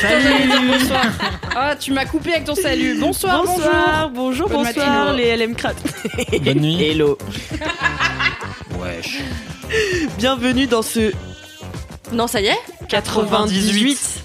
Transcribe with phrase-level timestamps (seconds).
[0.00, 1.06] Salut Bonsoir
[1.56, 2.98] Ah, tu m'as coupé avec ton salut.
[3.00, 5.36] Bonsoir, Bonsoir, bonjour, Bonne bonsoir, matinée.
[5.36, 5.74] les LM Crats.
[6.42, 6.82] Bonne nuit.
[6.82, 7.18] Hello.
[8.78, 9.18] Wesh.
[10.18, 11.12] Bienvenue dans ce
[12.12, 12.58] Non, ça y est
[12.88, 14.24] 98.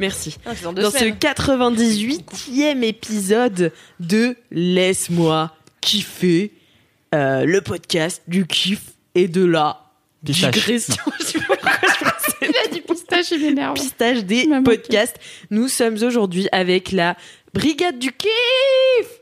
[0.00, 0.36] Merci.
[0.46, 1.16] Ah, dans Dans ce semaines.
[1.20, 5.50] 98e épisode de Laisse-moi
[5.80, 6.52] kiffer,
[7.14, 8.80] euh, le podcast du kiff
[9.14, 9.78] et de la
[10.24, 10.52] Pistache.
[10.52, 10.94] digression.
[11.20, 12.80] Je sais pas pourquoi je pensais Il a dit
[13.16, 13.74] pistache, il m'énerve.
[13.74, 15.16] pistage des podcasts.
[15.50, 17.16] Nous sommes aujourd'hui avec la
[17.54, 18.30] Brigade du kiff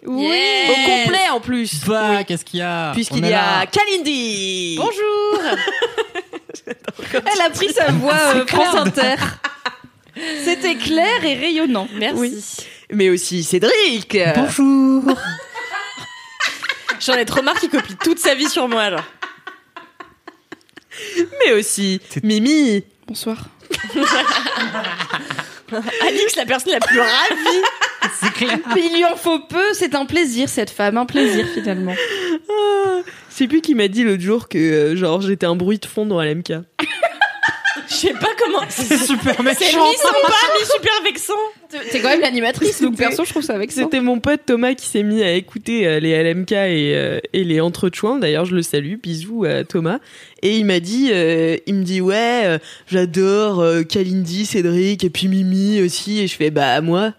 [0.06, 0.70] Oui Yes.
[0.70, 3.66] Au complet en plus Bah, qu'est-ce qu'il y a Puisqu'il y a là.
[3.66, 5.42] Kalindi Bonjour
[7.12, 9.16] Elle a pris sa voix euh, France Inter.
[10.44, 11.88] C'était clair et rayonnant.
[11.94, 12.18] Merci.
[12.20, 12.44] Oui.
[12.92, 15.02] Mais aussi Cédric Bonjour.
[17.00, 19.04] J'en ai trop marre qu'il copie toute sa vie sur moi, genre.
[21.44, 23.38] Mais aussi Mimi Bonsoir.
[26.02, 27.62] Alix, la personne la plus ravie
[28.20, 28.58] C'est clair.
[28.74, 31.94] Mais il lui en faut peu, c'est un plaisir cette femme, un plaisir finalement.
[32.50, 35.78] Ah, Je sais plus qui m'a dit l'autre jour que euh, genre j'étais un bruit
[35.78, 36.50] de fond dans LMK.
[37.90, 38.60] Je sais pas comment...
[38.68, 39.90] C'est super C'est méchant.
[39.90, 41.34] mi sympa, mi super vexant
[41.90, 43.64] T'es quand même l'animatrice, donc C'était- perso je trouve ça ça.
[43.68, 47.44] C'était mon pote Thomas qui s'est mis à écouter euh, les LMK et, euh, et
[47.44, 48.18] les entrechouins.
[48.18, 48.94] D'ailleurs, je le salue.
[49.02, 49.98] Bisous à Thomas.
[50.42, 55.10] Et il m'a dit, euh, il me dit ouais, euh, j'adore euh, Kalindi, Cédric et
[55.10, 56.20] puis Mimi aussi.
[56.20, 57.12] Et je fais bah moi,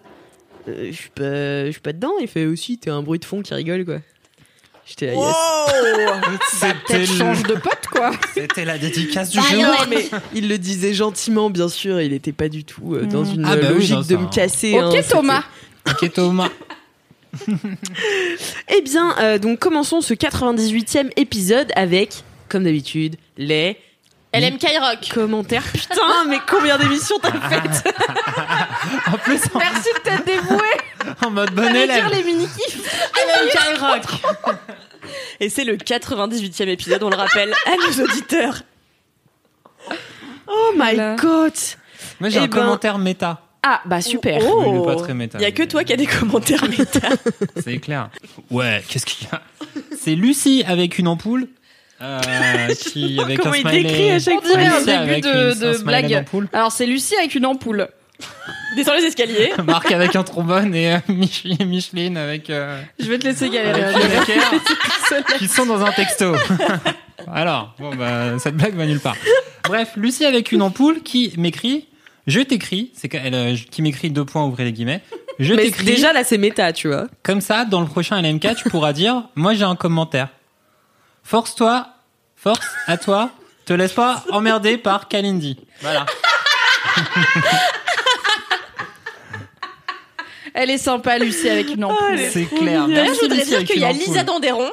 [0.67, 2.14] euh, je suis pas, je suis pas dedans.
[2.22, 3.99] Il fait aussi, t'es un bruit de fond qui rigole quoi.
[4.92, 5.36] J'étais yes.
[6.52, 8.12] C'était Peut-être change de pote quoi.
[8.34, 9.62] C'était la dédicace du Bah, jour.
[9.64, 12.02] non, mais il le disait gentiment, bien sûr.
[12.02, 14.18] Il était pas du tout euh, dans une Ah bah oui, logique non, de ça-
[14.18, 14.74] me casser.
[14.76, 15.44] Ok hein, c'était- Thomas.
[15.88, 16.50] Ok, Thomas.
[18.70, 23.78] Eh bien, euh, donc commençons ce 98e épisode avec, comme d'habitude, les
[24.33, 25.64] LMK Rock commentaires.
[25.73, 27.93] Putain, mais combien d'émissions t'as faites
[29.08, 31.15] En plus, en, Merci de t'être dévoué.
[31.25, 32.08] en mode bon Allez élève.
[32.08, 33.09] dire les mini-kifs.
[33.15, 34.03] LMK Rock
[35.42, 38.61] Et c'est le 98e épisode, on le rappelle à nos auditeurs.
[40.48, 41.15] Oh my Voilà.
[41.15, 41.53] god
[42.19, 43.42] Moi, j'ai Eh un ben- commentaire méta.
[43.63, 44.39] Ah, bah super.
[44.43, 44.73] Oh.
[44.75, 45.37] Il pas très méta.
[45.37, 47.09] Il y a que toi qui as des commentaires méta.
[47.63, 48.09] C'est clair.
[48.49, 49.42] Ouais, qu'est-ce qu'il y a?
[49.99, 51.48] C'est Lucie avec une ampoule.
[52.02, 53.84] Euh, qui, avec Comment un il smiley.
[53.84, 56.26] décrit à chaque On dirait un début de, une- blague.
[56.54, 57.88] Alors c'est Lucie avec une ampoule.
[58.76, 59.52] Descends les escaliers.
[59.66, 62.50] Marc avec un trombone et euh, Mich- Micheline avec.
[62.50, 63.94] euh, Je vais te laisser galérer.
[65.38, 66.34] qui sont dans un texto.
[67.32, 69.16] Alors, bon, bah, cette blague va nulle part.
[69.66, 71.88] Bref, Lucie avec une ampoule qui m'écrit
[72.28, 75.02] Je t'écris, c'est qu'elle qui m'écrit deux points, ouvrez les guillemets.
[75.40, 75.86] Je t'écris.
[75.86, 77.08] déjà là, c'est méta, tu vois.
[77.23, 80.30] Comme ça, dans le prochain LMK, tu pourras dire Moi, j'ai un commentaire.
[81.23, 81.88] Force-toi,
[82.42, 83.30] force à toi,
[83.66, 85.60] te laisse pas emmerder par Kalindi.
[85.82, 86.06] Voilà.
[90.54, 92.20] Elle est sympa Lucie avec une ampoule.
[92.30, 92.88] C'est clair.
[92.88, 94.24] D'ailleurs, je voudrais dire qu'il y a Lisa.
[94.24, 94.70] Dandéron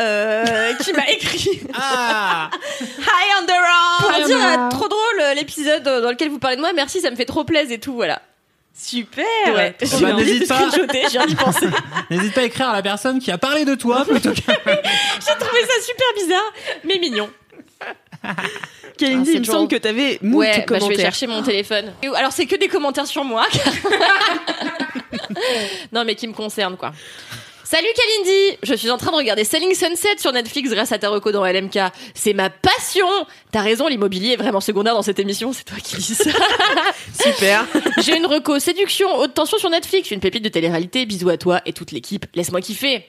[0.00, 2.50] euh, qui m'a écrit Ah
[2.80, 6.72] Hi Underarm pour dire euh, trop drôle euh, l'épisode dans lequel vous parlez de moi.
[6.74, 7.94] Merci, ça me fait trop plaisir et tout.
[7.94, 8.20] Voilà.
[8.78, 9.74] Super Ouais.
[9.80, 10.60] J'ai bah, n'hésite pas.
[12.10, 14.36] N'hésite pas à écrire à la personne qui a parlé de toi plutôt que.
[14.36, 16.52] J'ai trouvé ça super bizarre,
[16.84, 17.30] mais mignon.
[18.98, 21.92] Kalindi, Ah, il me semble que t'avais moult ouais, bah, je vais chercher mon téléphone.
[22.14, 23.46] Alors c'est que des commentaires sur moi.
[25.92, 26.92] non mais qui me concernent quoi.
[27.68, 31.08] Salut Kalindi Je suis en train de regarder Selling Sunset sur Netflix grâce à ta
[31.08, 31.76] reco dans LMK.
[32.14, 33.08] C'est ma passion
[33.50, 36.30] T'as raison, l'immobilier est vraiment secondaire dans cette émission, c'est toi qui dis ça.
[37.20, 37.66] Super.
[38.04, 41.60] J'ai une reco séduction, haute tension sur Netflix, une pépite de télé-réalité, bisous à toi
[41.66, 43.04] et toute l'équipe, laisse-moi kiffer.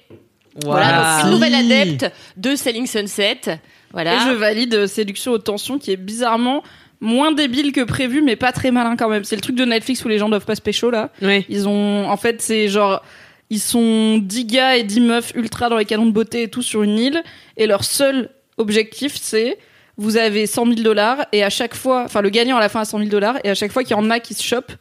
[0.66, 3.60] Voilà, donc une nouvelle adepte de Selling Sunset.
[3.94, 4.16] Voilà.
[4.16, 6.64] Et je valide euh, Séduction haute tension qui est bizarrement
[7.00, 9.24] moins débile que prévu mais pas très malin quand même.
[9.24, 11.12] C'est le truc de Netflix où les gens doivent pas se pécho là.
[11.22, 11.46] Ouais.
[11.48, 13.04] Ils ont en fait c'est genre
[13.50, 16.62] ils sont 10 gars et 10 meufs ultra dans les canons de beauté et tout
[16.62, 17.24] sur une île
[17.58, 19.58] et leur seul objectif c'est
[19.98, 22.82] vous avez 100 000 dollars et à chaque fois enfin le gagnant à la fin
[22.82, 24.74] a 100 000 dollars et à chaque fois qu'il y en a qui se chopent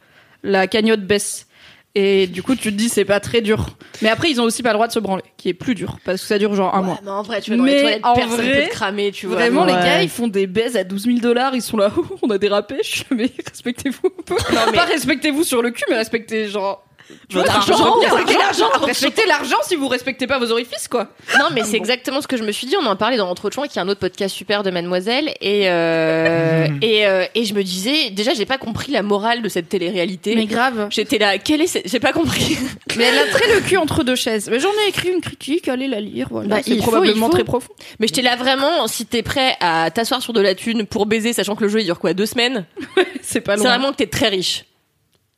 [0.43, 1.47] la cagnotte baisse
[1.95, 3.69] Et du coup, tu te dis, c'est pas très dur.
[4.03, 5.97] Mais après, ils ont aussi pas le droit de se branler, qui est plus dur,
[6.05, 6.99] parce que ça dure genre un Ouais, mois.
[7.03, 9.11] mais en vrai, tu vas dans les Mais toilettes, en personne vrai, peut te cramer,
[9.11, 9.35] tu vois.
[9.37, 12.05] Vraiment, les gars, ils font des baises à 12 000 dollars, ils sont là, oh,
[12.21, 12.75] on a dérapé.
[12.83, 14.35] Je mais respectez-vous un peu.
[14.75, 16.86] Pas respectez-vous sur le cul, mais respectez, genre.
[17.31, 21.09] Votre l'argent, argent, respectez l'argent, respectez l'argent si vous respectez pas vos orifices, quoi.
[21.39, 22.75] Non, mais c'est exactement ce que je me suis dit.
[22.81, 25.29] On en parlait dans Entre Chouans, qui est un autre podcast super de Mademoiselle.
[25.41, 29.49] Et, euh, et, euh, et je me disais, déjà, j'ai pas compris la morale de
[29.49, 30.35] cette télé-réalité.
[30.35, 30.87] Mais grave.
[30.89, 31.89] J'étais là, quelle est cette...
[31.89, 32.57] J'ai pas compris.
[32.97, 34.49] Mais elle a très le cul entre deux chaises.
[34.49, 36.47] Mais j'en ai écrit une critique, allez la lire, voilà.
[36.47, 37.33] Bah, c'est probablement faut.
[37.33, 37.73] très profond.
[37.99, 41.33] Mais j'étais là vraiment, si t'es prêt à t'asseoir sur de la thune pour baiser,
[41.33, 42.65] sachant que le jeu il dure quoi, deux semaines,
[43.21, 43.71] C'est pas c'est loin.
[43.77, 44.65] vraiment que t'es très riche.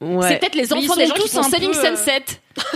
[0.01, 0.27] Ouais.
[0.29, 2.23] C'est peut-être les enfants des gens qui font Selling peu, euh, Sunset.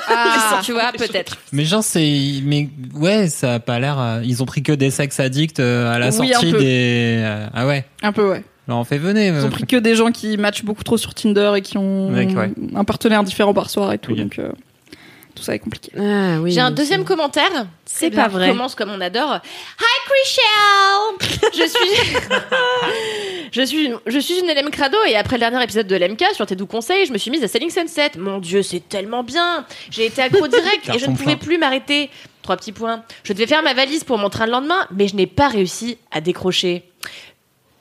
[0.10, 1.38] Ah, tu vois, peut-être.
[1.54, 2.42] Mais genre, c'est.
[2.44, 3.98] Mais ouais, ça a pas l'air.
[4.00, 7.24] euh, Ils ont pris que des sex addicts euh, à la Oui, sortie des.
[7.54, 7.86] Ah ouais.
[8.02, 8.44] un peu, ouais.
[8.68, 9.28] Alors on fait venez.
[9.28, 12.10] Ils ont pris que des gens qui matchent beaucoup trop sur Tinder et qui ont
[12.14, 12.52] Ouais, ouais.
[12.76, 14.16] un partenaire différent par soir et tout.
[14.16, 14.52] Donc, euh,
[15.36, 15.92] tout ça est compliqué.
[15.98, 17.68] Ah, oui, J'ai un deuxième commentaire.
[17.86, 18.50] C'est pas vrai.
[18.50, 19.40] On commence comme on adore.
[19.80, 22.30] Hi Chriselle Je suis
[23.52, 26.46] je suis je suis une LM crado et après le dernier épisode de LMK sur
[26.46, 28.12] tes doux conseils, je me suis mise à Selling Sunset.
[28.18, 29.66] Mon dieu, c'est tellement bien.
[29.90, 32.10] J'ai été accro direct et je ne pouvais plus m'arrêter.
[32.42, 33.04] Trois petits points.
[33.24, 35.98] Je devais faire ma valise pour mon train le lendemain, mais je n'ai pas réussi
[36.12, 36.84] à décrocher.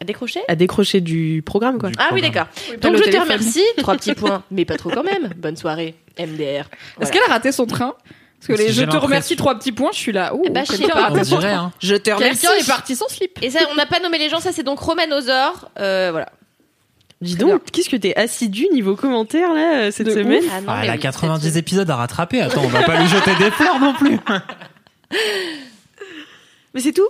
[0.01, 0.41] À décrocher?
[0.49, 1.91] À décrocher du programme, quoi.
[1.91, 2.47] Du Ah oui, d'accord.
[2.81, 3.63] Donc je te remercie.
[3.79, 5.33] Trois petits points, mais pas trop quand même.
[5.37, 6.69] Bonne soirée, MDR.
[7.01, 7.95] Est-ce qu'elle a raté son train?
[7.97, 10.35] Parce que Parce les que je te remercie trois petits points, je suis là.
[10.35, 11.21] Ouh, Bah, je sais quelqu'un pas.
[11.21, 11.73] dirait, hein.
[11.81, 13.39] Je te Quelqu'un est parti sans slip.
[13.41, 15.71] Et ça, on n'a pas nommé les gens, ça c'est donc Romanosaure.
[15.79, 16.29] Euh, voilà.
[17.21, 20.67] Dis donc, qu'est-ce que t'es assidu niveau commentaire là euh, cette De semaine Ah non,
[20.71, 22.41] Ah, mais elle a oui, 90 cette- épisodes à rattraper.
[22.41, 24.19] Attends, on va pas lui jeter des fleurs non plus.
[26.75, 27.09] Mais c'est tout?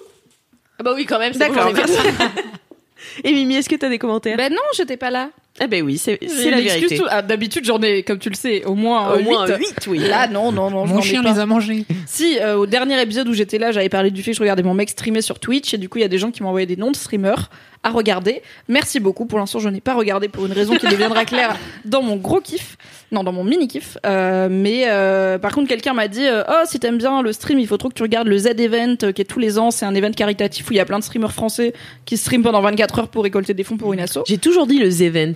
[0.78, 1.32] Ah bah oui, quand même.
[1.32, 1.70] c'est D'accord.
[3.24, 4.36] Et Mimi, est-ce que t'as des commentaires?
[4.36, 5.30] Ben non, j'étais pas là.
[5.60, 6.96] Ah ben oui, c'est la une excuse vérité.
[6.96, 9.24] tout- ah, D'habitude, j'en ai, comme tu le sais, au moins Au huit.
[9.24, 9.98] moins 8, oui.
[9.98, 11.32] Là, non, non, non, je Mon n'en ai chien pas.
[11.34, 11.84] les a mangés.
[12.06, 14.62] Si, euh, au dernier épisode où j'étais là, j'avais parlé du fait que je regardais
[14.62, 16.48] mon mec streamer sur Twitch et du coup, il y a des gens qui m'ont
[16.48, 17.50] envoyé des noms de streamers
[17.82, 18.42] à regarder.
[18.68, 19.26] Merci beaucoup.
[19.26, 22.40] Pour l'instant, je n'ai pas regardé pour une raison qui deviendra claire dans mon gros
[22.40, 22.76] kiff.
[23.10, 23.98] Non, dans mon mini kiff.
[24.06, 27.58] Euh, mais euh, par contre, quelqu'un m'a dit euh, Oh, si t'aimes bien le stream,
[27.58, 29.70] il faut trop que tu regardes le Z Event euh, qui est tous les ans.
[29.70, 31.74] C'est un event caritatif où il y a plein de streamers français
[32.04, 34.20] qui streament pendant 24 heures pour récolter des fonds pour une asso.
[34.26, 35.34] J'ai toujours dit le Z-Event.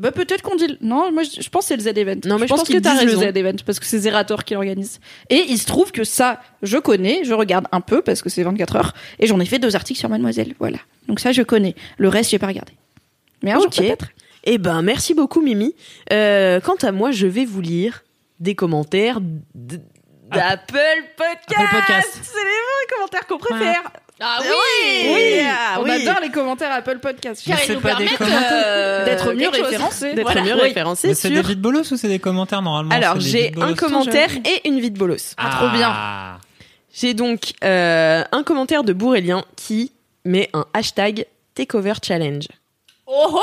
[0.00, 0.78] Bah peut-être qu'on dit.
[0.80, 2.20] Non, moi je je pense que c'est le Z Event.
[2.24, 3.20] Non, mais je pense qu'ils que t'as raison.
[3.20, 4.98] le Z Event parce que c'est Zerator qui l'organise.
[5.28, 8.42] Et il se trouve que ça, je connais, je regarde un peu parce que c'est
[8.42, 10.54] 24 heures et j'en ai fait deux articles sur Mademoiselle.
[10.58, 10.78] Voilà.
[11.06, 11.74] Donc ça, je connais.
[11.98, 12.72] Le reste, j'ai pas regardé.
[13.42, 13.76] Mais un jour Ok.
[13.76, 14.06] peut-être.
[14.44, 15.74] Eh ben, merci beaucoup, Mimi.
[16.12, 18.02] Euh, quant à moi, je vais vous lire
[18.38, 19.80] des commentaires d-
[20.32, 20.78] d'Apple
[21.16, 21.56] Podcast.
[21.58, 22.18] Apple Podcast.
[22.22, 23.82] C'est les vrais commentaires qu'on préfère.
[24.22, 25.90] Ah oui, Oui, ah on oui.
[25.92, 27.42] adore les commentaires Apple Podcast.
[27.46, 28.50] Car ils c'est nous pas des permettent commentaires.
[28.52, 30.12] euh, D'être mieux référencés.
[30.12, 30.42] D'être Voilà.
[30.42, 30.60] mieux Oui.
[30.60, 31.42] référencé Mais c'est sur...
[31.42, 34.90] des vides bolos ou c'est des commentaires normalement Alors, j'ai un commentaire et une vie
[34.90, 35.34] de bolos.
[35.38, 35.88] Ah, trop bien.
[35.90, 36.38] Ah.
[36.92, 39.92] J'ai donc euh, un commentaire de Bourrélien qui
[40.24, 41.24] met un hashtag
[41.54, 42.46] Takeover Challenge.
[43.06, 43.40] Oh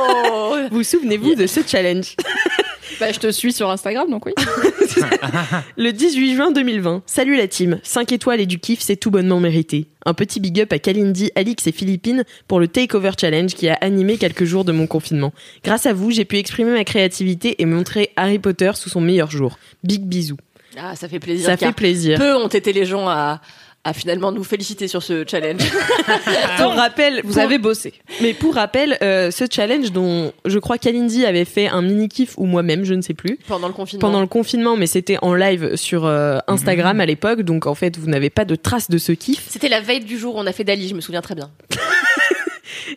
[0.00, 2.14] oh Vous souvenez-vous de ce challenge?
[3.00, 4.34] Bah, je te suis sur Instagram, donc oui.
[5.78, 7.02] Le 18 juin 2020.
[7.06, 7.80] Salut la team.
[7.82, 9.86] 5 étoiles et du kiff, c'est tout bonnement mérité.
[10.04, 13.74] Un petit big up à Kalindi, Alix et Philippine pour le Takeover Challenge qui a
[13.80, 15.32] animé quelques jours de mon confinement.
[15.64, 19.30] Grâce à vous, j'ai pu exprimer ma créativité et montrer Harry Potter sous son meilleur
[19.30, 19.58] jour.
[19.82, 20.36] Big bisous.
[20.78, 21.46] Ah, ça fait plaisir.
[21.46, 22.18] Ça fait plaisir.
[22.18, 23.40] Peu ont été les gens à,
[23.84, 25.62] à finalement nous féliciter sur ce challenge.
[26.58, 27.94] Pour rappel, Vous pour- avez bossé.
[28.20, 32.34] Mais pour rappel, euh, ce challenge dont je crois Kalindi avait fait un mini kiff
[32.36, 34.00] ou moi-même, je ne sais plus, pendant le confinement.
[34.00, 37.96] pendant le confinement, mais c'était en live sur euh, Instagram à l'époque, donc en fait
[37.98, 39.46] vous n'avez pas de traces de ce kiff.
[39.48, 41.50] C'était la veille du jour où on a fait Dali, je me souviens très bien.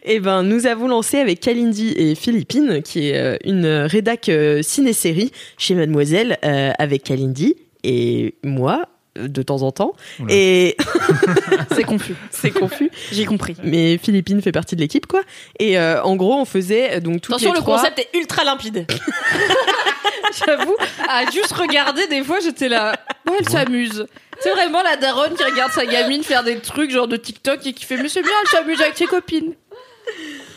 [0.03, 4.61] Et ben nous avons lancé avec Kalindi et Philippine, qui est euh, une rédac euh,
[4.61, 9.93] ciné-série chez Mademoiselle, euh, avec Kalindi et moi de temps en temps.
[10.19, 10.33] Oula.
[10.33, 10.77] Et
[11.75, 12.15] C'est confus.
[12.31, 12.89] c'est confus.
[13.11, 13.55] J'ai compris.
[13.63, 15.21] Mais Philippine fait partie de l'équipe, quoi.
[15.59, 17.77] Et euh, en gros, on faisait euh, donc toutes Attention, les le trois.
[17.77, 18.85] concept est ultra limpide.
[20.45, 20.75] J'avoue,
[21.07, 22.95] à juste regarder, des fois, j'étais là.
[23.29, 24.07] Oh, elle s'amuse.
[24.39, 27.73] C'est vraiment la daronne qui regarde sa gamine faire des trucs genre de TikTok et
[27.73, 29.53] qui fait Mais c'est bien, elle s'amuse avec ses copines.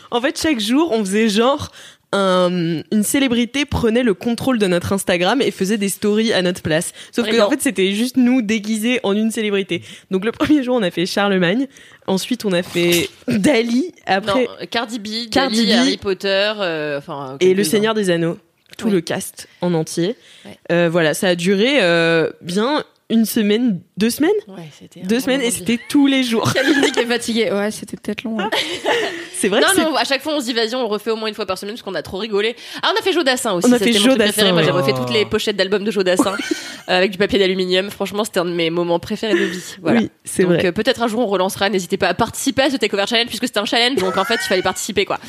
[0.09, 1.71] En fait, chaque jour, on faisait genre
[2.13, 6.61] un- une célébrité prenait le contrôle de notre Instagram et faisait des stories à notre
[6.61, 6.93] place.
[7.11, 9.81] Sauf que en fait, c'était juste nous déguisés en une célébrité.
[10.11, 11.67] Donc le premier jour, on a fait Charlemagne.
[12.07, 13.91] Ensuite, on a fait Dali.
[14.05, 15.75] Après, Non, Cardi B, Cardi Dali, B.
[15.75, 17.37] Harry Potter, euh, enfin.
[17.41, 17.63] et Le.
[17.63, 18.37] Seigneur des Anneaux.
[18.77, 18.93] Tout Oui.
[18.93, 20.15] le cast en entier.
[20.45, 20.57] Ouais.
[20.71, 25.01] Euh, voilà, ça a duré euh, bien une semaine, deux semaines, Ouais, c'était.
[25.01, 26.53] deux semaines, et c'était tous les jours.
[26.53, 27.51] Kalindi qui est fatiguée.
[27.51, 28.39] Ouais, c'était peut-être long.
[28.39, 28.49] hein.
[29.39, 31.11] C'est vrai Non, que non, à chaque fois on se dit vas-y, on le refait
[31.11, 32.55] au moins une fois par semaine parce qu'on a trop rigolé.
[32.81, 33.67] Ah, on a fait Jodassin aussi.
[33.69, 34.51] On a fait Jodassin.
[34.51, 36.31] Moi j'ai refait toutes les pochettes d'albums de Jodassin
[36.89, 37.91] euh, avec du papier d'aluminium.
[37.91, 39.61] Franchement, c'était un de mes moments préférés de vie.
[39.83, 39.99] Voilà.
[39.99, 40.65] Oui, c'est donc vrai.
[40.65, 41.69] euh, peut-être un jour on relancera.
[41.69, 43.97] N'hésitez pas à participer à ce Takeover Challenge puisque c'était un challenge.
[43.99, 45.19] Donc en fait, il fallait participer quoi.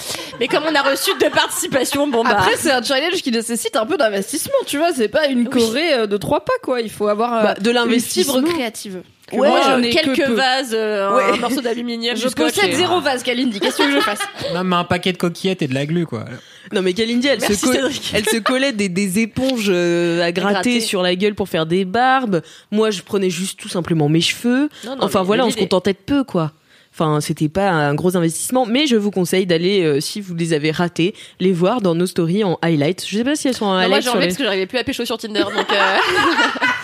[0.41, 2.31] Mais comme on a reçu de participation, bon bah.
[2.31, 4.95] Après, c'est un challenge qui nécessite un peu d'investissement, tu vois.
[4.95, 6.81] C'est pas une Corée euh, de trois pas, quoi.
[6.81, 8.41] Il faut avoir euh, Bah, de l'investissement.
[8.59, 9.03] Fibre créative.
[9.31, 11.23] Que Ouais, moi, Moi, je n'ai que quelques vases, euh, Ouais.
[11.35, 13.61] un morceau d'aluminium, Je possède zéro vase, Kalindi.
[13.61, 14.21] Qu'est-ce que tu veux que je fasse
[14.55, 16.25] Non, mais un paquet de coquillettes et de la glu, quoi.
[16.73, 20.81] Non mais Kalindi, elle, Merci, se, elle collait des, des éponges euh, à gratter, gratter.
[20.81, 22.43] sur la gueule pour faire des barbes.
[22.71, 24.69] Moi, je prenais juste tout simplement mes cheveux.
[24.85, 26.53] Non, non, enfin voilà, on se contentait de peu quoi.
[26.95, 30.53] Enfin, c'était pas un gros investissement, mais je vous conseille d'aller, euh, si vous les
[30.53, 33.05] avez ratés, les voir dans nos stories en highlight.
[33.07, 34.03] Je sais pas si elles sont en Non, moi highlight.
[34.03, 35.97] j'ai sur enlevé les- parce que j'arrivais plus à pécho sur Tinder donc euh,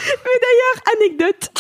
[0.99, 1.51] Anecdote.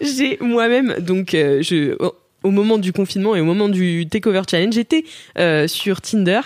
[0.00, 4.72] J'ai moi-même, donc, euh, je, au- moment du confinement et au moment du Takeover Challenge,
[4.74, 5.04] j'étais
[5.38, 6.40] euh, sur Tinder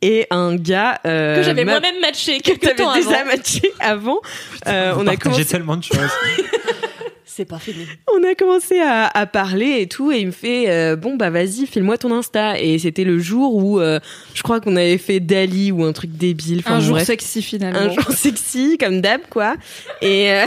[0.00, 3.26] et un gars euh, que j'avais m'a- moi-même matché que quelques t'avais temps déjà avant.
[3.26, 4.20] matché avant.
[4.66, 5.98] Euh, on a commencé, tellement de choses.
[7.34, 7.86] C'est pas fini.
[8.14, 11.30] on a commencé à, à parler et tout, et il me fait euh, bon bah
[11.30, 12.60] vas-y, file-moi ton Insta.
[12.60, 14.00] Et c'était le jour où euh,
[14.34, 16.58] je crois qu'on avait fait Dali ou un truc débile.
[16.58, 17.06] Enfin, Un jour bref.
[17.06, 17.78] sexy, finalement.
[17.80, 19.56] un jour sexy comme d'hab quoi
[20.02, 20.44] et euh,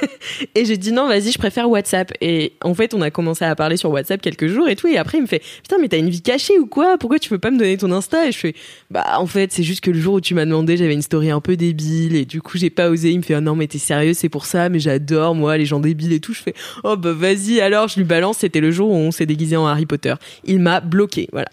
[0.54, 3.54] et j'ai dit non vas-y je préfère WhatsApp et en fait on a commencé à
[3.54, 5.98] parler sur WhatsApp quelques jours et tout et après il me fait putain mais t'as
[5.98, 6.96] une vie cachée ou quoi?
[6.98, 8.26] Pourquoi tu peux pas me donner ton Insta?
[8.28, 8.54] Et je fais
[8.90, 11.30] bah en fait c'est juste que le jour où tu m'as demandé j'avais une story
[11.30, 13.66] un peu débile et du coup j'ai pas osé il me fait ah non mais
[13.66, 16.54] t'es sérieux c'est pour ça mais j'adore moi les gens débiles et tout je fais
[16.84, 19.66] oh bah vas-y alors je lui balance c'était le jour où on s'est déguisé en
[19.66, 20.14] Harry Potter
[20.44, 21.48] il m'a bloqué voilà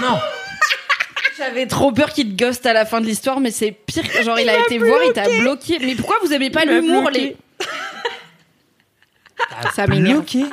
[0.00, 0.18] Non.
[1.38, 4.04] J'avais trop peur qu'il te ghost à la fin de l'histoire, mais c'est pire.
[4.22, 5.78] Genre, il, a été voir, il t'a bloqué.
[5.80, 7.36] Mais pourquoi vous aimez pas m'a l'humour, les.
[9.74, 10.18] Ça m'énerve.
[10.18, 10.44] Bloqué.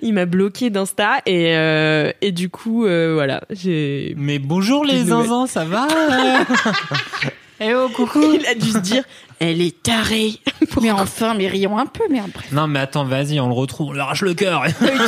[0.00, 5.04] il m'a bloqué d'Insta et euh, et du coup euh, voilà j'ai Mais bonjour les
[5.04, 5.86] zinzins, ça va
[7.60, 9.04] Eh oh, coucou Il a dû se dire,
[9.50, 10.38] elle est tarée.
[10.80, 12.30] Mais enfin, mais rions un peu, merde.
[12.32, 12.50] Bref.
[12.52, 14.64] Non mais attends, vas-y, on le retrouve, on lui arrache le cœur.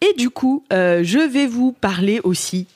[0.00, 2.66] Et du coup, euh, je vais vous parler aussi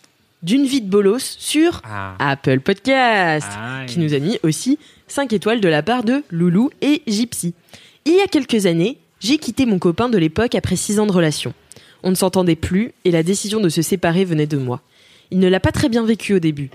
[0.42, 2.14] d'une vie de bolos sur Ah.
[2.18, 4.78] Apple Podcast, Ah, qui nous a mis aussi
[5.08, 7.54] 5 étoiles de la part de Loulou et Gypsy.
[8.04, 11.12] Il y a quelques années, j'ai quitté mon copain de l'époque après 6 ans de
[11.12, 11.52] relation.
[12.02, 14.80] On ne s'entendait plus et la décision de se séparer venait de moi.
[15.32, 16.70] Il ne l'a pas très bien vécu au début.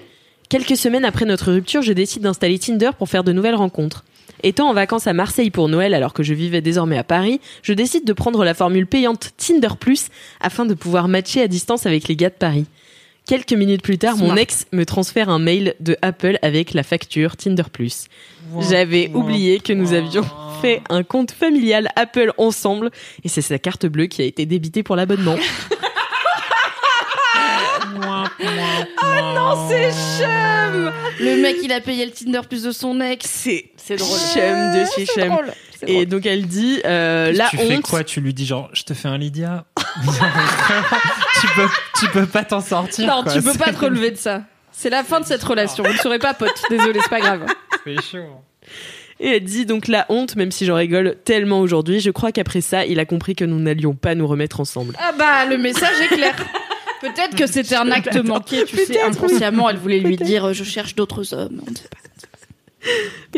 [0.52, 4.04] Quelques semaines après notre rupture, je décide d'installer Tinder pour faire de nouvelles rencontres.
[4.44, 7.72] Étant en vacances à Marseille pour Noël alors que je vivais désormais à Paris, je
[7.72, 10.08] décide de prendre la formule payante Tinder Plus
[10.42, 12.66] afin de pouvoir matcher à distance avec les gars de Paris.
[13.26, 17.38] Quelques minutes plus tard, mon ex me transfère un mail de Apple avec la facture
[17.38, 18.08] Tinder Plus.
[18.60, 20.26] J'avais oublié que nous avions
[20.62, 22.92] fait un compte familial Apple ensemble
[23.24, 25.38] et c'est sa carte bleue qui a été débitée pour l'abonnement.
[28.04, 33.26] Oh Non, c'est chum Le mec, il a payé le Tinder plus de son ex.
[33.30, 34.18] C'est C'est drôle.
[34.34, 35.30] chum de chez C'est chum.
[35.30, 35.52] drôle.
[35.88, 37.68] Et donc elle dit euh, la tu honte.
[37.68, 38.04] fais quoi?
[38.04, 39.66] Tu lui dis genre, je te fais un Lydia?
[41.42, 41.68] Tu peux,
[42.00, 43.08] tu peux pas t'en sortir.
[43.08, 43.34] Non, quoi.
[43.34, 44.44] tu peux pas te relever de ça.
[44.72, 45.84] C'est la fin de cette relation.
[45.84, 46.62] Vous ne serez pas potes.
[46.70, 47.46] Désolé, c'est pas grave.
[47.84, 48.28] C'est chaud.
[49.20, 52.62] Et elle dit donc la honte, même si j'en rigole tellement aujourd'hui, je crois qu'après
[52.62, 54.96] ça, il a compris que nous n'allions pas nous remettre ensemble.
[55.00, 56.36] Ah bah, le message est clair.
[57.02, 60.54] Peut-être que c'était un acte manqué, tu sais, Peut-être, inconsciemment, elle voulait lui dire euh,
[60.54, 61.62] je cherche d'autres hommes.
[61.68, 61.98] On ne sait pas.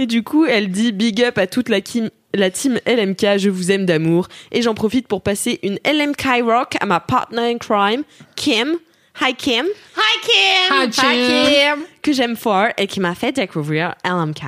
[0.02, 3.50] Et du coup, elle dit big up à toute la, kim- la team LMK, je
[3.50, 4.28] vous aime d'amour.
[4.52, 8.04] Et j'en profite pour passer une LMK rock à ma partner in crime,
[8.36, 8.76] Kim.
[9.22, 9.66] Hi Kim,
[9.96, 10.92] Hi Kim.
[10.92, 11.86] Kim.
[12.02, 14.42] que j'aime fort et qui m'a fait découvrir LMK.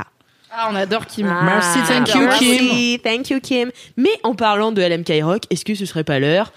[0.52, 1.28] Ah, on adore Kim.
[1.28, 3.72] Merci, thank you, Merci, thank you Kim.
[3.98, 6.52] Mais en parlant de LMK rock, est-ce que ce serait pas l'heure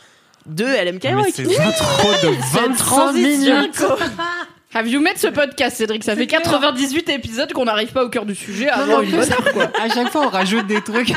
[0.49, 3.85] de LMK Mais rock c'est trop de 25 transition, minutes.
[4.75, 6.05] Have you met ce podcast, Cédric?
[6.05, 9.53] Ça fait 98 épisodes qu'on n'arrive pas au cœur du sujet avant une bonne heure,
[9.55, 9.71] quoi.
[9.81, 11.09] À chaque fois, on rajoute des trucs.
[11.09, 11.15] Et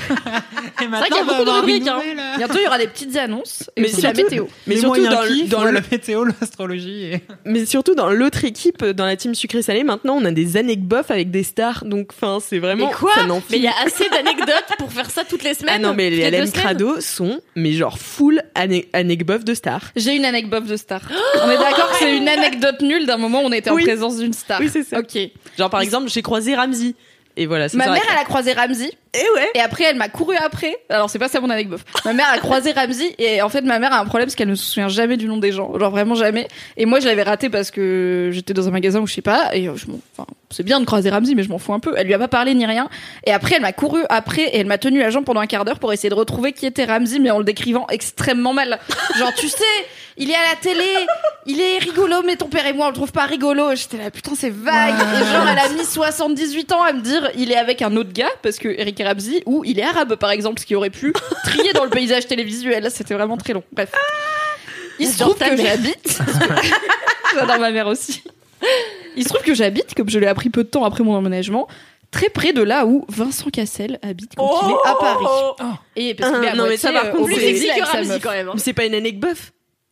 [0.79, 1.87] C'est vrai maintenant, qu'il y a beaucoup de avoir rubriques.
[1.87, 1.99] hein.
[2.37, 4.45] Bientôt, il y aura des petites annonces et Mais aussi la surtout- météo.
[4.67, 7.03] Mais surtout dans, kiffs, dans ouais, le- la météo, l'astrologie.
[7.11, 7.21] Et...
[7.43, 11.11] mais surtout dans l'autre équipe, dans la team sucré salé, maintenant on a des anecdotes
[11.11, 11.83] avec des stars.
[11.83, 12.87] Donc, enfin, c'est vraiment.
[12.87, 15.75] Mais quoi ça Mais il y a assez d'anecdotes pour faire ça toutes les semaines.
[15.75, 16.49] Ah non, mais les LM.
[16.51, 19.91] Crado sont, mais genre, full ane- anecdotes de stars.
[19.97, 21.01] J'ai une anecdote de star.
[21.45, 23.81] On est d'accord que c'est une anecdote nulle d'un moment où on était Oui.
[23.83, 24.59] en présence d'une star.
[24.59, 24.99] Oui, c'est ça.
[24.99, 25.17] Ok.
[25.57, 26.95] Genre, par exemple, j'ai croisé Ramsey.
[27.37, 27.91] Et voilà, c'est Ma ça.
[27.91, 28.91] mère, elle a croisé Ramsey.
[29.13, 29.49] Et ouais.
[29.55, 30.75] Et après, elle m'a couru après.
[30.89, 31.79] Alors, c'est pas ça mon anecdote.
[32.03, 33.15] Ma mère a croisé Ramsey.
[33.19, 35.27] Et en fait, ma mère a un problème parce qu'elle ne se souvient jamais du
[35.27, 35.77] nom des gens.
[35.79, 36.49] Genre, vraiment jamais.
[36.75, 39.55] Et moi, je l'avais raté parce que j'étais dans un magasin où je sais pas.
[39.55, 41.79] Et euh, je m'en- enfin, c'est bien de croiser Ramsey, mais je m'en fous un
[41.79, 41.93] peu.
[41.97, 42.89] Elle lui a pas parlé ni rien.
[43.25, 45.63] Et après, elle m'a couru après et elle m'a tenu la jambe pendant un quart
[45.63, 48.77] d'heure pour essayer de retrouver qui était Ramsey, mais en le décrivant extrêmement mal.
[49.17, 49.63] Genre, tu sais,
[50.21, 50.85] il est à la télé,
[51.47, 53.75] il est rigolo, mais ton père et moi, on le trouve pas rigolo.
[53.75, 54.93] J'étais là, putain, c'est vague.
[54.95, 58.13] Et genre, elle a mis 78 ans à me dire, il est avec un autre
[58.13, 61.13] gars, parce que Eric Ramsey, ou il est arabe, par exemple, ce qui aurait pu
[61.43, 62.89] trier dans le paysage télévisuel.
[62.91, 63.63] C'était vraiment très long.
[63.71, 63.91] Bref.
[64.99, 66.19] Il se trouve que j'habite.
[67.33, 68.23] J'adore ma mère aussi.
[69.15, 71.67] Il se trouve que j'habite, comme je l'ai appris peu de temps après mon emménagement,
[72.11, 75.25] très près de là où Vincent Cassel habite quand il est à Paris.
[75.95, 78.49] Et parce qu'il est à Ah, non, mais ça, par euh, contre, c'est- quand même.
[78.49, 78.53] hein.
[78.57, 79.37] C'est pas une anecdote.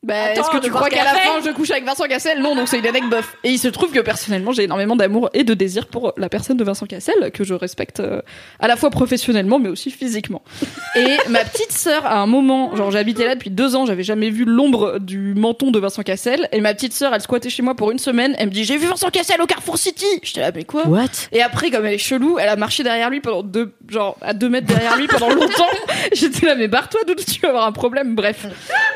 [0.02, 2.70] Bah, est-ce que tu crois qu'à la fin je couche avec Vincent Cassel Non, donc
[2.70, 3.38] c'est une anecdote bof.
[3.44, 6.56] Et il se trouve que personnellement j'ai énormément d'amour et de désir pour la personne
[6.56, 8.22] de Vincent Cassel que je respecte euh,
[8.60, 10.42] à la fois professionnellement mais aussi physiquement.
[10.96, 14.30] Et ma petite sœur à un moment, genre j'habitais là depuis deux ans, j'avais jamais
[14.30, 16.48] vu l'ombre du menton de Vincent Cassel.
[16.52, 18.36] Et ma petite sœur, elle squattait chez moi pour une semaine.
[18.40, 20.06] Elle me dit j'ai vu Vincent Cassel au Carrefour City.
[20.24, 21.08] J'étais là mais quoi What?
[21.34, 24.34] Et après, comme elle est chelou, elle a marché derrière lui pendant deux, genre à
[24.34, 25.68] deux mètres derrière lui pendant longtemps.
[26.14, 28.16] J'étais là, mais barre-toi, d'où tu vas avoir un problème.
[28.16, 28.46] Bref.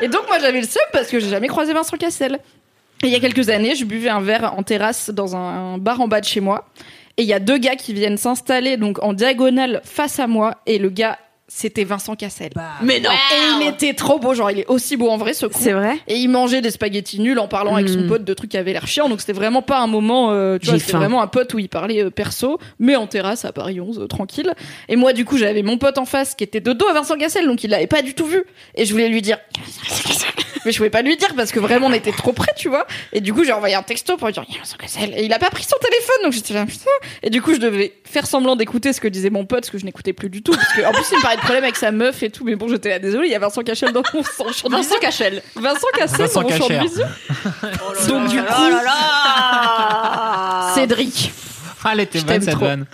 [0.00, 2.38] Et donc moi j'avais le seum parce que j'ai jamais croisé Vincent Cassel.
[3.02, 5.78] Et il y a quelques années, je buvais un verre en terrasse dans un, un
[5.78, 6.66] bar en bas de chez moi.
[7.18, 10.54] Et il y a deux gars qui viennent s'installer donc en diagonale face à moi.
[10.66, 12.50] Et le gars, c'était Vincent Cassel.
[12.82, 13.10] Mais non.
[13.10, 15.58] Et il était trop beau, genre il est aussi beau en vrai ce con.
[15.60, 18.08] C'est vrai Et il mangeait des spaghettis nuls en parlant avec son Mm.
[18.08, 19.08] pote de trucs qui avaient l'air chiants.
[19.10, 21.68] Donc c'était vraiment pas un moment, euh, tu vois, c'était vraiment un pote où il
[21.68, 24.54] parlait euh, perso, mais en terrasse à Paris 11, euh, tranquille.
[24.88, 27.16] Et moi, du coup, j'avais mon pote en face qui était de dos à Vincent
[27.18, 28.42] Cassel, donc il l'avait pas du tout vu.
[28.74, 29.38] Et je voulais lui dire,
[30.64, 32.86] mais je pouvais pas lui dire parce que vraiment on était trop près, tu vois.
[33.12, 35.14] Et du coup, j'ai envoyé un texto pour lui dire, il y a Vincent Cassel.
[35.16, 36.90] Et il a pas pris son téléphone, donc j'étais là, putain.
[37.22, 39.78] Et du coup, je devais faire semblant d'écouter ce que disait mon pote, ce que
[39.78, 40.52] je n'écoutais plus du tout.
[40.52, 42.54] Parce que, en plus, il me parlait de problème avec sa meuf et tout, mais
[42.56, 44.98] bon, j'étais là, désolé, il y a Vincent Cassel dans mon son champ de Vincent
[45.00, 45.42] Cachel.
[45.54, 47.06] Vincent Cassel Vincent dans mon champ de vision.
[48.08, 51.32] Donc du coup, Oh là là Cédric.
[51.84, 52.86] Ah, elle était bonne cette vanne.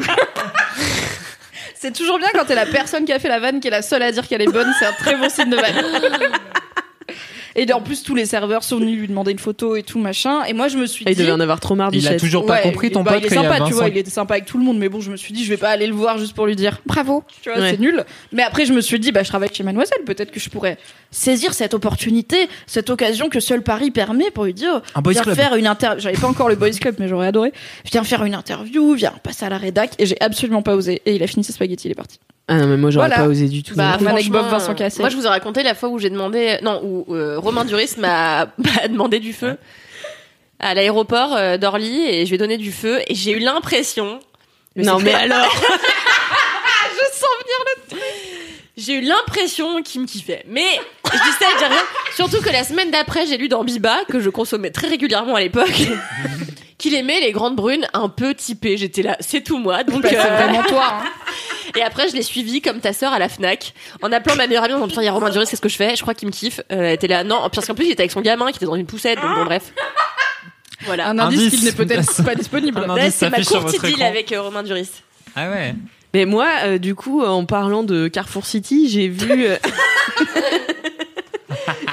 [1.74, 3.82] C'est toujours bien quand t'es la personne qui a fait la vanne qui est la
[3.82, 5.76] seule à dire qu'elle est bonne, c'est un très bon signe de vanne.
[7.56, 10.44] Et en plus, tous les serveurs sont venus lui demander une photo et tout, machin.
[10.44, 11.22] Et moi, je me suis Ah, Il dit.
[11.22, 13.22] devait en avoir trop marre du Il a toujours pas Ouais, compris ton bah, pote
[13.22, 13.74] il est sympa, tu Vincent.
[13.76, 15.48] vois, il était sympa avec tout le monde, mais bon, je me suis dit, je
[15.50, 17.70] vais pas aller le voir juste pour lui dire bravo, tu vois, Ouais.
[17.70, 18.04] c'est nul.
[18.32, 20.78] Mais après, je me suis dit, bah, je travaille chez Mademoiselle, peut-être que je pourrais
[21.10, 25.22] saisir cette opportunité, cette occasion que seul Paris permet pour lui dire, Un boys viens
[25.22, 25.34] club.
[25.36, 26.00] faire une interview.
[26.00, 27.52] J'avais pas encore le boys club, mais j'aurais adoré.
[27.90, 31.02] Viens faire une interview, viens passer à la rédac, et j'ai absolument pas osé.
[31.06, 32.18] Et il a fini ses spaghettis, il est parti.
[32.52, 33.22] Ah non, mais moi j'aurais Voilà.
[33.22, 33.74] pas osé du tout.
[33.76, 35.00] Bah, Franchement, franchement, Vincent Cassel.
[35.02, 37.92] Moi, je vous ai raconté la fois où j'ai demandé, non, où euh, Romain Duris
[37.98, 39.56] m'a m'a demandé du feu
[40.58, 44.18] à l'aéroport euh, d'Orly et je lui ai donné du feu et j'ai eu l'impression.
[44.76, 45.46] non, c'est mais alors
[46.90, 48.02] je sens venir le truc.
[48.76, 50.42] J'ai eu l'impression qu'il me kiffait.
[50.48, 50.64] Mais
[51.04, 51.82] je dis ça, je dis rien.
[52.16, 55.40] Surtout que la semaine d'après, j'ai lu dans Biba, que je consommais très régulièrement à
[55.40, 55.82] l'époque,
[56.78, 58.78] qu'il aimait les grandes brunes un peu typées.
[58.78, 59.84] J'étais là, c'est tout moi.
[59.84, 60.94] Donc, Bah, c'est euh, vraiment toi.
[60.94, 61.04] hein.
[61.76, 64.64] Et après, je l'ai suivi comme ta sœur à la Fnac, en appelant ma meilleure
[64.64, 66.14] amie en disant putain, il y a Romain Duris, qu'est-ce que je fais Je crois
[66.14, 66.60] qu'il me kiffe.
[66.72, 68.66] Euh, elle était là, non, parce qu'en plus, il était avec son gamin qui était
[68.66, 69.72] dans une poussette, donc bon, bref.
[70.86, 71.08] Voilà.
[71.08, 71.58] Un indice Indice.
[71.60, 72.78] qui n'est peut-être pas disponible.
[72.78, 74.08] Un Là, indice c'est ma s'affiche sur courte votre idylle écran.
[74.08, 74.88] avec euh, Romain Duris.
[75.36, 75.74] Ah ouais.
[76.14, 79.56] Mais moi, euh, du coup, en parlant de Carrefour City, j'ai vu euh,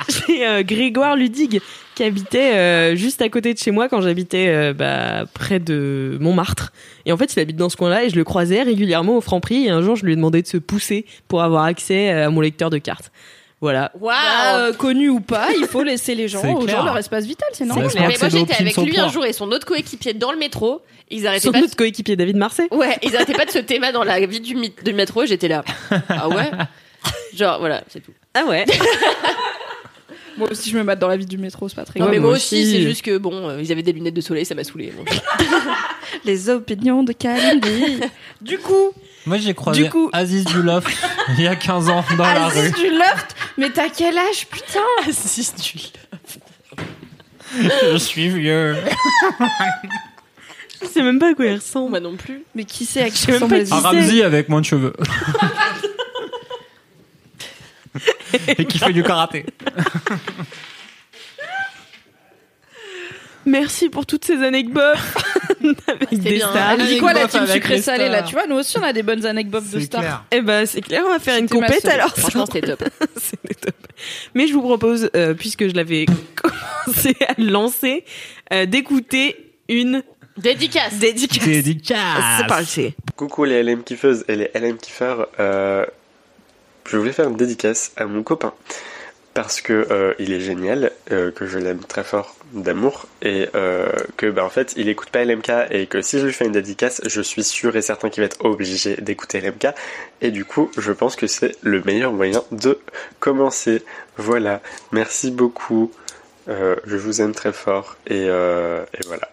[0.28, 1.62] j'ai euh, Grégoire Ludig
[1.96, 6.17] qui habitait euh, juste à côté de chez moi quand j'habitais euh, bah, près de
[6.22, 6.72] Montmartre.
[7.06, 9.65] Et en fait, il habite dans ce coin-là et je le croisais régulièrement au Franprix.
[9.65, 12.41] Et un jour, je lui ai demandé de se pousser pour avoir accès à mon
[12.41, 13.12] lecteur de cartes.
[13.60, 13.91] Voilà.
[14.00, 17.50] Waouh Bah, euh, connu ou pas, il faut laisser les gens aux leur espace vital,
[17.54, 17.89] c'est normal.
[17.96, 20.82] Mais moi, j'étais avec lui un jour et son autre coéquipier dans le métro.
[21.10, 21.65] Ils arrêtaient Son pas de...
[21.65, 22.67] autre coéquipier David Marseille.
[22.72, 25.48] Ouais, ils arrêtaient pas de se théma dans la vie du, du métro et j'étais
[25.48, 25.63] là.
[26.10, 26.52] Ah ouais?
[27.34, 28.12] Genre, voilà, c'est tout.
[28.34, 28.65] Ah ouais.
[30.38, 32.15] Moi aussi, je me mate dans la vie du métro, c'est pas très Non, grave.
[32.15, 32.71] mais moi moi aussi, aussi.
[32.71, 34.93] c'est juste que bon, euh, ils avaient des lunettes de soleil, ça m'a saoulé.
[34.95, 35.04] Bon.
[36.26, 38.00] Les opinions de Kalindi.
[38.41, 38.91] du coup,
[39.26, 40.88] Moi, j'ai croisé Du coup- Aziz du Loft
[41.38, 42.84] il y a 15 ans dans la Aziz rue.
[42.84, 45.80] du Loft, mais t'as quel âge, putain Aziz du
[47.91, 48.76] Je suis vieux.
[50.82, 51.89] Je sais même pas à quoi il ressemble.
[51.89, 52.43] Moi non plus.
[52.56, 54.62] Mais qui c'est à qui sais même ressemble pas Aziz qui Un Ramsey avec moins
[54.62, 54.93] de cheveux.
[58.58, 59.46] Et qui fait du karaté.
[63.46, 64.98] Merci pour toutes ces anecdotes
[65.88, 66.50] avec des bien.
[66.50, 66.78] stars.
[66.78, 68.24] Dit quoi la team sucré salé là.
[68.24, 70.02] Tu vois, nous aussi on a des bonnes anecdotes de C'est stars.
[70.02, 70.24] clair.
[70.32, 72.14] Eh ben c'est clair, on va faire une compète alors.
[72.16, 72.84] Franchement, c'était top.
[73.18, 73.76] C'était top.
[74.36, 76.06] Mais je vous propose, euh, puisque je l'avais
[76.36, 78.04] commencé à lancer,
[78.54, 80.04] euh, d'écouter une
[80.38, 80.96] Dédicace.
[81.00, 81.44] Dédicace.
[81.46, 82.24] Dédicace.
[82.38, 82.94] C'est parti.
[83.16, 85.30] Coucou les LM kiffeuses et les LM kiffeurs.
[85.40, 85.84] Euh,
[86.88, 88.54] je voulais faire une dédicace à mon copain
[89.34, 93.88] parce que euh, il est génial, euh, que je l'aime très fort d'amour et euh,
[94.15, 96.54] que bah, en fait il écoute pas LMK et que si je lui fais une
[96.54, 99.67] dédicace, je suis sûr et certain qu'il va être obligé d'écouter LMK
[100.21, 102.80] et du coup je pense que c'est le meilleur moyen de
[103.19, 103.84] commencer.
[104.17, 105.91] Voilà, merci beaucoup,
[106.50, 109.30] Euh, je vous aime très fort et, euh, et voilà.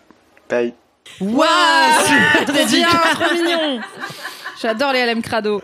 [0.51, 0.75] Bye.
[1.21, 1.47] Waouh
[2.47, 3.81] trop mignon
[4.61, 5.63] J'adore les LM Crado.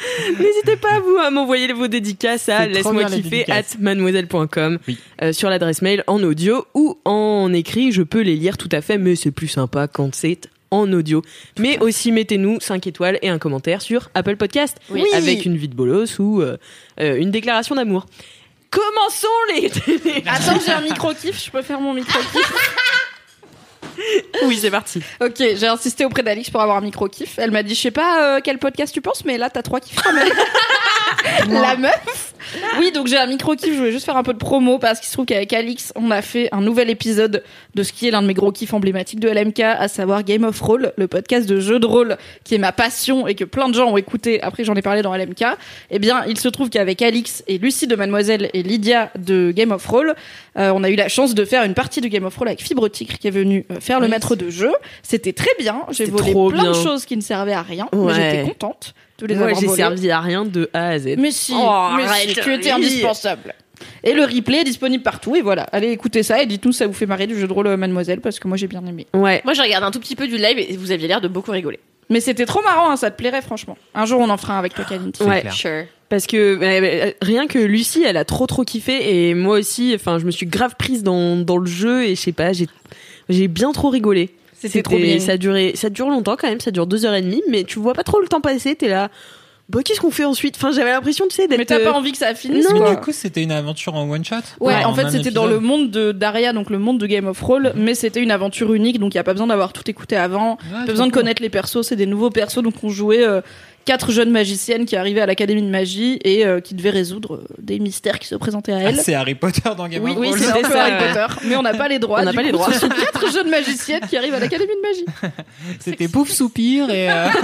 [0.38, 4.98] N'hésitez pas vous à m'envoyer vos dédicaces à laisse-moi kiffer at mademoiselle.com Oui.
[5.22, 7.92] euh, sur l'adresse mail en audio ou en écrit.
[7.92, 11.22] Je peux les lire tout à fait, mais c'est plus sympa quand c'est en audio.
[11.58, 15.04] Mais aussi mettez-nous 5 étoiles et un commentaire sur Apple Podcast Oui.
[15.12, 16.56] avec une vie de bolos ou euh,
[17.00, 18.06] euh, une déclaration d'amour.
[18.70, 19.66] Commençons les.
[20.26, 22.52] Attends, j'ai un micro-kiff, je peux faire mon micro-kiff
[24.44, 25.02] oui, c'est parti.
[25.20, 27.38] Ok, j'ai insisté auprès d'Alix pour avoir un micro-kiff.
[27.38, 29.80] Elle m'a dit, je sais pas euh, quel podcast tu penses, mais là, t'as trois
[29.80, 30.28] kiffs quand même.
[31.48, 32.34] La meuf
[32.78, 35.08] Oui, donc j'ai un micro-kiff, je voulais juste faire un peu de promo parce qu'il
[35.08, 37.42] se trouve qu'avec Alix, on a fait un nouvel épisode
[37.74, 40.44] de ce qui est l'un de mes gros kiffs emblématiques de LMK, à savoir Game
[40.44, 43.68] of Roll, le podcast de jeux de rôle qui est ma passion et que plein
[43.68, 44.42] de gens ont écouté.
[44.42, 45.44] Après, j'en ai parlé dans LMK.
[45.90, 49.72] Eh bien, il se trouve qu'avec Alix et Lucie de Mademoiselle et Lydia de Game
[49.72, 50.14] of Roll,
[50.58, 52.62] euh, on a eu la chance de faire une partie de Game of Roll avec
[52.62, 54.72] Fibre Tigre qui est venu euh, faire le maître de jeu.
[55.02, 55.82] C'était très bien.
[55.90, 58.14] J'ai volé plein de choses qui ne servaient à rien, mais Ouais.
[58.14, 58.94] j'étais contente
[59.28, 61.16] Moi, j'ai servi à rien de A à Z.
[61.18, 62.84] Mais si, Oh, mais arrête, si, tu étais oui.
[62.84, 63.54] indispensable.
[64.04, 65.36] Et le replay est disponible partout.
[65.36, 67.52] Et voilà, allez écouter ça et dites-nous si ça vous fait marrer du jeu de
[67.52, 69.06] rôle euh, Mademoiselle parce que moi j'ai bien aimé.
[69.14, 69.40] Ouais.
[69.44, 71.50] Moi, j'ai regardé un tout petit peu du live et vous aviez l'air de beaucoup
[71.50, 71.80] rigoler.
[72.08, 73.78] Mais c'était trop marrant, hein, ça te plairait franchement.
[73.94, 75.22] Un jour on en fera un avec toi, Kalindi.
[75.22, 75.42] Ouais.
[75.42, 75.52] clair.
[75.54, 75.84] Sure.
[76.08, 79.92] Parce que euh, euh, rien que Lucie, elle a trop trop kiffé et moi aussi.
[79.94, 82.66] Enfin, je me suis grave prise dans, dans le jeu et je sais pas, j'ai
[83.28, 84.30] j'ai bien trop rigolé.
[84.60, 85.18] C'était trop bien.
[85.20, 87.64] Ça a duré, ça dure longtemps quand même, ça dure deux heures et demie, mais
[87.64, 88.74] tu vois pas trop le temps passer.
[88.74, 89.10] T'es là.
[89.70, 90.56] Bah, qu'est-ce qu'on fait ensuite?
[90.56, 91.58] Enfin, j'avais l'impression, tu sais, d'être.
[91.58, 92.80] Mais t'as pas euh, envie que ça finisse Non.
[92.80, 94.36] Mais du coup, c'était une aventure en one shot?
[94.58, 97.26] Ouais, en en fait, c'était dans le monde de Daria, donc le monde de Game
[97.26, 99.88] of Roll, mais c'était une aventure unique, donc il y a pas besoin d'avoir tout
[99.88, 100.52] écouté avant.
[100.72, 103.40] Ouais, Pas besoin de connaître les persos, c'est des nouveaux persos, donc on jouait euh,
[103.84, 107.44] quatre jeunes magiciennes qui arrivaient à l'académie de magie et euh, qui devaient résoudre euh,
[107.58, 108.96] des mystères qui se présentaient à Ah, elles.
[109.00, 110.42] c'est Harry Potter dans Game oui, of oui, Thrones.
[110.54, 111.06] c'est peu ça, Harry.
[111.14, 112.20] Potter, mais on n'a pas les droits.
[112.20, 112.72] On n'a pas les droits.
[112.72, 115.32] Ce sont quatre jeunes magiciennes qui arrivent à l'académie de magie.
[115.80, 117.10] C'était Pouf Soupir et.
[117.10, 117.26] euh,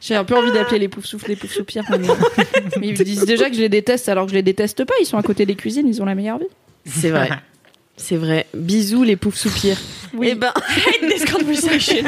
[0.00, 1.84] J'ai un peu envie d'appeler les poufs souffles, les poufs soupirs.
[1.90, 1.98] Mais,
[2.80, 4.94] mais ils disent déjà que je les déteste alors que je les déteste pas.
[5.00, 6.46] Ils sont à côté des cuisines, ils ont la meilleure vie.
[6.84, 7.30] C'est vrai.
[7.96, 8.46] C'est vrai.
[8.54, 9.78] Bisous les poufs soupirs.
[10.14, 10.28] Oui.
[10.32, 10.52] Eh ben,
[11.08, 12.04] this conversation.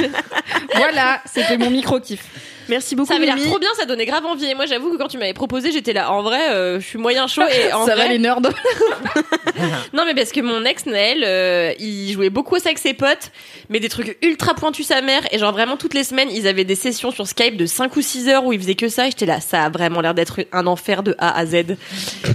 [0.74, 2.22] Voilà, c'était mon micro kiff.
[2.68, 3.08] Merci beaucoup.
[3.08, 4.46] Ça avait l'air trop bien, ça donnait grave envie.
[4.46, 6.12] Et moi, j'avoue que quand tu m'avais proposé, j'étais là.
[6.12, 7.42] En vrai, euh, je suis moyen chaud.
[7.42, 8.40] Et en Ça vrai, va les nerds.
[9.92, 12.94] Non, mais parce que mon ex Naël, euh, il jouait beaucoup à ça avec ses
[12.94, 13.30] potes,
[13.70, 15.22] mais des trucs ultra pointus sa mère.
[15.32, 18.02] Et genre vraiment toutes les semaines, ils avaient des sessions sur Skype de 5 ou
[18.02, 19.06] 6 heures où ils faisaient que ça.
[19.06, 21.76] Et j'étais là, ça a vraiment l'air d'être un enfer de A à Z.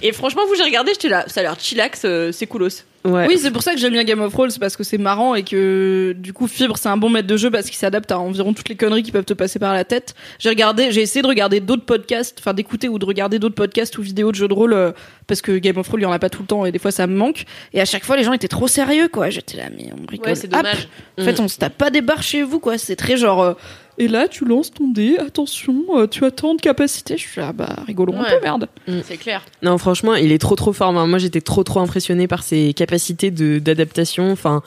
[0.02, 2.84] Et franchement, vous, j'ai regardé, j'étais là, ça a l'air chillax, euh, c'est coolos.
[3.06, 3.28] Ouais.
[3.28, 5.36] Oui, c'est pour ça que j'aime bien Game of Thrones, c'est parce que c'est marrant
[5.36, 8.18] et que du coup Fibre c'est un bon maître de jeu parce qu'il s'adapte à
[8.20, 10.16] environ toutes les conneries qui peuvent te passer par la tête.
[10.40, 13.98] J'ai regardé, j'ai essayé de regarder d'autres podcasts, enfin d'écouter ou de regarder d'autres podcasts
[13.98, 14.92] ou vidéos de jeux de rôle euh,
[15.28, 16.80] parce que Game of Thrones il y en a pas tout le temps et des
[16.80, 17.46] fois ça me manque.
[17.74, 19.30] Et à chaque fois les gens étaient trop sérieux quoi.
[19.30, 20.30] J'étais là mais on rigole.
[20.30, 20.54] Ouais, c'est.
[20.54, 22.78] En fait on se tape pas des barres chez vous quoi.
[22.78, 23.42] C'est très genre.
[23.42, 23.54] euh,
[24.00, 27.16] et là, tu lances ton dé, attention, euh, tu as tant de capacité.
[27.16, 28.40] Je suis là, bah, rigolons un Ouais.
[28.40, 28.68] peu, merde.
[29.04, 29.44] C'est clair.
[29.62, 30.92] Non, franchement, il est trop trop fort.
[30.92, 34.32] Moi, j'étais trop trop impressionnée par ses capacités de d'adaptation.
[34.32, 34.64] Enfin,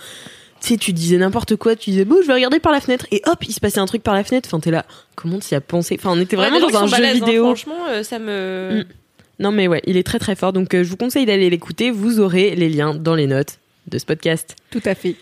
[0.61, 3.07] tu sais, tu disais n'importe quoi, tu disais bon, je vais regarder par la fenêtre,
[3.11, 4.49] et hop, il se passait un truc par la fenêtre.
[4.49, 5.97] Enfin, t'es là, comment t'y as pensé?
[5.99, 7.45] Enfin, on était vraiment Ouais, dans un jeu balèzes, hein, vidéo.
[7.45, 8.81] franchement, euh, ça me.
[8.81, 8.85] Mm.
[9.41, 10.53] non, mais ouais, il est très très fort.
[10.53, 11.91] Donc, euh, je vous conseille d'aller l'écouter.
[11.91, 14.57] Vous aurez les liens dans les notes de ce podcast.
[14.71, 15.17] Tout à fait.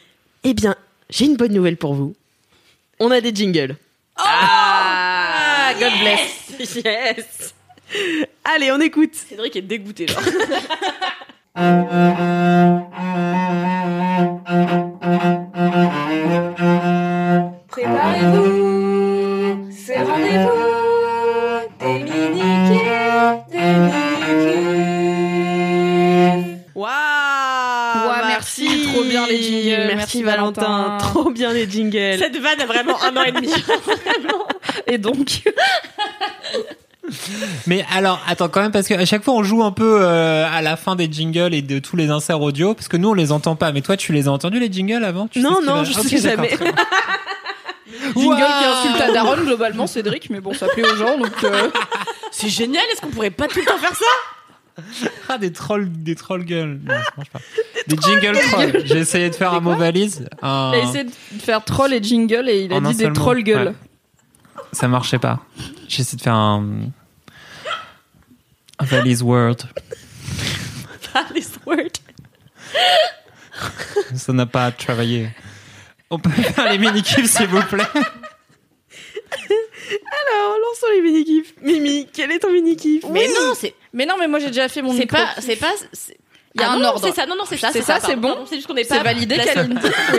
[0.44, 0.76] Eh bien,
[1.10, 2.14] j'ai une bonne nouvelle pour vous.
[3.00, 3.76] On a des jingles.
[4.16, 6.76] Ah, God bless.
[6.84, 7.54] Yes.
[8.44, 9.14] Allez, on écoute.
[9.14, 10.22] Cédric est dégoûté, genre.
[18.34, 20.48] Préparez-vous, c'est rendez-vous
[21.80, 22.82] des mini-kifs,
[23.52, 23.74] des
[24.34, 24.74] mini-kifs.
[26.74, 26.90] Waouh
[28.08, 28.88] Ouais, merci.
[28.92, 29.68] Trop bien les jingles.
[29.68, 30.62] Merci, Merci, Valentin.
[30.62, 30.98] Valentin.
[30.98, 32.18] Trop bien les jingles.
[32.18, 33.48] Cette vanne a vraiment un an et demi.
[34.86, 35.42] Et donc,
[37.66, 40.62] Mais alors, attends quand même, parce qu'à chaque fois on joue un peu euh, à
[40.62, 43.32] la fin des jingles et de tous les inserts audio, parce que nous on les
[43.32, 43.72] entend pas.
[43.72, 45.28] Mais toi, tu les as entendus les jingles avant?
[45.28, 46.50] Tu Non, non, je Ok, sais jamais.
[48.16, 51.32] jingle qui insulte ta daronne, globalement, Cédric, mais bon, ça plaît aux gens, donc...
[51.44, 51.68] euh,
[52.30, 54.82] C'est génial, est-ce qu'on pourrait pas tout le temps faire ça?
[55.28, 56.80] Ah, des trolls, des trolls gueules.
[56.84, 57.38] Non, ça marche pas.
[57.86, 58.82] Des jingle trolls.
[58.86, 60.28] J'ai essayé de faire un mot valise.
[60.42, 63.04] un- Il a essayé de faire troll et jingle et il a En dit des
[63.04, 63.14] seul mot.
[63.14, 63.68] troll gueules.
[63.68, 63.74] Ouais.
[64.72, 65.38] Ça marchait pas.
[65.88, 66.64] J'ai essayé de faire un.
[68.80, 69.56] Valise word.
[71.14, 71.92] Alice Word.
[74.16, 75.28] Ça n'a pas travaillé.
[76.10, 77.84] On peut faire les mini-kiffs, s'il vous plaît
[79.36, 81.54] Alors, lançons les mini-kifs.
[81.62, 84.82] Mimi, quel est ton mini-kiff Mais non, c'est Mais non, mais moi j'ai déjà fait
[84.82, 85.16] mon c'est micro.
[85.18, 86.16] pas c'est pas c'est-
[86.56, 87.00] Il y a Ah un non, ordre.
[87.06, 87.70] C'est ça, non, non, c'est ça.
[87.72, 88.46] C'est ça, c'est pardon, bon.
[88.48, 89.02] C'est juste qu'on n'est C'est pas.
[89.04, 89.54] validé, placé.
[89.54, 89.86] Kalindi.
[90.12, 90.18] Oui.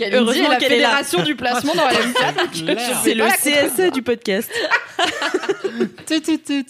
[0.00, 0.88] Heureusement est la qu'elle est là.
[0.88, 2.36] fédération du placement dans la LMK.
[2.36, 2.78] donc je Claire.
[2.78, 4.50] sais C'est le la CSE du podcast.
[6.06, 6.66] Tut, tut, tut.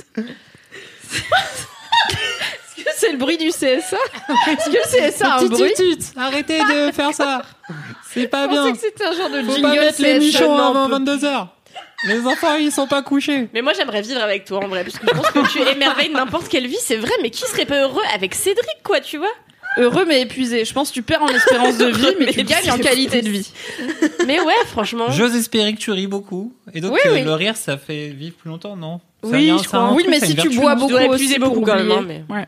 [2.70, 5.72] Est-ce que c'est le bruit du CSA Est-ce que le CSA a un bruit.
[6.16, 7.42] Arrêtez de faire ça.
[8.12, 8.72] C'est pas Je pensais bien.
[8.72, 10.18] que c'était un genre de Faut jingle pas mettre les CSA.
[10.18, 11.48] nichons avant on peut- 22h.
[12.06, 13.48] Les enfants, ils sont pas couchés.
[13.52, 16.10] Mais moi, j'aimerais vivre avec toi en vrai, parce que je pense que tu émerveilles
[16.10, 17.10] n'importe quelle vie, c'est vrai.
[17.22, 19.32] Mais qui serait pas heureux avec Cédric, quoi, tu vois?
[19.78, 20.64] Heureux mais épuisé.
[20.64, 23.30] Je pense que tu perds en espérance de vie, mais tu gagnes en qualité de
[23.30, 23.50] vie.
[24.26, 25.10] Mais ouais, franchement.
[25.10, 26.52] J'ose espérer que tu ris beaucoup.
[26.74, 27.22] Et donc, Oui, euh, oui.
[27.24, 29.00] le rire, ça fait vivre plus longtemps, non?
[29.24, 29.96] Ça Oui, y a un- je ça a un crois.
[29.96, 31.48] Oui, truc, mais ça a si une tu vertu, bois beaucoup dois aussi épuiser pour
[31.54, 32.22] beaucoup quand même, oublier.
[32.30, 32.44] hein.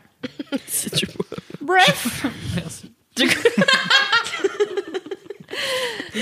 [0.67, 1.25] Si tu vois.
[1.61, 2.25] Bref.
[2.55, 2.91] Merci.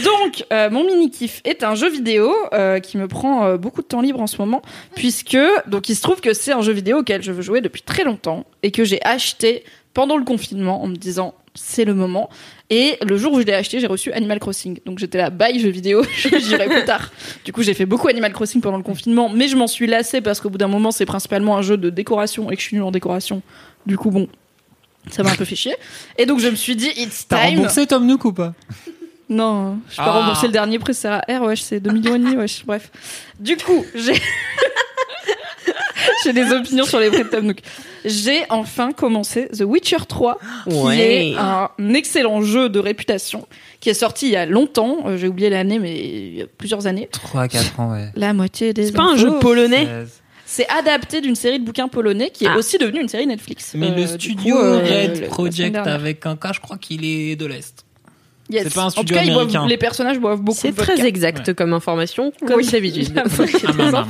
[0.03, 3.81] Donc, euh, mon mini kiff est un jeu vidéo euh, qui me prend euh, beaucoup
[3.81, 4.61] de temps libre en ce moment,
[4.95, 7.81] puisque donc il se trouve que c'est un jeu vidéo auquel je veux jouer depuis
[7.81, 12.29] très longtemps et que j'ai acheté pendant le confinement en me disant c'est le moment.
[12.69, 14.79] Et le jour où je l'ai acheté, j'ai reçu Animal Crossing.
[14.85, 16.03] Donc j'étais là, bye jeu vidéo,
[16.39, 17.11] j'irai plus tard.
[17.43, 20.21] Du coup, j'ai fait beaucoup Animal Crossing pendant le confinement, mais je m'en suis lassée
[20.21, 22.75] parce qu'au bout d'un moment, c'est principalement un jeu de décoration et que je suis
[22.75, 23.41] nulle en décoration.
[23.85, 24.27] Du coup, bon,
[25.09, 25.75] ça m'a un peu fait chier.
[26.17, 27.55] Et donc je me suis dit, it's T'as time.
[27.57, 28.53] remboursé Tom Nook ou pas?
[29.27, 30.11] Non, je peux Ah.
[30.11, 32.89] rembourser le dernier prêt ça R, wesh, c'est 2 millions et demi, wesh, bref.
[33.39, 34.13] Du coup, j'ai...
[36.23, 37.57] j'ai des opinions sur les prêts de Tom Nook.
[38.05, 40.37] J'ai enfin commencé The Witcher 3,
[40.69, 43.47] qui est un excellent jeu de réputation,
[43.79, 46.45] qui est sorti il y a longtemps, euh, j'ai oublié l'année, mais il y a
[46.47, 47.09] plusieurs années.
[47.11, 48.09] 3 à 4 ans, ouais.
[48.15, 50.21] La moitié des C'est pas un jeu polonais 16.
[50.51, 52.57] C'est adapté d'une série de bouquins polonais, qui est Ah.
[52.57, 53.73] aussi devenue une série Netflix.
[53.75, 57.05] Mais Euh, le du studio coup, euh, Red Project avec un K, je crois qu'il
[57.05, 57.85] est de l'Est.
[58.49, 58.63] Yes.
[58.63, 59.67] c'est pas un En studio tout cas, ils boivent- américain.
[59.67, 62.67] les personnages boivent beaucoup C'est très exact comme information, comme Oui.
[62.67, 63.09] d'habitude.
[63.93, 64.05] Ah.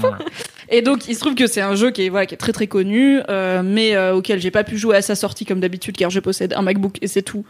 [0.71, 2.52] Et donc, il se trouve que c'est un jeu qui est, voilà, qui est très
[2.52, 5.97] très connu, euh, mais euh, auquel j'ai pas pu jouer à sa sortie comme d'habitude,
[5.97, 7.43] car je possède un MacBook et c'est tout.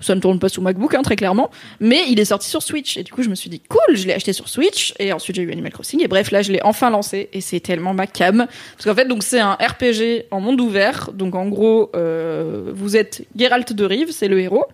[0.00, 1.50] Ça ne tourne pas sous MacBook, hein, très clairement.
[1.78, 2.96] Mais il est sorti sur Switch.
[2.96, 4.92] Et du coup, je me suis dit, cool, je l'ai acheté sur Switch.
[4.98, 6.02] Et ensuite, j'ai eu Animal Crossing.
[6.02, 7.28] Et bref, là, je l'ai enfin lancé.
[7.32, 8.46] Et c'est tellement ma cam.
[8.76, 11.10] Parce qu'en fait, donc, c'est un RPG en monde ouvert.
[11.14, 14.64] Donc, en gros, euh, vous êtes Geralt de Rive, c'est le héros.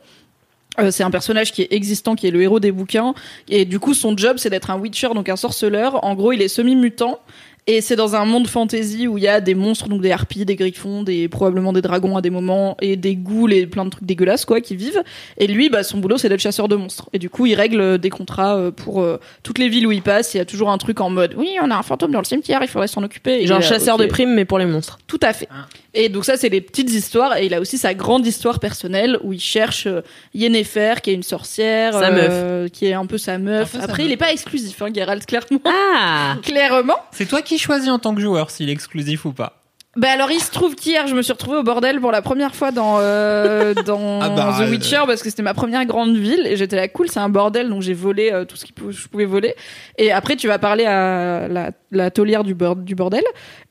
[0.78, 3.14] Euh, c'est un personnage qui est existant, qui est le héros des bouquins.
[3.48, 6.04] Et du coup, son job, c'est d'être un Witcher, donc un sorceleur.
[6.04, 7.20] En gros, il est semi-mutant.
[7.66, 10.44] Et c'est dans un monde fantasy où il y a des monstres, donc des harpies,
[10.44, 13.90] des griffons, des probablement des dragons à des moments, et des ghouls et plein de
[13.90, 15.02] trucs dégueulasses quoi qui vivent.
[15.38, 17.08] Et lui, bah, son boulot c'est d'être chasseur de monstres.
[17.12, 19.92] Et du coup, il règle euh, des contrats euh, pour euh, toutes les villes où
[19.92, 20.34] il passe.
[20.34, 22.24] Il y a toujours un truc en mode, oui, on a un fantôme dans le
[22.24, 23.42] cimetière, il faudrait s'en occuper.
[23.42, 24.98] Et Genre là, chasseur de primes, mais pour les monstres.
[25.06, 25.48] Tout à fait.
[25.94, 27.36] Et donc ça, c'est les petites histoires.
[27.36, 30.02] Et il a aussi sa grande histoire personnelle où il cherche euh,
[30.34, 33.72] Yennefer, qui est une sorcière, Sa euh, qui est un peu sa meuf.
[33.72, 34.06] Sa Après, meuf.
[34.06, 35.60] il est pas exclusif, hein, Geralt, clairement.
[35.64, 36.96] Ah clairement.
[37.12, 39.59] C'est toi qui choisis en tant que joueur s'il est exclusif ou pas.
[39.96, 42.54] Bah alors il se trouve qu'hier je me suis retrouvée au bordel pour la première
[42.54, 46.16] fois dans euh, dans Ah bah, The euh, Witcher parce que c'était ma première grande
[46.16, 48.70] ville et j'étais là cool c'est un bordel donc j'ai volé euh, tout ce que
[48.92, 49.56] je pouvais voler.
[49.98, 53.24] Et après tu vas parler à la, la taulière du, bord- du bordel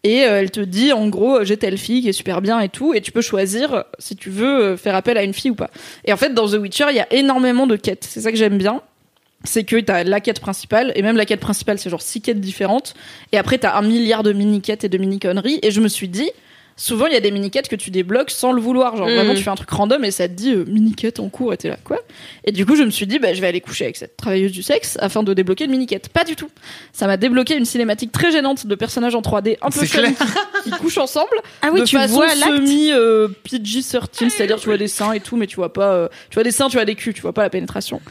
[0.03, 2.67] et euh, elle te dit en gros j'ai telle fille qui est super bien et
[2.67, 5.69] tout et tu peux choisir si tu veux faire appel à une fille ou pas.
[6.03, 8.38] Et en fait dans The Witcher il y a énormément de quêtes c'est ça que
[8.38, 8.82] j'aime bien
[9.43, 12.41] c'est que t'as la quête principale et même la quête principale c'est genre six quêtes
[12.41, 12.93] différentes
[13.32, 15.88] et après t'as un milliard de mini quêtes et de mini conneries et je me
[15.88, 16.30] suis dit
[16.80, 19.13] souvent il y a des mini quêtes que tu débloques sans le vouloir genre Mhm.
[19.15, 21.54] vraiment tu fais un truc random et ça te dit euh, mini quête en cours
[21.54, 22.00] et t'es là quoi
[22.46, 24.52] et du coup je me suis dit bah je vais aller coucher avec cette travailleuse
[24.54, 26.50] du sexe afin de débloquer une mini quête pas du tout
[26.94, 30.63] ça m'a débloqué une cinématique très gênante de personnages en 3D un peu chelou qui,
[30.63, 34.78] qui couchent ensemble Ah oui, de tu façon vois semi euh, PG-13 c'est-à-dire tu vois
[34.78, 36.86] des seins et tout mais tu vois pas euh, tu vois des seins tu vois
[36.86, 38.02] des culs tu vois pas la pénétration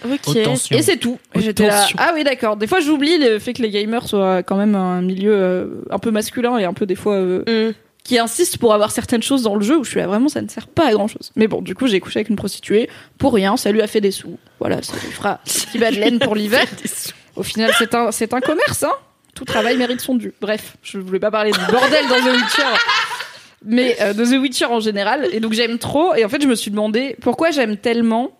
[0.70, 1.18] et c'est tout.
[1.35, 1.87] Et J'étais là.
[1.96, 2.57] Ah oui, d'accord.
[2.57, 5.98] Des fois, j'oublie le fait que les gamers soient quand même un milieu euh, un
[5.98, 7.74] peu masculin et un peu des fois euh, Mm.
[8.08, 10.40] Qui insiste pour avoir certaines choses dans le jeu où je suis là vraiment ça
[10.40, 11.30] ne sert pas à grand chose.
[11.36, 13.58] Mais bon, du coup, j'ai couché avec une prostituée pour rien.
[13.58, 14.38] Ça lui a fait des sous.
[14.60, 16.64] Voilà, ça lui fera petit bas de laine pour l'hiver.
[17.36, 18.92] Au final, c'est un c'est un commerce, hein.
[19.34, 20.32] Tout travail mérite son dû.
[20.40, 22.62] Bref, je voulais pas parler du bordel dans The Witcher.
[23.66, 25.28] Mais euh, de The Witcher en général.
[25.32, 26.14] Et donc j'aime trop.
[26.14, 28.38] Et en fait, je me suis demandé pourquoi j'aime tellement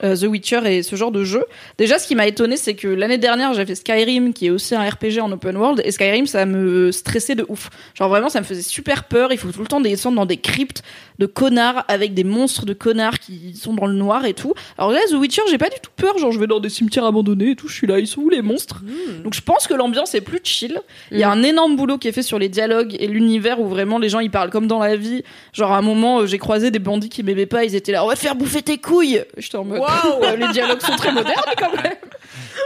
[0.00, 1.44] The Witcher et ce genre de jeu.
[1.78, 4.74] Déjà, ce qui m'a étonné, c'est que l'année dernière, j'ai fait Skyrim, qui est aussi
[4.74, 7.70] un RPG en open world, et Skyrim, ça me stressait de ouf.
[7.94, 9.32] Genre vraiment, ça me faisait super peur.
[9.32, 10.82] Il faut tout le temps descendre dans des cryptes
[11.18, 14.54] de connards avec des monstres de connards qui sont dans le noir et tout.
[14.78, 16.18] Alors là, The Witcher, j'ai pas du tout peur.
[16.18, 17.68] Genre, je vais dans des cimetières abandonnés et tout.
[17.68, 18.82] Je suis là, ils sont où les monstres
[19.22, 20.80] Donc, je pense que l'ambiance est plus chill.
[21.10, 23.68] Il y a un énorme boulot qui est fait sur les dialogues et l'univers où
[23.68, 25.22] vraiment les gens ils parlent comme dans la vie.
[25.52, 27.64] Genre, à un moment, euh, j'ai croisé des bandits qui m'aimaient pas.
[27.64, 29.22] Ils étaient là, on va te faire bouffer tes couilles.
[29.36, 31.92] J'étais en mode, waouh, les dialogues sont très modernes quand même.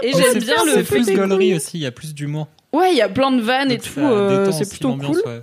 [0.03, 2.49] Et Oh, j'aime bien le C'est plus gaulerie aussi, il y a plus d'humour.
[2.73, 3.99] Ouais, il y a plein de vannes et tout.
[4.01, 5.23] euh, c'est plutôt cool.
[5.27, 5.43] ouais.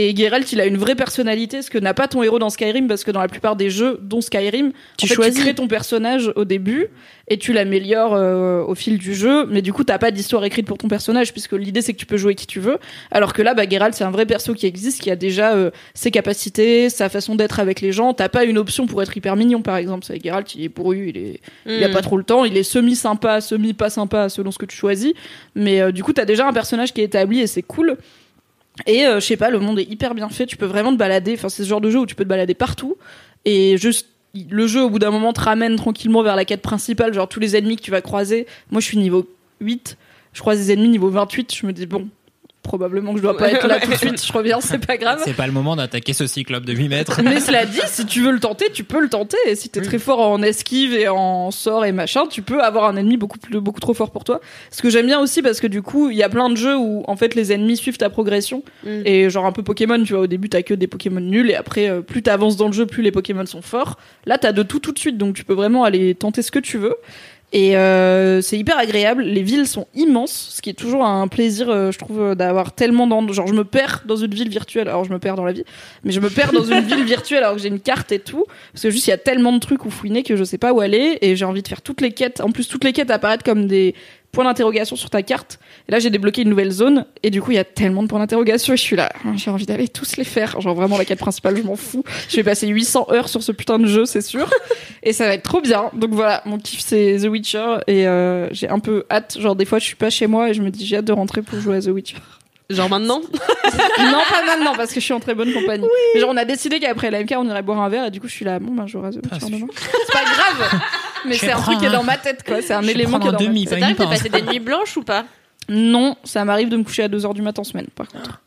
[0.00, 2.86] Et Geralt, il a une vraie personnalité, ce que n'a pas ton héros dans Skyrim,
[2.86, 5.34] parce que dans la plupart des jeux, dont Skyrim, Tu en fait, choisis.
[5.34, 6.86] tu crées ton personnage au début
[7.26, 10.66] et tu l'améliores euh, au fil du jeu, mais du coup, t'as pas d'histoire écrite
[10.66, 12.78] pour ton personnage, puisque l'idée c'est que tu peux jouer qui tu veux.
[13.10, 15.70] Alors que là, bah, Geralt, c'est un vrai perso qui existe, qui a déjà euh,
[15.94, 18.14] ses capacités, sa façon d'être avec les gens.
[18.14, 20.04] T'as pas une option pour être hyper mignon, par exemple.
[20.06, 21.92] C'est Geralt, il est bourru, il est, il a Mm.
[21.92, 24.76] pas trop le temps, il est semi sympa, semi pas sympa selon ce que tu
[24.76, 25.12] choisis.
[25.54, 27.96] Mais euh, du coup, t'as déjà un personnage qui est établi et c'est cool.
[28.86, 30.46] Et euh, je sais pas, le monde est hyper bien fait.
[30.46, 31.34] Tu peux vraiment te balader.
[31.34, 32.96] Enfin, c'est ce genre de jeu où tu peux te balader partout.
[33.44, 34.08] Et juste,
[34.50, 37.12] le jeu, au bout d'un moment, te ramène tranquillement vers la quête principale.
[37.12, 38.46] Genre, tous les ennemis que tu vas croiser.
[38.70, 39.28] Moi, je suis niveau
[39.60, 39.96] 8.
[40.32, 41.54] Je croise des ennemis niveau 28.
[41.54, 42.08] Je me dis, bon,
[42.68, 44.24] probablement que je dois pas être là tout de suite.
[44.24, 45.22] Je reviens, c'est pas grave.
[45.24, 47.20] C'est pas le moment d'attaquer ce cyclope de 8 mètres.
[47.24, 49.38] Mais cela dit, si tu veux le tenter, tu peux le tenter.
[49.46, 52.84] Et si t'es très fort en esquive et en sort et machin, tu peux avoir
[52.84, 54.40] un ennemi beaucoup plus, beaucoup trop fort pour toi.
[54.70, 56.76] Ce que j'aime bien aussi parce que du coup, il y a plein de jeux
[56.76, 58.62] où en fait les ennemis suivent ta progression.
[58.84, 59.02] Mm.
[59.06, 61.54] Et genre un peu Pokémon, tu vois, au début t'as que des Pokémon nuls et
[61.54, 63.98] après euh, plus t'avances dans le jeu, plus les Pokémon sont forts.
[64.26, 66.58] Là t'as de tout tout de suite, donc tu peux vraiment aller tenter ce que
[66.58, 66.96] tu veux.
[67.52, 69.22] Et euh, c'est hyper agréable.
[69.22, 72.72] Les villes sont immenses, ce qui est toujours un plaisir, euh, je trouve, euh, d'avoir
[72.72, 73.34] tellement d'endroits.
[73.34, 74.88] Genre, je me perds dans une ville virtuelle.
[74.88, 75.64] Alors, je me perds dans la vie,
[76.04, 78.44] mais je me perds dans une ville virtuelle alors que j'ai une carte et tout.
[78.72, 80.74] Parce que juste, il y a tellement de trucs où fouiner que je sais pas
[80.74, 82.42] où aller et j'ai envie de faire toutes les quêtes.
[82.42, 83.94] En plus, toutes les quêtes apparaissent comme des
[84.32, 85.58] points d'interrogation sur ta carte.
[85.88, 88.08] Et là, j'ai débloqué une nouvelle zone et du coup, il y a tellement de
[88.08, 90.60] points d'interrogation et je suis là, Ah, j'ai envie d'aller tous les faire.
[90.60, 92.04] Genre, vraiment, la quête principale, je m'en fous.
[92.28, 94.48] Je vais passer 800 heures sur ce putain de jeu, c'est sûr.
[95.02, 95.90] Et ça va être trop bien.
[95.94, 99.38] Donc voilà, mon kiff c'est The Witcher et euh, j'ai un peu hâte.
[99.40, 101.12] Genre des fois je suis pas chez moi et je me dis j'ai hâte de
[101.12, 102.16] rentrer pour jouer à The Witcher.
[102.68, 103.20] Genre maintenant
[103.98, 105.86] non pas maintenant parce que je suis en très bonne compagnie.
[106.14, 108.20] Mais genre on a décidé qu'après la MK on irait boire un verre et du
[108.20, 109.66] coup je suis là bon ben je jouerai à The Witcher Ah, demain.
[109.72, 110.80] C'est pas grave.
[111.26, 112.60] Mais c'est un truc qui est dans ma tête quoi.
[112.62, 113.70] C'est un élément qui est dans un ma demi, tête.
[113.70, 115.24] pas Ça t'arrive de passer des nuits blanches ou pas?
[115.68, 118.40] Non, ça m'arrive de me coucher à 2h du matin en semaine par contre.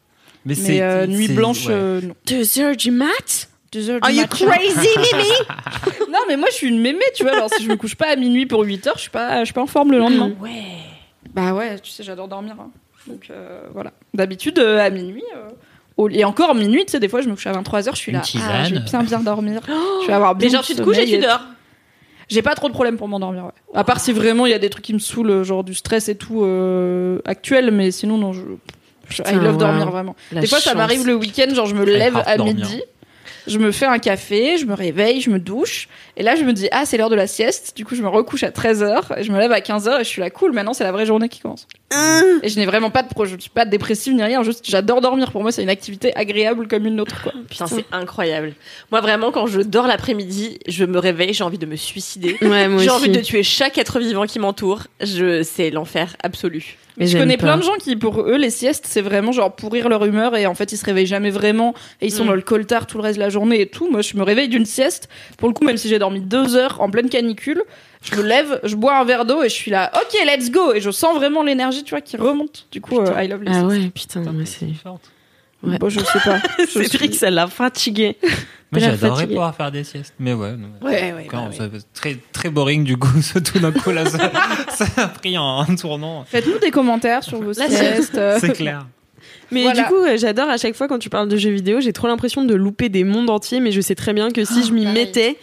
[0.45, 1.73] Mais, Mais euh, nuit c'est- blanche ouais.
[1.73, 2.15] euh, non.
[2.25, 3.49] Deux heures du mat?
[3.73, 4.45] 2h Are du you matin.
[4.47, 5.29] crazy, Mimi?
[6.11, 7.33] Non mais moi je suis une mémé tu vois.
[7.33, 9.53] Alors si je me couche pas à minuit pour 8h, je suis pas je suis
[9.53, 10.31] pas en forme le lendemain.
[10.41, 10.63] Ouais.
[11.33, 12.55] Bah ouais, tu sais, j'adore dormir.
[12.59, 12.69] hein.
[13.07, 13.91] Donc euh, voilà.
[14.13, 15.23] D'habitude, euh, à minuit.
[15.37, 15.49] euh,
[15.97, 18.11] au- et encore minuit, tu sais, des fois, je me couche à 23h, je suis
[18.11, 18.21] là.
[18.37, 19.61] Ah, je vais bien bien dormir.
[20.01, 21.41] je vais avoir bien Mais genre, tu te couches et tu dors.
[22.31, 23.51] J'ai pas trop de problèmes pour m'endormir, ouais.
[23.73, 26.07] À part si vraiment il y a des trucs qui me saoulent, genre du stress
[26.07, 28.41] et tout euh, actuel, mais sinon, non, je.
[29.09, 30.15] je I love dormir vraiment.
[30.31, 32.55] La des fois, ça m'arrive le week-end, genre je me I lève à dormir.
[32.55, 32.81] midi.
[33.51, 35.89] Je me fais un café, je me réveille, je me douche.
[36.17, 37.75] Et là, je me dis, ah, c'est l'heure de la sieste.
[37.75, 39.19] Du coup, je me recouche à 13h.
[39.19, 40.01] Et je me lève à 15h.
[40.01, 41.67] Et je suis là, cool, maintenant, c'est la vraie journée qui commence.
[42.43, 44.43] Et je n'ai vraiment pas de je suis pas dépressive ni rien.
[44.43, 45.31] Juste, j'adore dormir.
[45.31, 47.33] Pour moi, c'est une activité agréable comme une autre, quoi.
[47.49, 48.53] Putain, c'est incroyable.
[48.91, 52.37] Moi, vraiment, quand je dors l'après-midi, je me réveille, j'ai envie de me suicider.
[52.41, 54.83] Ouais, J'ai envie de tuer chaque être vivant qui m'entoure.
[55.01, 56.77] Je, c'est l'enfer absolu.
[56.97, 57.43] Mais je connais pas.
[57.43, 60.45] plein de gens qui, pour eux, les siestes, c'est vraiment genre pourrir leur humeur et
[60.45, 62.27] en fait, ils se réveillent jamais vraiment et ils sont Mm.
[62.27, 63.89] dans le coltard tout le reste de la journée et tout.
[63.89, 65.07] Moi, je me réveille d'une sieste.
[65.37, 67.63] Pour le coup, même si j'ai dormi deux heures en pleine canicule,
[68.03, 70.73] je me lève, je bois un verre d'eau et je suis là, ok, let's go.
[70.73, 72.67] Et je sens vraiment l'énergie, tu vois, qui remonte.
[72.71, 73.67] Du coup, euh, I love les Ah siestes.
[73.67, 74.65] ouais, putain, mais c'est.
[75.63, 75.77] Ouais.
[75.77, 76.39] Bon, je sais pas.
[76.59, 78.17] Je C'est suis- vrai que ça l'a fatigué.
[78.79, 79.27] J'adorerais fatiguer.
[79.35, 80.13] pouvoir faire des siestes.
[80.19, 80.53] Mais ouais.
[80.81, 83.09] Ouais, ouais, Quand bah ça- Très, très boring, du coup,
[83.53, 84.31] tout d'un coup, là, ça,
[84.85, 86.23] ça a pris en un tournant.
[86.25, 88.19] Faites-nous des commentaires sur vos La siestes.
[88.39, 88.85] C'est clair.
[89.51, 89.81] Mais Voilà.
[89.81, 92.07] du coup, euh, j'adore à chaque fois quand tu parles de jeux vidéo, j'ai trop
[92.07, 94.85] l'impression de louper des mondes entiers, mais je sais très bien que si je m'y
[94.85, 95.35] mettais,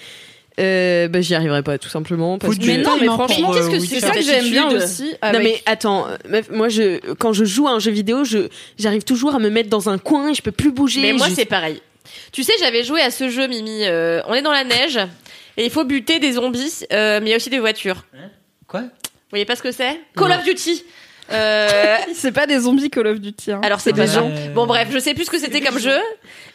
[0.58, 2.38] euh, bah, j'y arriverais pas, tout simplement.
[2.38, 2.64] Parce que...
[2.66, 3.78] Mais non, mais franchement, euh, qu'est-ce que.
[3.78, 5.12] C'est ça que j'aime bien aussi.
[5.22, 6.06] Non mais attends,
[6.50, 9.68] moi je quand je joue à un jeu vidéo, je j'arrive toujours à me mettre
[9.68, 11.02] dans un coin, et je peux plus bouger.
[11.02, 11.80] Mais moi, je- c'est pareil.
[12.32, 13.84] Tu sais, j'avais joué à ce jeu, Mimi.
[13.84, 14.98] euh, on est dans la neige
[15.56, 18.04] et il faut buter des zombies, euh, mais il y a aussi des voitures.
[18.66, 18.80] Quoi?
[18.82, 18.88] Vous
[19.30, 20.00] voyez pas ce que c'est?
[20.16, 20.84] Call of Duty.
[21.30, 23.52] Euh, C'est pas des zombies Call of Duty.
[23.52, 23.60] hein.
[23.62, 24.14] alors c'est des pas ça.
[24.20, 24.30] gens.
[24.54, 25.98] Bon bref, je sais plus ce que c'était comme jeu.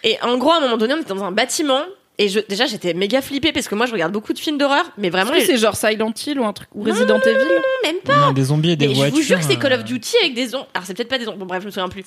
[0.04, 1.82] Et en gros, à un moment donné, on était dans un bâtiment
[2.20, 4.86] Et je, déjà, j'étais méga flippée parce que moi, je regarde beaucoup de films d'horreur,
[5.00, 7.38] mais vraiment, Est-ce que les- c'est genre Silent Hill ou un truc ou Resident Evil
[7.84, 8.16] même pas.
[8.18, 9.16] Non, des zombies et des Mais je voitures.
[9.18, 10.66] vous jure que c'est Call of euh, Duty avec des ondes.
[10.76, 11.38] Alors, c'est peut-être pas des ondes.
[11.40, 12.04] Bon, bref, je me souviens plus.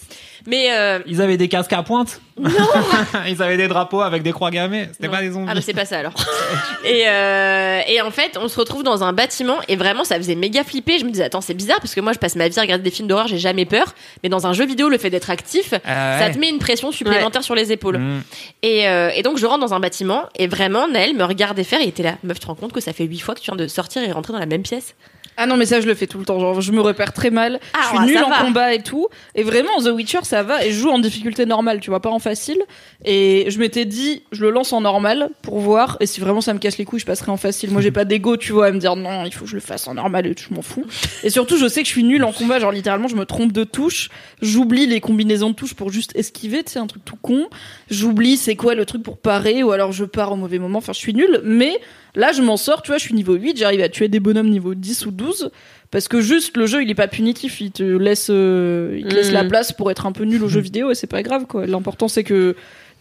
[0.47, 2.21] Mais, euh, Ils avaient des casques à pointe.
[2.39, 2.51] Non.
[3.29, 4.89] Ils avaient des drapeaux avec des croix gammées.
[4.93, 5.13] C'était Non.
[5.15, 5.49] pas des zombies.
[5.51, 6.13] Ah bah c'est pas ça alors.
[6.85, 10.35] et, euh, et en fait, on se retrouve dans un bâtiment et vraiment ça faisait
[10.37, 10.99] méga flipper.
[10.99, 12.85] Je me disais attends c'est bizarre parce que moi je passe ma vie à regarder
[12.85, 13.95] des films d'horreur, j'ai jamais peur.
[14.23, 16.93] Mais dans un jeu vidéo, le fait d'être actif, Ah ça te met une pression
[16.93, 17.99] supplémentaire sur les épaules.
[17.99, 18.23] Mm.
[18.63, 19.96] Et, euh, et donc je rentre dans un bâtiment
[20.35, 22.17] et vraiment Naël me regardait faire et était là.
[22.23, 24.03] Meuf, tu te rends compte que ça fait huit fois que tu viens de sortir
[24.03, 24.95] et rentrer dans la même pièce?
[25.37, 26.39] Ah non, mais ça, je le fais tout le temps.
[26.39, 27.61] Genre, je me repère très mal.
[27.75, 28.39] Ah, je suis ouais, nulle en va.
[28.43, 29.09] combat et tout.
[29.35, 30.65] Et vraiment, The Witcher, ça va.
[30.65, 32.59] Et je joue en difficulté normale, tu vois, pas en facile.
[33.05, 35.97] Et je m'étais dit, je le lance en normal pour voir.
[36.01, 37.71] Et si vraiment ça me casse les couilles, je passerai en facile.
[37.71, 39.61] Moi, j'ai pas d'ego, tu vois, à me dire non, il faut que je le
[39.61, 40.87] fasse en normal et tout, je m'en fous.
[41.23, 42.59] Et surtout, je sais que je suis nulle en combat.
[42.59, 44.09] Genre, littéralement, je me trompe de touche.
[44.41, 47.49] J'oublie les combinaisons de touches pour juste esquiver, tu sais, un truc tout con.
[47.91, 50.79] J'oublie c'est quoi le truc pour parer ou alors je pars au mauvais moment.
[50.79, 51.41] Enfin, je suis nulle.
[51.45, 51.79] Mais
[52.17, 53.57] là, je m'en sors, tu vois, je suis niveau 8.
[53.57, 55.51] J'arrive à tuer des bonhommes niveau 10 ou 12.
[55.91, 59.15] Parce que juste le jeu il est pas punitif, il te laisse, euh, il te
[59.15, 61.47] laisse la place pour être un peu nul au jeu vidéo et c'est pas grave
[61.47, 61.67] quoi.
[61.67, 62.57] L'important c'est que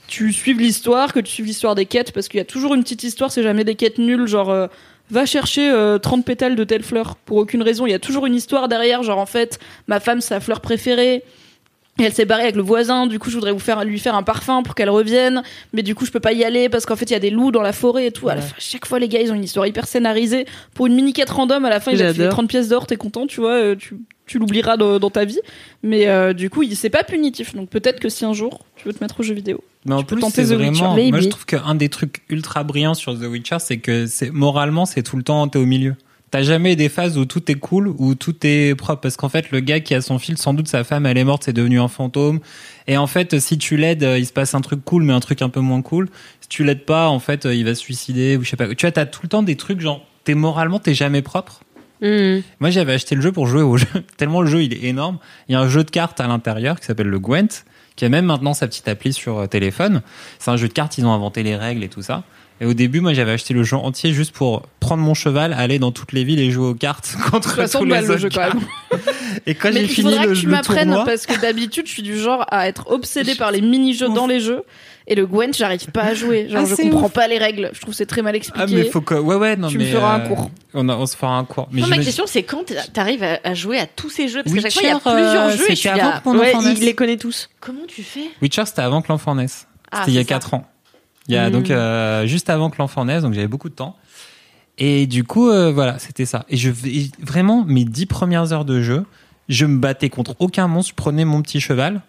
[0.08, 2.84] tu suives l'histoire, que tu suives l'histoire des quêtes parce qu'il y a toujours une
[2.84, 4.68] petite histoire, c'est jamais des quêtes nulles genre euh,
[5.10, 8.28] va chercher euh, 30 pétales de telle fleur pour aucune raison, il y a toujours
[8.28, 11.24] une histoire derrière genre en fait ma femme sa fleur préférée.
[11.98, 14.16] Et elle s'est barrée avec le voisin, du coup je voudrais vous faire, lui faire
[14.16, 16.98] un parfum pour qu'elle revienne, mais du coup je peux pas y aller parce qu'en
[16.98, 18.28] fait il y a des loups dans la forêt et tout.
[18.28, 20.46] À la fin, chaque fois les gars ils ont une histoire hyper scénarisée.
[20.74, 22.34] Pour une mini quête random à la fin il va te filer J'adore.
[22.40, 25.40] 30 pièces d'or, t'es content, tu vois, euh, tu, tu l'oublieras dans, dans ta vie.
[25.84, 28.86] Mais euh, du coup il- c'est pas punitif, donc peut-être que si un jour tu
[28.90, 29.64] veux te mettre au jeu vidéo.
[29.86, 30.96] Mais en Tu peux plus, tenter c'est The Witcher, vraiment.
[30.96, 31.12] maybe.
[31.12, 34.86] Moi, je trouve qu'un des trucs ultra brillants sur The Witcher, c'est que c'est moralement,
[34.86, 35.96] c'est tout le temps, t'es au milieu.
[36.36, 39.00] T'as jamais des phases où tout est cool, où tout est propre?
[39.00, 41.24] Parce qu'en fait, le gars qui a son fil, sans doute sa femme, elle est
[41.24, 42.42] morte, c'est devenu un fantôme.
[42.88, 45.22] Et en fait, si tu l'aides, euh, il se passe un truc cool, mais un
[45.22, 46.10] truc un peu moins cool.
[46.42, 48.68] Si tu l'aides pas, en fait, euh, il va se suicider ou je sais pas.
[48.68, 51.62] Tu vois, t'as tout le temps des trucs genre, t'es moralement, t'es jamais propre.
[52.02, 52.40] Hmm.
[52.60, 53.88] Moi, j'avais acheté le jeu pour jouer au jeu.
[54.18, 55.20] Tellement le jeu, il est énorme.
[55.48, 57.64] Il y a un jeu de cartes à l'intérieur qui s'appelle le Gwent,
[57.96, 60.02] qui a même maintenant sa petite appli sur euh, téléphone.
[60.40, 62.26] C'est un jeu de cartes, ils ont inventé les règles et tout ça.
[62.62, 65.78] Et au début, moi, j'avais acheté le jeu entier juste pour prendre mon cheval, aller
[65.78, 68.22] dans toutes les villes et jouer aux cartes contre 60 tous balles les le autres
[68.22, 68.64] jeu quand même.
[69.46, 71.40] Et quand Mais j'ai il fini faudra le, que tu le m'apprennes tournoi, parce que
[71.40, 74.64] d'habitude je suis du genre à être obsédée par les mini-jeux dans les jeux.
[75.08, 76.48] Et le Gwent, j'arrive pas à jouer.
[76.50, 77.12] Genre, Ah, je comprends ouf.
[77.14, 77.70] pas les règles.
[77.74, 78.66] Je trouve que c'est très mal expliqué.
[78.68, 80.50] ah mais faut que, ouais ouais non Tu me mais feras un euh, cours.
[80.74, 81.68] On, a- on se fera un cours.
[81.72, 84.42] Mais Moi, ma question, c'est quand t'arrives à, à jouer à tous ces jeux?
[84.44, 86.20] Parce qu'à chaque fois, il y a Witcher, plusieurs euh, jeux et je suis avant
[86.22, 87.50] que mon Ouais, enfant il les connaît tous.
[87.60, 88.32] Comment tu fais?
[88.42, 89.68] Witcher, c'était avant que l'enfant naisse.
[89.92, 90.36] Ah, C'était il y a c'est ça.
[90.36, 90.68] 4 ans.
[91.28, 91.52] Il y a Mm.
[91.54, 93.96] donc euh, juste avant que l'enfant naisse, donc j'avais beaucoup de temps.
[94.78, 96.46] Et du coup, euh, voilà, c'était ça.
[96.50, 99.06] Et je et vraiment mes 10 premières heures de jeu,
[99.50, 100.92] je me battais contre aucun monstre.
[100.92, 102.02] Je prenais mon petit cheval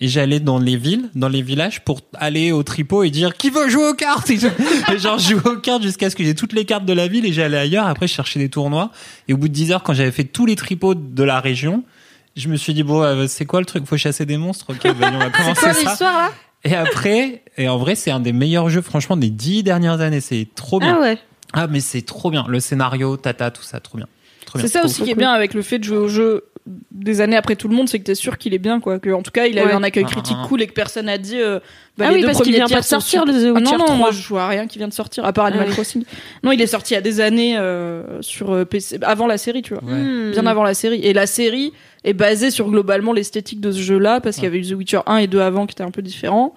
[0.00, 3.50] et j'allais dans les villes, dans les villages pour aller au tripot et dire qui
[3.50, 4.30] veut jouer aux cartes?
[4.30, 4.48] Et, je-
[4.92, 7.08] et genre je jouais aux cartes jusqu'à ce que j'ai toutes les cartes de la
[7.08, 7.86] ville et j'allais ailleurs.
[7.86, 8.90] Après, je cherchais des tournois.
[9.28, 11.84] Et au bout de 10 heures, quand j'avais fait tous les tripots de la région,
[12.36, 13.84] je me suis dit bon, euh, c'est quoi le truc?
[13.86, 14.66] Faut chasser des monstres?
[14.70, 15.80] Ok, bah, on va commencer quoi ça.
[15.80, 16.30] l'histoire là?
[16.64, 20.20] Et après, et en vrai, c'est un des meilleurs jeux, franchement, des dix dernières années.
[20.20, 20.96] C'est trop bien.
[20.98, 21.18] Ah ouais.
[21.52, 22.44] Ah, mais c'est trop bien.
[22.48, 24.08] Le scénario, tata, tout ça, trop bien.
[24.46, 24.66] Trop bien.
[24.66, 26.44] C'est ça aussi qui est bien avec le fait de jouer au jeu
[26.92, 28.98] des années après tout le monde, c'est que t'es sûr qu'il est bien, quoi.
[28.98, 30.48] Que, en tout cas, il a eu un accueil Ah, critique ah, ah.
[30.48, 31.38] cool et que personne n'a dit.
[31.38, 31.60] euh,
[31.98, 33.72] bah, Ah les oui, deux parce qu'il vient pas de sortir, le The Ah non,
[33.72, 33.96] non, 3.
[33.96, 35.74] moi je à rien qui vient de sortir, à part Animal Ah oui.
[35.74, 36.04] Crossing.
[36.42, 39.36] Non, il est sorti il y a des années euh, sur euh, PC, avant la
[39.36, 39.84] série, tu vois.
[39.84, 39.92] Ouais.
[39.92, 40.30] Hmm.
[40.30, 41.00] Bien avant la série.
[41.02, 41.74] Et la série
[42.04, 45.00] est basée sur globalement l'esthétique de ce jeu-là, parce qu'il y avait eu The Witcher
[45.06, 46.54] 1 et 2 avant qui étaient un peu différents.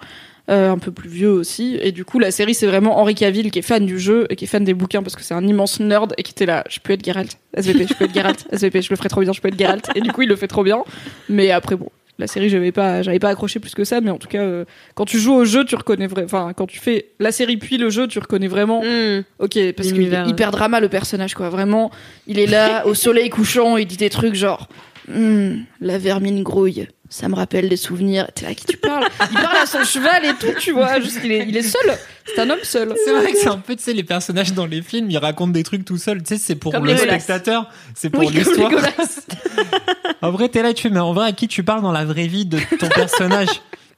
[0.50, 1.78] euh, un peu plus vieux aussi.
[1.82, 4.34] Et du coup, la série, c'est vraiment Henri Cavill qui est fan du jeu et
[4.36, 6.64] qui est fan des bouquins parce que c'est un immense nerd et qui était là.
[6.70, 7.36] Je peux être Geralt.
[7.54, 8.46] SVP, je peux être Geralt.
[8.52, 9.86] SVP, je le ferai trop bien, je peux être Geralt.
[9.94, 10.82] Et du coup, il le fait trop bien.
[11.28, 11.90] Mais après, bon.
[12.18, 14.64] La série, j'avais pas, j'avais pas accroché plus que ça, mais en tout cas, euh,
[14.94, 17.76] quand tu joues au jeu, tu reconnais vraiment, enfin, quand tu fais la série puis
[17.76, 19.20] le jeu, tu reconnais vraiment Hmm.
[19.40, 21.48] Ok, parce qu'il est hyper drama le personnage, quoi.
[21.50, 21.90] Vraiment,
[22.26, 24.66] il est là au soleil couchant, il dit des trucs genre
[25.08, 26.86] Hmm, la vermine grouille.
[27.10, 28.28] Ça me rappelle des souvenirs.
[28.34, 29.06] T'es là, à qui tu parles?
[29.30, 31.00] Il parle à son cheval et tout, tu vois.
[31.00, 31.96] Juste, il est, il est seul.
[32.26, 32.92] C'est un homme seul.
[33.02, 35.52] C'est vrai que c'est un peu, tu sais, les personnages dans les films, ils racontent
[35.52, 36.22] des trucs tout seuls.
[36.22, 38.70] Tu sais, c'est pour Comme le spectateur, c'est pour Oui, l'histoire.
[40.22, 42.04] En vrai, t'es là, tu fais, mais en vrai, à qui tu parles dans la
[42.04, 43.48] vraie vie de ton personnage?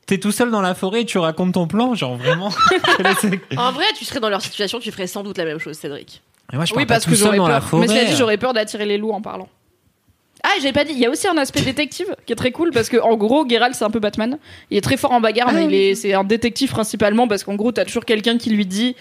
[0.06, 2.50] T'es tout seul dans la forêt et tu racontes ton plan, genre vraiment.
[3.56, 6.22] En vrai, tu serais dans leur situation, tu ferais sans doute la même chose, Cédric.
[6.52, 7.64] moi, je Oui, pas parce tout que seul la peur.
[7.68, 7.86] forêt.
[7.86, 9.48] Mais cela dit, j'aurais peur d'attirer les loups en parlant.
[10.42, 10.92] Ah, j'avais pas dit.
[10.92, 13.46] Il y a aussi un aspect détective qui est très cool parce que en gros,
[13.48, 14.38] Geralt c'est un peu Batman.
[14.70, 15.68] Il est très fort en bagarre, Ah mais oui.
[15.70, 18.96] il est c'est un détective principalement parce qu'en gros, t'as toujours quelqu'un qui lui dit.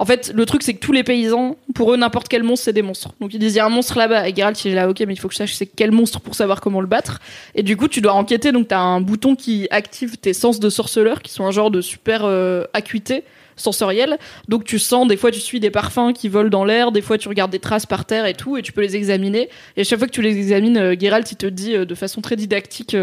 [0.00, 2.72] En fait, le truc c'est que tous les paysans, pour eux, n'importe quel monstre c'est
[2.72, 3.10] des monstres.
[3.20, 5.00] Donc ils disent il y a un monstre là-bas et Geralt il est là, ok,
[5.00, 7.18] mais il faut que je sache c'est quel monstre pour savoir comment le battre.
[7.56, 8.52] Et du coup, tu dois enquêter.
[8.52, 11.80] Donc t'as un bouton qui active tes sens de sorceleur, qui sont un genre de
[11.80, 13.24] super euh, acuité
[13.58, 14.16] sensoriel.
[14.48, 17.18] Donc tu sens, des fois tu suis des parfums qui volent dans l'air, des fois
[17.18, 19.48] tu regardes des traces par terre et tout, et tu peux les examiner.
[19.76, 21.94] Et à chaque fois que tu les examines, euh, Geralt il te dit euh, de
[21.94, 22.96] façon très didactique,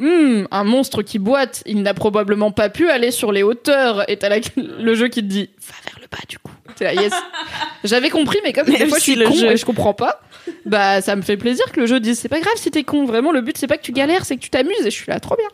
[0.00, 4.08] Hum, un monstre qui boite, il n'a probablement pas pu aller sur les hauteurs.
[4.10, 6.52] Et t'as la- le jeu qui te dit, va vers le bas du coup.
[6.80, 7.12] Là, yes.
[7.84, 9.94] J'avais compris, mais comme des fois je si suis le con jeu- et je comprends
[9.94, 10.20] pas,
[10.64, 13.04] bah ça me fait plaisir que le jeu dise, c'est pas grave si t'es con.
[13.04, 14.80] Vraiment, le but c'est pas que tu galères, c'est que tu t'amuses.
[14.82, 15.48] Et je suis là, trop bien.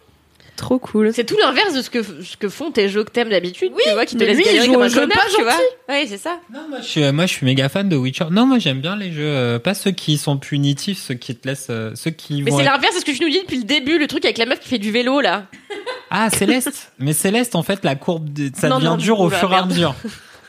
[0.57, 1.13] Trop cool.
[1.13, 3.91] C'est tout l'inverse de ce que, ce que font tes jeux que t'aimes d'habitude, tu
[3.93, 5.37] vois, qui te mais laissent lui, il galérer joue comme au un jeu connard, pas
[5.37, 5.59] tu vois.
[5.89, 6.39] Ouais, c'est ça.
[6.53, 8.27] Non, moi je, suis, moi je suis méga fan de Witcher.
[8.31, 11.49] Non, moi j'aime bien les jeux, euh, pas ceux qui sont punitifs, ceux qui te
[11.49, 12.57] laissent, euh, ceux qui Mais vont.
[12.59, 14.39] c'est être- l'inverse de ce que tu nous dis depuis le début, le truc avec
[14.39, 15.47] la meuf qui fait du vélo, là.
[16.11, 16.93] Ah, Céleste.
[17.01, 19.51] Mais Céleste, en fait, la courbe, de- ça Non, devient non, dur au oula, fur
[19.51, 19.71] et à merde.
[19.71, 19.95] mesure.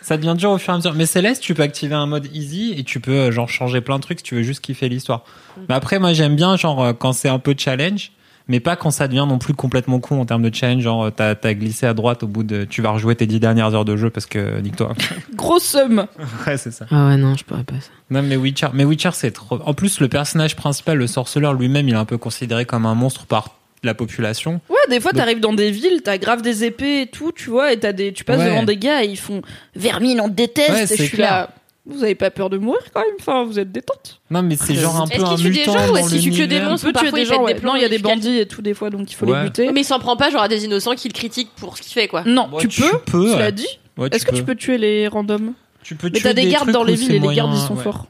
[0.03, 0.93] Ça devient dur au fur et à mesure.
[0.93, 3.97] Mais Céleste, tu peux activer un mode easy et tu peux euh, genre changer plein
[3.97, 5.23] de trucs si tu veux juste kiffer l'histoire.
[5.57, 5.61] Mm.
[5.69, 8.11] Mais après, moi j'aime bien genre euh, quand c'est un peu challenge.
[8.47, 11.09] Mais pas quand ça devient non plus complètement con en termes de challenge, genre euh,
[11.09, 12.63] t'as t'as glissé à droite au bout de...
[12.65, 14.93] Tu vas rejouer tes dix dernières heures de jeu parce que nique-toi.
[15.35, 16.05] Grosse somme.
[16.47, 16.85] ouais, c'est ça.
[16.91, 17.89] Ah ouais, non, je pourrais pas ça.
[18.11, 19.59] Non mais Witcher, mais Witcher c'est trop.
[19.65, 22.93] En plus le personnage principal, le sorceleur lui-même, il est un peu considéré comme un
[22.95, 24.61] monstre par la population.
[24.69, 27.71] Ouais, des fois, t'arrives dans des villes, t'as grave des épées et tout, tu vois,
[27.71, 28.45] et t'as des, tu passes Ouais.
[28.49, 29.41] devant des gars et ils font
[29.75, 30.69] Vermine, on te déteste.
[30.71, 31.31] Ouais, et je c'est suis clair.
[31.31, 31.49] là.
[31.87, 34.19] Vous avez pas peur de mourir quand même Enfin, vous êtes détente.
[34.31, 36.09] Non mais c'est genre un Est-ce peu un qu'il tue des mutant gens ou est-ce
[36.09, 37.55] qu'il tue que des monstres peut tuer parfois, des gens, des ouais.
[37.59, 39.37] plans Non, il y a des bandits et tout, des fois, donc il faut Ouais.
[39.37, 39.71] les buter.
[39.71, 42.07] Mais il s'en prend pas, genre à des innocents qu'il critique pour ce qu'il fait,
[42.07, 42.23] quoi.
[42.25, 42.97] Non, Ouais, tu, peux.
[43.05, 43.51] peux, Cela ouais.
[43.51, 43.67] dit.
[43.97, 46.83] Ouais, Est-ce que tu peux tuer les randoms Tu peux Mais t'as des gardes dans
[46.83, 48.07] les villes et les gardes ils sont forts.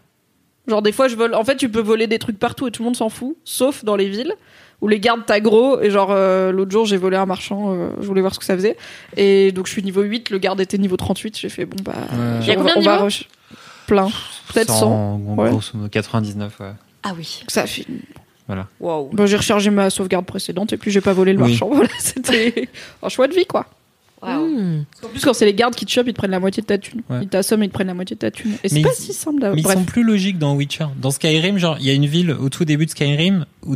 [0.67, 1.35] Genre des fois je vole.
[1.35, 3.83] En fait tu peux voler des trucs partout et tout le monde s'en fout, sauf
[3.85, 4.33] dans les villes
[4.81, 8.07] où les gardes t'aggro et genre euh, l'autre jour j'ai volé un marchand, euh, je
[8.07, 8.75] voulais voir ce que ça faisait
[9.15, 11.93] et donc je suis niveau 8, le garde était niveau 38, j'ai fait bon bah
[12.11, 12.39] Ouais.
[12.41, 13.27] Il y a on combien va- de niveaux rush-
[13.85, 14.07] plein,
[14.53, 14.85] peut-être 100.
[14.91, 15.49] en ouais.
[15.49, 16.71] grosso modo 99 ouais.
[17.03, 17.43] Ah oui.
[17.47, 17.85] Ça fait
[18.79, 19.09] Waouh.
[19.11, 21.49] Bah, j'ai rechargé ma sauvegarde précédente et puis j'ai pas volé le Oui.
[21.49, 21.69] marchand.
[21.73, 22.69] Voilà, c'était
[23.01, 23.65] un choix de vie quoi.
[24.25, 24.83] Hmm.
[25.03, 26.67] En plus quand c'est les gardes qui te chopent, ils te prennent la moitié de
[26.67, 27.01] ta thune.
[27.09, 27.19] Ouais.
[27.23, 28.53] Ils t'assomment, ils te prennent la moitié de ta thune.
[28.63, 29.55] Et c'est pas ils- si simple d'avoir.
[29.55, 30.87] Mais ils sont plus logiques dans Witcher.
[31.01, 33.75] Dans Skyrim, genre, il y a une ville au tout début de Skyrim où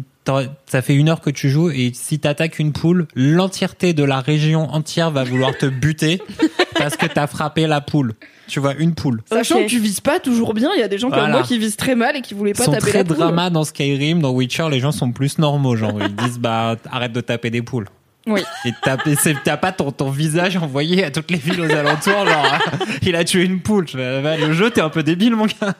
[0.67, 4.19] ça fait une heure que tu joues et si t'attaques une poule, l'entièreté de la
[4.21, 6.21] région entière va vouloir te buter
[6.77, 8.13] parce que t'as frappé la poule.
[8.47, 9.21] Tu vois, une poule.
[9.25, 11.33] Sachant que tu vises pas toujours bien, il y a des gens comme Voilà.
[11.37, 13.17] moi qui visent très mal et qui voulaient pas sont taper très la poule.
[13.17, 14.21] drama dans Skyrim.
[14.21, 15.75] Dans Witcher, les gens sont plus normaux.
[15.75, 17.87] Genre, ils disent, bah, arrête de taper des poules.
[18.29, 18.41] Oui.
[18.65, 22.57] Et t'as c'est- pas ton, ton visage envoyé à toutes les villes aux alentours, genre,
[23.01, 23.85] il a tué une poule.
[23.93, 25.73] Le jeu, t'es un peu débile, mon gars.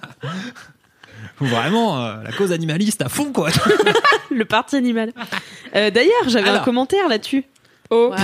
[1.41, 3.49] Ou Vraiment, euh, la cause animaliste à fond, quoi.
[4.31, 5.13] Le parti animal.
[5.75, 7.45] Euh, D'ailleurs, j'avais un commentaire là-dessus.
[7.89, 8.13] Oh.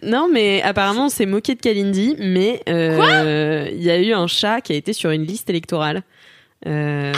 [0.00, 4.28] Non, mais apparemment, on s'est moqué de Kalindi, mais euh, il y a eu un
[4.28, 6.02] chat qui a été sur une liste électorale.
[6.68, 7.12] Euh,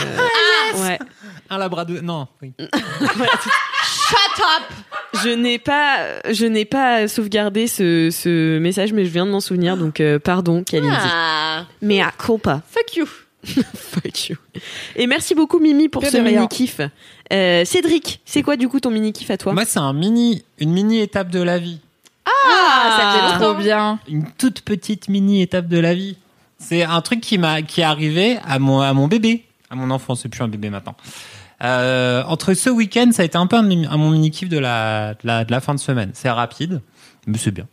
[0.77, 0.97] ouais.
[1.51, 1.97] Un labrador.
[2.01, 2.53] Non, oui.
[4.11, 9.25] Shut up Je n'ai pas, je n'ai pas sauvegardé ce, ce message, mais je viens
[9.25, 10.93] de m'en souvenir, donc euh, pardon, Kalindi.
[10.99, 12.61] Ah, Mais à culpa.
[12.69, 13.07] fuck you.
[13.75, 14.35] Fuck you.
[14.95, 16.79] Et merci beaucoup Mimi pour ce mini kiff.
[17.33, 19.53] Euh, Cédric, c'est quoi du coup ton mini kiff à toi?
[19.53, 21.79] Moi, c'est un mini, une mini étape de la vie.
[22.25, 23.99] Ah, ça faisait Trop bien.
[24.07, 26.17] Une toute petite mini étape de la vie.
[26.59, 29.89] C'est un truc qui m'a, qui est arrivé à mon, à mon bébé, à mon
[29.89, 30.13] enfant.
[30.13, 30.95] C'est plus un bébé maintenant.
[31.63, 34.57] Euh, entre ce week-end, ça a été un peu un, un- mon mini kiff de
[34.57, 36.11] la, de la, de la fin de semaine.
[36.13, 36.81] C'est rapide,
[37.27, 37.67] mais c'est bien.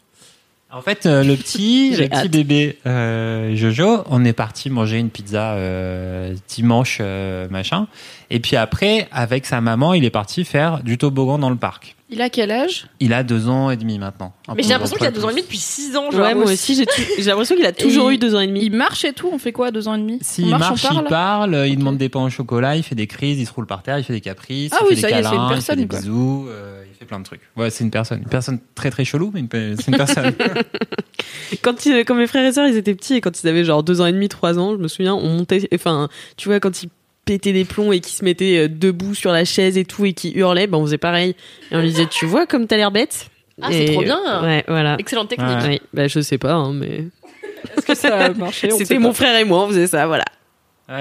[0.71, 5.09] En fait, euh, le petit, le petit bébé euh, Jojo, on est parti manger une
[5.09, 7.87] pizza euh, dimanche euh, machin,
[8.29, 11.97] et puis après, avec sa maman, il est parti faire du toboggan dans le parc.
[12.11, 12.87] Il a quel âge?
[13.01, 14.33] Il a deux ans et demi maintenant.
[14.49, 16.23] Un Mais peu j'ai l'impression qu'il a deux ans et demi depuis six ans, genre.
[16.23, 18.47] Ouais, moi aussi, j'ai tu- j'ai l'impression qu'il a toujours Et eu deux ans et
[18.47, 18.61] demi.
[18.63, 20.19] Il marche et tout, on fait quoi à deux ans et demi?
[20.23, 21.67] S'il On marche, on il parle?
[21.69, 23.99] il demande des pains au chocolat, il fait des crises, il se roule par terre,
[23.99, 25.45] il fait des caprices, Ah il oui, fait ça des y est, c'est une câlins,
[25.45, 25.99] il fait personne, des quoi.
[25.99, 27.43] bisous, euh, il fait plein de trucs.
[27.57, 28.21] Ouais, c'est une personne.
[28.23, 30.33] Une personne très très chelou, mais une pe- c'est une personne.
[31.63, 33.83] Quand, il- quand mes frères et sœurs ils étaient petits et quand ils avaient genre
[33.83, 36.83] deux ans et demi, trois ans, je me souviens, on montait, enfin, tu vois, quand
[36.83, 36.89] ils
[37.29, 40.15] pétaient des plombs et qu'ils se mettaient euh, debout sur la chaise et tout et
[40.15, 41.37] qui hurlaient, ben on faisait pareil.
[41.71, 43.29] Et on lui disait, tu vois comme t'as l'air bête?
[43.61, 44.43] Ah, c'est trop bien.
[44.43, 44.97] Ouais, voilà.
[44.99, 45.63] Excellente technique.
[45.63, 45.81] Ouais.
[45.93, 47.05] Bah, je sais pas, hein, mais
[47.77, 48.71] Est-ce que ça a marché?
[48.71, 49.01] C'était pas.
[49.01, 50.25] mon frère et moi, on faisait ça, voilà.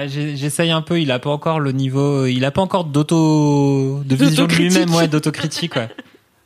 [0.06, 4.14] J'essaye un peu, il a pas encore le niveau, il a pas encore d'auto, de
[4.16, 5.88] vision de lui-même, ouais, d'autocritique, ouais.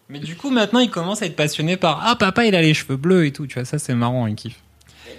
[0.09, 2.73] Mais du coup, maintenant, il commence à être passionné par, ah, papa, il a les
[2.73, 4.61] cheveux bleus et tout, tu vois, ça, c'est marrant, il kiffe.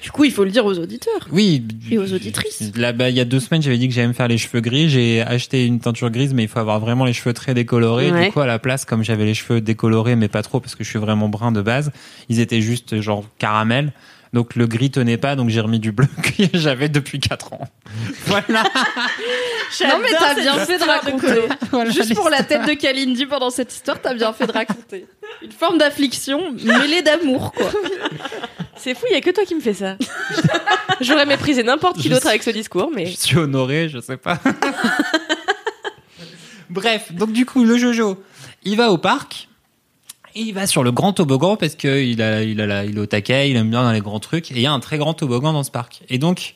[0.04, 1.30] Du coup, il faut le dire aux auditeurs.
[1.32, 1.64] Oui.
[1.90, 2.74] Et aux auditrices.
[2.76, 4.60] Là, bah, il y a deux semaines, j'avais dit que j'allais me faire les cheveux
[4.60, 4.90] gris.
[4.90, 8.12] J'ai acheté une teinture grise, mais il faut avoir vraiment les cheveux très décolorés.
[8.12, 8.26] Ouais.
[8.26, 10.84] Du coup, à la place, comme j'avais les cheveux décolorés, mais pas trop parce que
[10.84, 11.94] je suis vraiment brun de base,
[12.28, 13.94] ils étaient juste genre caramel.
[14.34, 17.68] Donc le gris tenait pas, donc j'ai remis du bleu que j'avais depuis 4 ans.
[18.26, 18.64] Voilà.
[19.82, 21.42] Non mais t'as bien fait de raconter.
[21.72, 25.06] Voilà Juste pour la tête de Kalindi pendant cette histoire, t'as bien fait de raconter.
[25.44, 27.70] Une forme d'affliction mêlée d'amour, quoi.
[28.76, 29.98] C'est fou, il y a que toi qui me fais ça.
[31.02, 34.40] J'aurais méprisé n'importe qui d'autre avec ce discours, mais Je suis honoré, je sais pas.
[36.70, 38.24] Bref, donc du coup, le Jojo,
[38.64, 39.48] il va au parc.
[40.36, 43.00] Et il va sur le grand toboggan parce que il a, il a il est
[43.00, 44.52] au taquet, il aime bien dans les grands trucs.
[44.52, 46.02] Et il y a un très grand toboggan dans ce parc.
[46.10, 46.56] Et donc,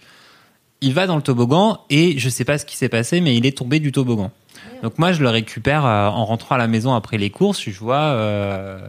[0.81, 3.45] il va dans le toboggan et je sais pas ce qui s'est passé, mais il
[3.45, 4.31] est tombé du toboggan.
[4.83, 7.61] Donc moi, je le récupère euh, en rentrant à la maison après les courses.
[7.61, 8.79] Je vois euh,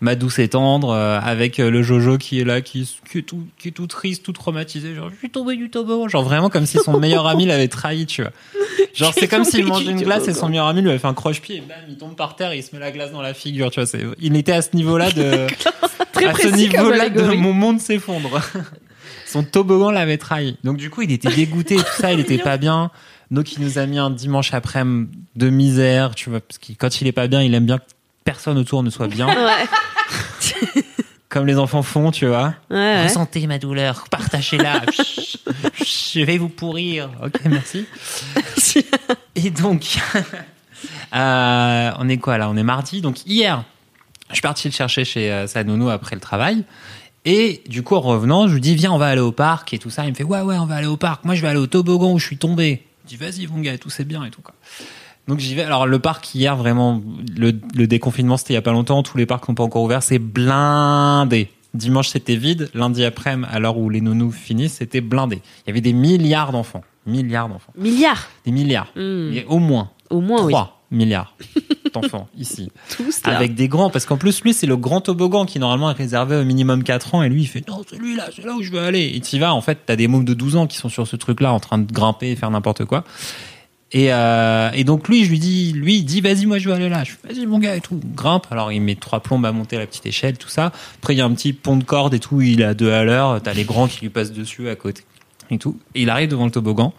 [0.00, 3.42] ma douce et tendre euh, avec le Jojo qui est là, qui, qui est tout,
[3.58, 4.94] qui est tout triste, tout traumatisé.
[4.94, 6.08] Genre, je suis tombé du toboggan.
[6.08, 8.32] Genre vraiment comme si son meilleur ami l'avait trahi, tu vois.
[8.94, 11.14] Genre c'est comme s'il mangeait une glace et son meilleur ami lui avait fait un
[11.14, 13.34] croche-pied et bam, il tombe par terre et il se met la glace dans la
[13.34, 13.86] figure, tu vois.
[13.86, 15.46] C'est, il était à ce niveau-là de,
[16.12, 18.40] Très à ce niveau-là de mon monde s'effondre.
[19.26, 20.56] Son toboggan l'avait trahi.
[20.62, 22.90] Donc du coup, il était dégoûté, tout ça, il était pas bien.
[23.30, 27.00] Donc il nous a mis un dimanche après-midi de misère, tu vois, parce que quand
[27.00, 27.84] il est pas bien, il aime bien que
[28.22, 30.84] personne autour ne soit bien, Ouais.
[31.34, 32.54] Comme les enfants font, tu vois.
[32.70, 33.02] Ouais, ouais.
[33.02, 34.82] Ressentez ma douleur, partagez-la.
[35.84, 37.10] Je vais vous pourrir.
[37.24, 37.86] Ok, merci.
[39.34, 39.98] Et donc,
[41.16, 42.48] euh, on est quoi là?
[42.48, 43.00] On est mardi.
[43.00, 43.64] Donc hier,
[44.28, 46.62] je suis parti le chercher chez euh, sa nounou après le travail.
[47.24, 49.78] Et du coup, en revenant, je lui dis, viens, on va aller au parc et
[49.80, 50.04] tout ça.
[50.04, 51.24] Il me fait, ouais, ouais, on va aller au parc.
[51.24, 52.86] Moi, je vais aller au toboggan où je suis tombé.
[53.06, 54.40] Je dis, vas-y, mon gars, tout c'est bien et tout.
[54.40, 54.54] Quoi.
[55.28, 55.62] Donc j'y vais.
[55.62, 57.02] Alors le parc hier, vraiment,
[57.36, 59.02] le, le déconfinement, c'était il y a pas longtemps.
[59.02, 60.02] Tous les parcs n'ont pas encore ouvert.
[60.02, 61.50] C'est blindé.
[61.74, 62.70] Dimanche, c'était vide.
[62.74, 65.42] Lundi après-midi, à l'heure où les nounous finissent, c'était blindé.
[65.66, 66.84] Il y avait des milliards d'enfants.
[67.06, 67.72] Milliards d'enfants.
[67.76, 68.28] Milliards.
[68.44, 68.92] Des milliards.
[68.94, 69.32] Hmm.
[69.32, 70.52] Et au moins Au moins, oui.
[70.52, 71.34] 3 milliards
[71.92, 72.70] d'enfants ici.
[72.96, 73.36] Tous là.
[73.36, 73.90] Avec des grands.
[73.90, 77.16] Parce qu'en plus, lui, c'est le grand toboggan qui normalement est réservé au minimum 4
[77.16, 77.22] ans.
[77.24, 79.12] Et lui, il fait non, celui-là, c'est là où je veux aller.
[79.14, 81.16] Et tu vas, en fait, t'as des mômes de 12 ans qui sont sur ce
[81.16, 83.04] truc-là en train de grimper et faire n'importe quoi.
[83.94, 86.74] Et, euh, et donc lui, je lui dis, lui, il dit, vas-y, moi, je veux
[86.74, 87.04] aller là.
[87.04, 88.00] Je vas-y, mon gars, et tout.
[88.14, 88.46] Grimpe.
[88.50, 90.72] Alors, il met trois plombes à monter la petite échelle, tout ça.
[90.98, 92.42] Après, il y a un petit pont de corde et tout.
[92.42, 93.40] Il à deux à l'heure.
[93.40, 95.04] T'as les grands qui lui passent dessus à côté
[95.50, 95.78] et tout.
[95.94, 96.92] Et il arrive devant le toboggan.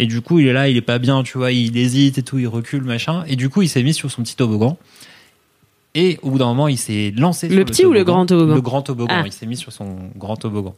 [0.00, 2.22] Et du coup, il est là, il est pas bien, tu vois, il hésite et
[2.24, 3.22] tout, il recule, machin.
[3.28, 4.76] Et du coup, il s'est mis sur son petit toboggan.
[5.94, 8.54] Et au bout d'un moment, il s'est lancé Le sur petit ou le grand toboggan
[8.54, 9.14] Le grand toboggan.
[9.20, 9.22] Ah.
[9.26, 10.74] Il s'est mis sur son grand toboggan.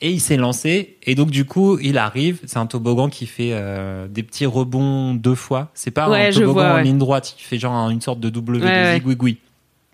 [0.00, 0.98] Et il s'est lancé.
[1.04, 2.40] Et donc, du coup, il arrive.
[2.46, 5.70] C'est un toboggan qui fait euh, des petits rebonds deux fois.
[5.74, 7.34] C'est pas Ouais, un toboggan vois, en ligne droite.
[7.38, 9.38] Il fait genre un- une sorte de W Ouais, de zigouigoui.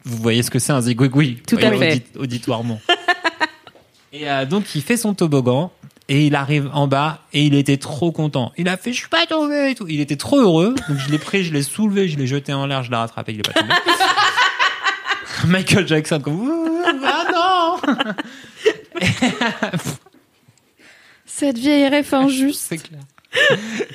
[0.05, 1.42] Vous voyez ce que c'est un zigouigoui?
[1.46, 1.92] Tout à fait.
[1.96, 2.80] audit- auditoirement.
[4.12, 5.70] et euh, donc, il fait son toboggan.
[6.12, 8.51] Et il arrive en bas et il était trop content.
[8.59, 9.86] Il a fait, je suis pas tombé et tout.
[9.88, 10.74] Il était trop heureux.
[10.88, 13.32] Donc je l'ai pris, je l'ai soulevé, je l'ai jeté en l'air, je l'ai rattrapé,
[13.32, 13.72] il est pas tombé.
[15.46, 16.51] Michael Jackson comme,
[17.05, 17.94] ah non!
[21.26, 22.66] Cette vieille ref injuste.
[22.68, 23.01] C'est clair.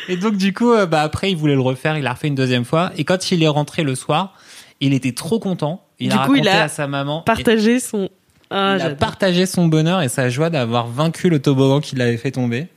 [0.08, 2.36] Et donc du coup, euh, bah après il voulait le refaire, il l'a refait une
[2.36, 2.92] deuxième fois.
[2.98, 4.34] Et quand il est rentré le soir,
[4.80, 5.86] il était trop content.
[6.00, 7.22] Il Du a coup, raconté il a à sa maman.
[7.22, 8.10] Partager son.
[8.50, 12.18] Ah, il a partagé son bonheur et sa joie d'avoir vaincu le toboggan qui l'avait
[12.18, 12.68] fait tomber.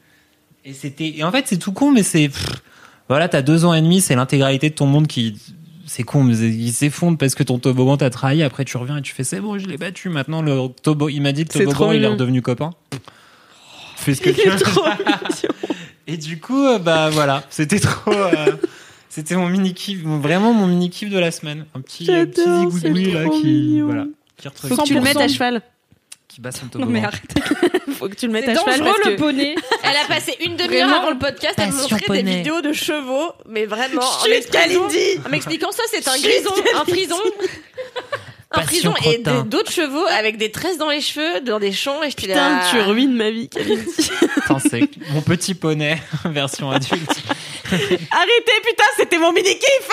[0.65, 2.31] Et c'était, et en fait, c'est tout con, mais c'est,
[3.09, 5.39] voilà, t'as deux ans et demi, c'est l'intégralité de ton monde qui,
[5.89, 8.43] c'est con, mais il s'effondre parce que ton toboggan t'a trahi.
[8.43, 10.11] Après, tu reviens et tu fais, c'est bon, je l'ai battu.
[10.11, 12.71] Maintenant, le toboggan, il m'a dit le C'est trop toboggan, il est redevenu copain.
[13.97, 14.57] Fais ce que tu veux.
[16.07, 18.13] Et du coup, euh, bah voilà, c'était trop.
[18.13, 18.53] euh,
[19.09, 21.67] c'était mon mini kiff, vraiment mon mini kiff de la semaine.
[21.75, 22.43] Un petit, un petit
[22.81, 23.87] c'est là qui, mignon.
[23.87, 25.33] voilà, qui, Faut que tu le mettes à 100%.
[25.33, 25.63] cheval.
[26.39, 26.93] Qui bat son Non toboggan.
[26.93, 27.35] mais arrête.
[27.99, 29.17] Faut que tu le mettes à cheval dangereux le que.
[29.21, 29.57] poney.
[29.83, 32.37] Elle a passé une demi-heure Vraiment avant le podcast à me Passion montrer des poney.
[32.37, 36.23] vidéos de chevaux, mais vraiment en Chut, m'expliquant- Kalindi en m'expliquant ça, c'est un Chut,
[36.23, 37.17] grison, un frison.
[38.51, 39.43] Un Passion frison et crottin.
[39.43, 42.29] des- d'autres chevaux avec des tresses dans les cheveux, dans des champs, et je suis
[42.29, 42.65] Putain, là.
[42.71, 43.85] tu ruines ma vie, Kalindi.
[44.35, 47.11] Putain, c'est mon petit poney version adulte.
[47.71, 49.89] Arrêtez, putain, c'était mon mini kiff.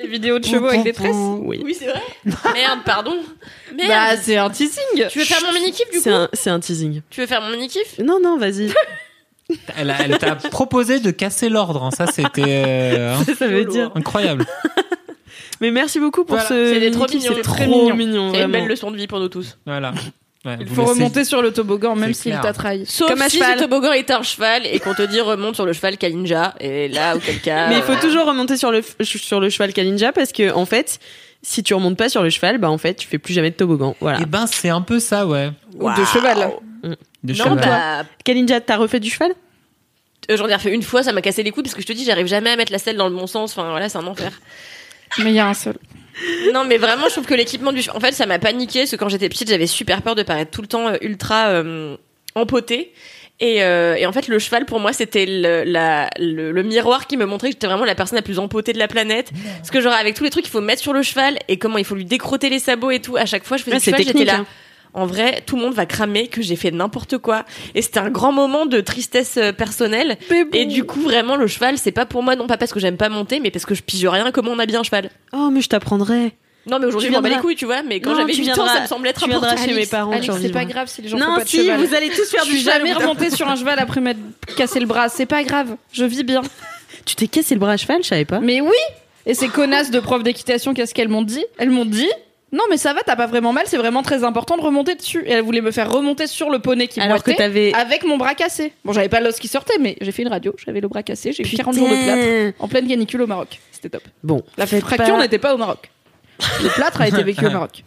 [0.00, 1.14] Les vidéos de chevaux avec des tresses.
[1.14, 1.60] Oui.
[1.64, 2.02] Oui, c'est vrai.
[2.54, 3.16] Merde, pardon.
[3.76, 3.88] Merde.
[3.88, 5.06] Bah c'est un teasing.
[5.10, 7.02] tu veux faire mon mini kiff du coup C'est un, c'est un teasing.
[7.10, 8.72] Tu veux faire mon mini kiff Non, non, vas-y.
[9.76, 11.82] Elle, a- elle t'a proposé de casser l'ordre.
[11.82, 11.90] hein.
[11.90, 13.90] Ça, c'était euh, hein, ça veut dire.
[13.96, 14.46] incroyable.
[15.60, 16.72] Mais merci beaucoup pour Voilà, ce.
[16.72, 17.96] c'était trop mini-kiff, mignon, C'est très trop mignon.
[17.96, 18.32] mignon.
[18.32, 19.58] C'est une belle leçon de vie pour nous tous.
[19.66, 19.92] Voilà.
[20.44, 22.86] Ouais, Il faut remonter sur le toboggan même s'il t'a trahi.
[22.86, 23.58] Sauf Comme à si cheval.
[23.58, 26.54] ce toboggan est un cheval et qu'on te dit remonte sur le cheval Kalinja.
[26.60, 27.68] Et là, auquel cas.
[27.68, 30.64] Mais il faut euh, toujours remonter sur le, sur le cheval Kalinja parce que, en
[30.64, 30.98] fait,
[31.42, 33.56] si tu remontes pas sur le cheval, bah, en fait, tu fais plus jamais de
[33.56, 33.94] toboggan.
[34.00, 34.18] Voilà.
[34.22, 35.50] Eh ben, c'est un peu ça, ouais.
[35.78, 36.52] Ou de cheval.
[36.82, 37.58] De Non, cheval.
[37.58, 39.32] bah, Kalinja, t'as refait du cheval?
[40.30, 41.92] Euh, j'en ai refait une fois, ça m'a cassé les couilles parce que je te
[41.92, 43.52] dis, j'arrive jamais à mettre la selle dans le bon sens.
[43.52, 44.32] Enfin, voilà, c'est un enfer.
[45.18, 45.74] Mais il y a un seul.
[46.52, 47.82] Non, mais vraiment, je trouve que l'équipement du.
[47.94, 50.50] En fait, ça m'a paniqué parce que quand j'étais petite, j'avais super peur de paraître
[50.50, 51.96] tout le temps euh, ultra euh,
[52.34, 52.92] empotée.
[53.42, 57.06] Et, euh, et en fait, le cheval, pour moi, c'était le, la- le, le miroir
[57.06, 59.30] qui me montrait que j'étais vraiment la personne la plus empotée de la planète.
[59.56, 61.78] Parce que, genre, avec tous les trucs qu'il faut mettre sur le cheval et comment
[61.78, 64.02] il faut lui décrotter les sabots et tout, à chaque fois, je faisais Ouais, cheval,
[64.04, 64.34] j'étais là.
[64.40, 64.46] hein.
[64.94, 67.44] En vrai, tout le monde va cramer que j'ai fait n'importe quoi.
[67.74, 70.16] Et c'était un grand moment de tristesse euh, personnelle.
[70.52, 72.96] Et du coup, vraiment, le cheval, c'est pas pour moi, non pas parce que j'aime
[72.96, 75.10] pas monter, mais parce que je pige rien comment on habille un cheval.
[75.32, 76.32] Oh, mais je t'apprendrai.
[76.66, 78.50] Non, mais aujourd'hui, je m'en bats les couilles, tu vois, mais quand j'avais tu 8
[78.58, 79.56] ans, ça me semblait être important.
[79.56, 80.12] chez mes parents.
[80.40, 81.80] C'est pas grave si les gens font Non, pas de si, cheval.
[81.80, 82.78] vous allez tous faire Je du suis cheval.
[82.78, 84.18] jamais au bout d'un remontée sur un cheval après m'être
[84.56, 85.08] cassé le bras.
[85.08, 85.76] C'est pas grave.
[85.92, 86.42] Je vis bien.
[87.06, 88.40] Tu t'es cassé le bras à cheval, je savais pas.
[88.40, 88.76] Mais oui
[89.24, 91.44] Et ces connasses de profs d'équitation, qu'est-ce qu'elles m'ont dit?
[91.58, 92.08] Elles m'ont dit
[92.52, 95.22] non mais ça va, t'as pas vraiment mal, c'est vraiment très important de remonter dessus.
[95.26, 97.72] Et elles voulaient me faire remonter sur le poney qui Alors que t'avais.
[97.74, 98.72] avec mon bras cassé.
[98.84, 101.32] Bon, j'avais pas l'os qui sortait, mais j'ai fait une radio, j'avais le bras cassé,
[101.32, 103.60] j'ai eu 40 jours de plâtre en pleine canicule au Maroc.
[103.72, 104.02] C'était top.
[104.24, 105.90] Bon, La fracture pas- n'était pas au Maroc.
[106.62, 107.84] Le plâtre a été vécu au Maroc.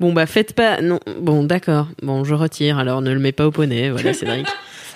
[0.00, 0.80] Bon, bah faites pas.
[0.80, 1.86] Non, bon, d'accord.
[2.02, 2.78] Bon, je retire.
[2.78, 3.90] Alors, ne le mets pas au poney.
[3.90, 4.46] Voilà, Cédric.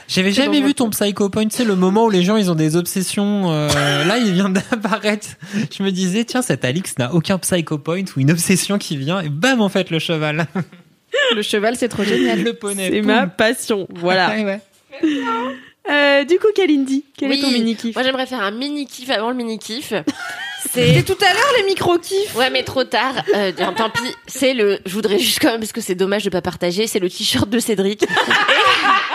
[0.09, 2.55] J'avais jamais vu ton Psycho Point, tu sais, le moment où les gens ils ont
[2.55, 3.51] des obsessions.
[3.51, 5.29] euh, là, il vient d'apparaître.
[5.77, 9.21] Je me disais, tiens, cet Alix n'a aucun Psycho Point ou une obsession qui vient,
[9.21, 10.47] et bam, en fait, le cheval.
[11.35, 12.43] Le cheval, c'est trop génial.
[12.43, 12.89] le poney.
[12.91, 13.87] C'est ma passion.
[13.95, 14.31] Voilà.
[14.31, 14.61] Ouais, ouais.
[15.91, 17.39] Euh, du coup, Kalindi, quel Oui.
[17.39, 19.93] est ton mini-kiff Moi, j'aimerais faire un mini kiff avant le mini kiff.
[20.63, 22.35] C'était C'est tout à l'heure les micro-kiffs.
[22.35, 23.15] Ouais, mais trop tard.
[23.35, 24.01] Euh, tant tant pis.
[24.27, 24.81] C'est le.
[24.85, 26.89] Je voudrais juste quand même parce que c'est dommage de pas partager.
[26.89, 28.05] C'est le t-shirt de Cédric.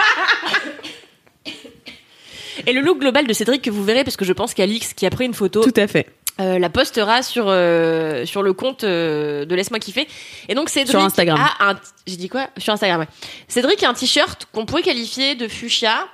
[2.68, 2.74] Et...
[2.74, 5.10] Le look global de Cédric que vous verrez parce que je pense qu'Alix qui a
[5.10, 6.08] pris une photo Tout à fait.
[6.40, 10.08] euh, la postera sur euh, sur le compte euh, de laisse-moi kiffer.
[10.50, 11.40] Et donc Cédric Sur Instagram.
[11.60, 11.80] a un.
[12.08, 12.48] J'ai dit quoi?
[12.58, 13.02] Sur Instagram.
[13.02, 13.08] Ouais.
[13.48, 16.08] Cédric a un t-shirt qu'on pourrait qualifier de fuchsia.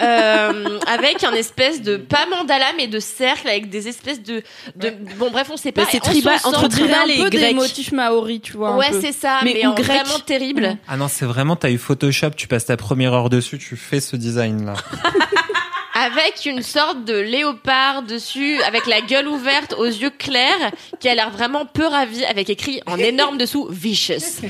[0.00, 4.42] euh, avec un espèce de pas mandala mais de cercle avec des espèces de,
[4.76, 7.28] de bon bref on sait pas Bah, c'est Et on tribal- entre tribal et peu
[7.28, 7.54] des grec.
[7.54, 8.76] motifs maoris, tu vois.
[8.76, 9.84] ouais c'est ça Mais en grec.
[9.84, 13.58] vraiment terrible Ah non, c'est vraiment, t'as eu Photoshop, tu passes ta première heure dessus,
[13.58, 14.72] tu fais ce design là.
[16.00, 20.70] avec une sorte de léopard dessus avec la gueule ouverte aux yeux clairs
[21.00, 24.14] qui a l'air vraiment peu ravi avec écrit en énorme dessous vicious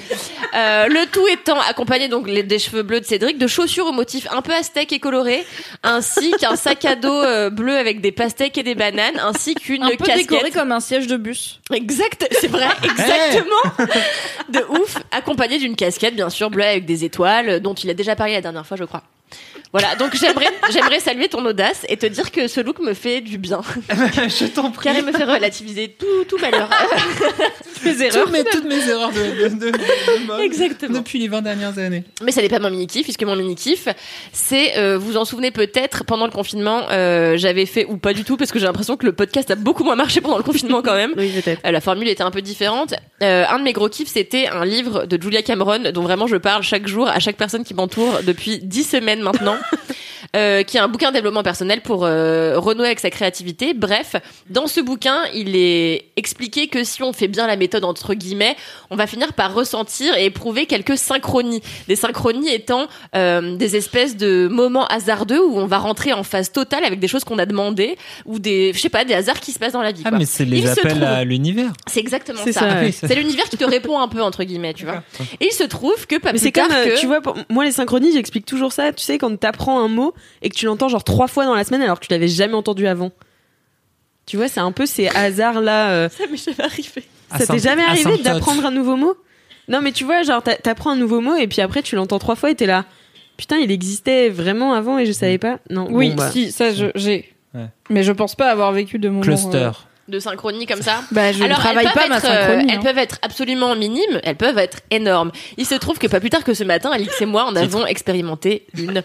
[0.55, 3.93] Euh, le tout étant accompagné donc les- des cheveux bleus de Cédric de chaussures au
[3.93, 5.45] motif un peu aztèque et coloré
[5.83, 9.83] ainsi qu'un sac à dos euh, bleu avec des pastèques et des bananes ainsi qu'une
[9.83, 11.61] Un peu casquette décoré comme un siège de bus.
[11.73, 13.87] Exact, c'est vrai, exactement.
[14.49, 18.17] De ouf, accompagné d'une casquette bien sûr bleue avec des étoiles dont il a déjà
[18.17, 19.03] parlé la dernière fois, je crois.
[19.73, 23.21] Voilà, donc j'aimerais j'aimerais saluer ton audace et te dire que ce look me fait
[23.21, 23.61] du bien
[23.91, 24.85] je t'en prie.
[24.85, 26.71] car il me fait relativiser tout tout malheur.
[27.85, 28.25] Mes erreurs.
[28.25, 30.99] Toutes mes, toutes mes erreurs de, de, de- de mode Exactement.
[30.99, 32.05] depuis les 20 dernières années.
[32.23, 33.89] Mais ça n'est pas mon mini kiff puisque mon mini kiff
[34.33, 38.25] c'est euh, vous en souvenez peut-être pendant le confinement euh, j'avais fait ou pas du
[38.25, 40.83] tout parce que j'ai l'impression que le podcast a beaucoup moins marché pendant le confinement
[40.83, 41.13] quand même.
[41.17, 41.61] Oui, peut-être.
[41.67, 42.95] Euh, la formule était un peu différente.
[43.23, 46.37] Euh, un de mes gros kiffs, c'était un livre de Julia Cameron, dont vraiment je
[46.37, 49.57] parle chaque jour à chaque personne qui m'entoure depuis dix semaines maintenant.
[50.37, 53.73] Euh, qui est un bouquin de développement personnel pour euh, renouer avec sa créativité.
[53.73, 54.15] Bref,
[54.51, 58.55] dans ce bouquin, il est expliqué que si on fait bien la méthode entre guillemets,
[58.91, 61.63] on va finir par ressentir et éprouver quelques synchronies.
[61.89, 66.53] Des synchronies étant euh, des espèces de moments hasardeux où on va rentrer en phase
[66.53, 69.53] totale avec des choses qu'on a demandées ou des, je sais pas, des hasards qui
[69.53, 70.03] se passent dans la vie.
[70.05, 70.19] Ah, quoi.
[70.19, 71.73] mais c'est les Il appels trouve- à l'univers.
[71.87, 72.61] C'est exactement C'est ça.
[72.61, 72.93] ça, ouais.
[72.93, 75.03] C'est l'univers qui te répond un peu entre guillemets, tu vois.
[75.41, 77.23] Et il se trouve que pas Mais plus c'est comme, tard euh, que tu vois,
[77.23, 78.93] pour moi, les synchronies, j'explique toujours ça.
[78.93, 81.65] Tu sais, quand t'apprends un mot et que tu l'entends genre trois fois dans la
[81.65, 83.11] semaine alors que tu l'avais jamais entendu avant.
[84.27, 85.91] Tu vois, c'est un peu ces hasards-là.
[85.91, 87.03] euh, ça m'est jamais arrivé.
[87.37, 89.15] Ça t'est jamais arrivé d'apprendre un nouveau mot?
[89.69, 92.19] Non, mais tu vois, genre, t'a- t'apprends un nouveau mot et puis après, tu l'entends
[92.19, 92.85] trois fois et t'es là.
[93.37, 95.59] Putain, il existait vraiment avant et je savais pas.
[95.71, 95.87] Non.
[95.91, 96.31] Oui, bon, bah.
[96.31, 97.35] si, ça j'ai.
[97.55, 97.67] Ouais.
[97.91, 99.21] Mais je pense pas avoir vécu de moments.
[99.23, 99.57] Cluster.
[99.57, 99.71] euh,
[100.09, 101.03] De synchronie comme ça.
[101.11, 102.81] Bah, je ne Alors, travaille elles pas ma être, euh, elles hein.
[102.83, 105.31] peuvent être absolument minimes, elles peuvent être énormes.
[105.59, 107.85] Il se trouve que pas plus tard que ce matin, Alix et moi, on avons
[107.87, 109.03] expérimenté une.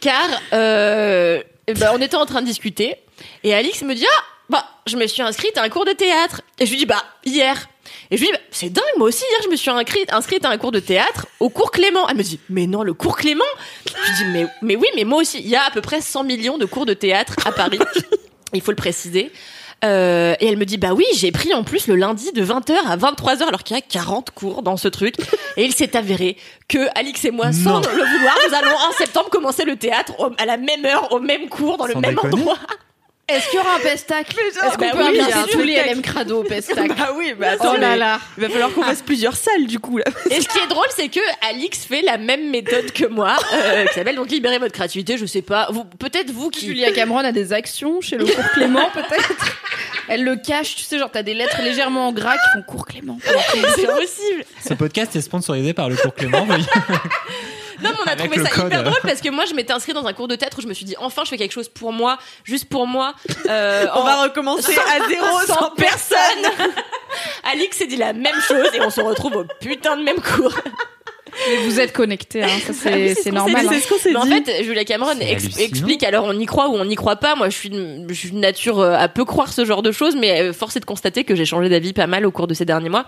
[0.00, 2.96] Car euh, eh ben, on était en train de discuter
[3.44, 6.42] et Alix me dit ah bah je me suis inscrite à un cours de théâtre
[6.58, 7.68] et je lui dis bah hier.
[8.10, 10.44] Et je lui dis, bah, c'est dingue, moi aussi, hier, je me suis inscrite, inscrite
[10.44, 12.08] à un cours de théâtre au cours Clément.
[12.08, 13.44] Elle me dit, mais non, le cours Clément?
[13.86, 16.00] Je lui dis, mais, mais oui, mais moi aussi, il y a à peu près
[16.00, 17.78] 100 millions de cours de théâtre à Paris.
[18.52, 19.30] Il faut le préciser.
[19.82, 22.72] Euh, et elle me dit bah oui j'ai pris en plus le lundi de 20h
[22.86, 25.14] à 23h alors qu'il y a 40 cours dans ce truc.
[25.56, 26.36] Et il s'est avéré
[26.68, 30.44] que Alix et moi sans le vouloir nous allons en septembre commencer le théâtre à
[30.46, 32.34] la même heure au même cours dans le même déconner.
[32.34, 32.58] endroit
[33.32, 35.76] Est-ce qu'il y aura un pestacle Est-ce qu'on bah peut oui, un tous les.
[35.76, 38.72] LM Crado au pestacle Bah oui, bah Oh attends, là mais là il va falloir
[38.72, 40.04] qu'on fasse plusieurs salles du coup là.
[40.30, 43.86] et ce qui est drôle c'est que Alix fait la même méthode que moi euh,
[43.86, 47.18] qui s'appelle donc libérer votre créativité je sais pas vous peut-être vous qui Julia Cameron
[47.18, 49.58] a des actions chez le cours Clément, peut-être
[50.08, 52.86] Elle le cache, tu sais, genre t'as des lettres légèrement en gras qui font cours
[52.86, 53.18] Clément.
[53.76, 56.46] c'est possible Ce podcast est sponsorisé par le cours Clément.
[57.82, 58.66] Non, mais on a Avec trouvé ça code.
[58.66, 60.66] hyper drôle parce que moi, je m'étais inscrite dans un cours de théâtre où je
[60.66, 63.14] me suis dit, enfin, je fais quelque chose pour moi, juste pour moi.
[63.48, 66.18] Euh, On en- va recommencer à zéro sans sans personne.
[67.52, 70.54] Alix s'est dit la même chose et on se retrouve au putain de même cours.
[71.48, 73.68] Mais vous êtes connectés, hein, ça Ah oui, c'est normal.
[73.68, 73.80] dit, hein.
[73.98, 74.42] C'est ce en dit.
[74.44, 77.36] fait, Julia Cameron explique alors on y croit ou on n'y croit pas.
[77.36, 79.92] Moi, je suis une, je suis une nature euh, à peu croire ce genre de
[79.92, 82.48] choses, mais euh, force est de constater que j'ai changé d'avis pas mal au cours
[82.48, 83.06] de ces derniers mois,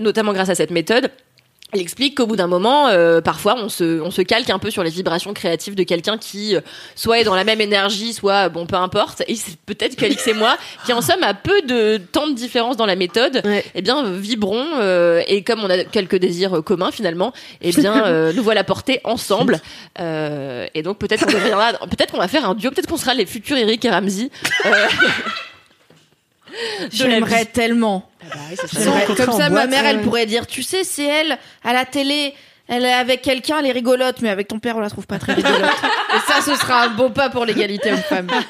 [0.00, 1.10] notamment grâce à cette méthode.
[1.76, 4.70] Elle explique qu'au bout d'un moment, euh, parfois, on se, on se calque un peu
[4.70, 6.60] sur les vibrations créatives de quelqu'un qui euh,
[6.94, 9.22] soit est dans la même énergie, soit bon, peu importe.
[9.28, 10.56] Et c'est peut-être qu'Alix et moi,
[10.86, 13.62] qui en somme a peu de temps de différence dans la méthode, Ouais.
[13.74, 18.42] eh bien vibrons euh, et comme on a quelques désirs communs finalement, eh bien nous
[18.42, 19.60] voilà portés ensemble.
[19.98, 23.26] Et donc peut-être qu'on deviendra, peut-être qu'on va faire un duo, peut-être qu'on sera les
[23.26, 24.30] futurs Eric et Ramsey.
[26.48, 28.08] Euh, J'aimerais tellement.
[28.22, 30.02] Ah bah oui, J'aimerais- Comme ça, ma boîte, mère, elle ouais.
[30.02, 32.34] pourrait dire, tu sais, c'est elle, à la télé,
[32.68, 35.18] elle est avec quelqu'un, elle est rigolote, mais avec ton père, on la trouve pas
[35.18, 35.60] très rigolote.
[36.14, 38.28] Et ça, ce sera un beau pas pour l'égalité homme-femme.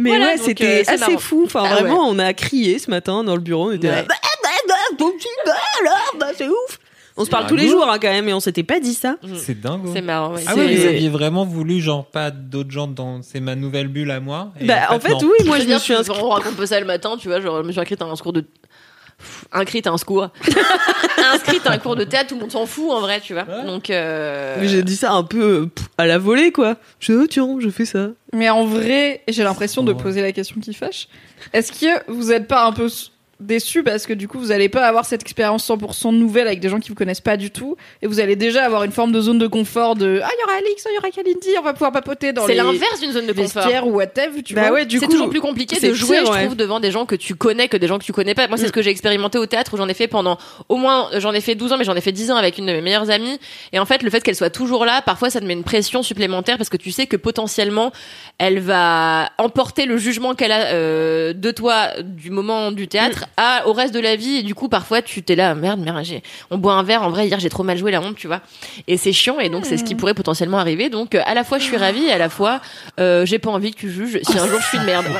[0.00, 1.18] Mais Voilà, ouais, c'était euh, assez marrant.
[1.18, 1.42] fou.
[1.46, 3.68] Enfin, Ah vraiment, on a crié ce matin dans le bureau.
[3.68, 3.98] On était là.
[3.98, 4.02] Ouais.
[4.08, 6.78] Bah, bah, bah, ton petit bah, alors, bah, c'est ouf.
[7.16, 7.78] On se parle tous les dingo.
[7.78, 9.16] jours hein, quand même, et on s'était pas dit ça.
[9.36, 9.82] C'est dingue.
[9.92, 10.34] C'est marrant.
[10.34, 10.42] ouais.
[10.48, 13.22] Ah ouais, C'est- vous aviez vraiment voulu, genre, pas d'autres gens dans.
[13.22, 14.52] C'est ma nouvelle bulle à moi.
[14.60, 15.18] et Bah, en fait, non.
[15.22, 16.20] oui, moi Je me suis inscrite.
[16.22, 17.40] On raconte pas ça le matin, tu vois.
[17.40, 18.40] Genre, je me suis inscrite à un secours de.
[18.40, 20.28] Pff, Inscrite à un secours.
[21.32, 23.44] inscrite à un cours de théâtre, tout le monde s'en fout en vrai, tu vois.
[23.44, 23.64] Ouais.
[23.64, 23.90] Donc.
[23.90, 26.76] euh, Mais J'ai dit ça un peu euh, pff, à la volée, quoi.
[26.98, 28.08] Je dis, oh, tiens, je fais ça.
[28.32, 31.06] Mais en vrai, j'ai l'impression de poser la question qui fâche.
[31.52, 33.10] Est-ce que vous êtes pas un peu s-
[33.40, 36.68] déçu parce que du coup vous allez pas avoir cette expérience 100% nouvelle avec des
[36.68, 39.20] gens qui vous connaissent pas du tout et vous allez déjà avoir une forme de
[39.20, 41.72] zone de confort de ah il y aura Alix, il y aura Kalindi, on va
[41.72, 43.86] pouvoir papoter dans C'est les l'inverse d'une zone de confort.
[43.86, 44.72] ou whatever, tu Bah vois.
[44.72, 45.12] ouais, du c'est coup.
[45.12, 46.44] toujours plus compliqué de jouer, pire, je ouais.
[46.44, 48.46] trouve, devant des gens que tu connais que des gens que tu connais pas.
[48.48, 48.68] Moi, c'est Mm.
[48.68, 51.40] ce que j'ai expérimenté au théâtre où j'en ai fait pendant au moins, j'en ai
[51.40, 53.38] fait 12 ans, mais j'en ai fait 10 ans avec une de mes meilleures amies.
[53.72, 56.02] Et en fait, le fait qu'elle soit toujours là, parfois, ça te met une pression
[56.02, 57.92] supplémentaire parce que tu sais que potentiellement,
[58.38, 63.66] elle va emporter le jugement qu'elle a euh, de toi du moment du théâtre à,
[63.66, 64.36] au reste de la vie.
[64.36, 67.02] Et du coup, parfois, tu t'es là, merde, merde, j'ai, on boit un verre.
[67.02, 68.40] En vrai, hier, j'ai trop mal joué la honte, tu vois.
[68.88, 69.40] Et c'est chiant.
[69.40, 70.90] Et donc, c'est ce qui pourrait potentiellement arriver.
[70.90, 72.60] Donc, euh, à la fois, je suis ravie, et à la fois,
[73.00, 75.04] euh, j'ai pas envie que tu juges si un jour je suis une merde.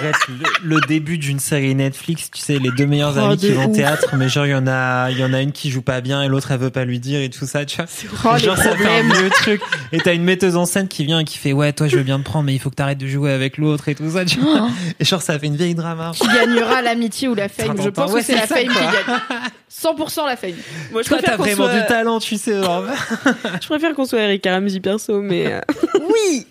[0.64, 3.52] Le, le début d'une série Netflix, tu sais, les deux meilleurs Oh, amis de qui
[3.52, 5.70] vont au théâtre, mais genre, il y en a, il y en a une qui
[5.70, 7.86] joue pas bien et l'autre, elle veut pas lui dire et tout ça, tu vois.
[8.24, 9.60] Oh, genre, ça fait un vieux truc.
[9.92, 12.02] Et t'as une metteuse en scène qui vient et qui fait, ouais, toi, je veux
[12.02, 14.24] bien te prendre, mais il faut que t'arrêtes de jouer avec l'autre et tout ça,
[14.24, 14.68] tu vois.
[15.00, 16.12] Et genre, ça fait une vieille drama.
[16.14, 18.68] Qui gagnera l'amitié ou la fame Je pense ouais, que c'est c'est la ça, fame
[18.68, 19.96] qui gagne.
[19.96, 20.50] 100% la fame.
[20.92, 21.80] Moi, je Toi, préfère t'as qu'on vraiment soit...
[21.80, 22.60] du talent, tu sais.
[23.62, 25.60] Je préfère qu'on soit Eric Ramsey perso, mais euh,
[26.08, 26.46] oui.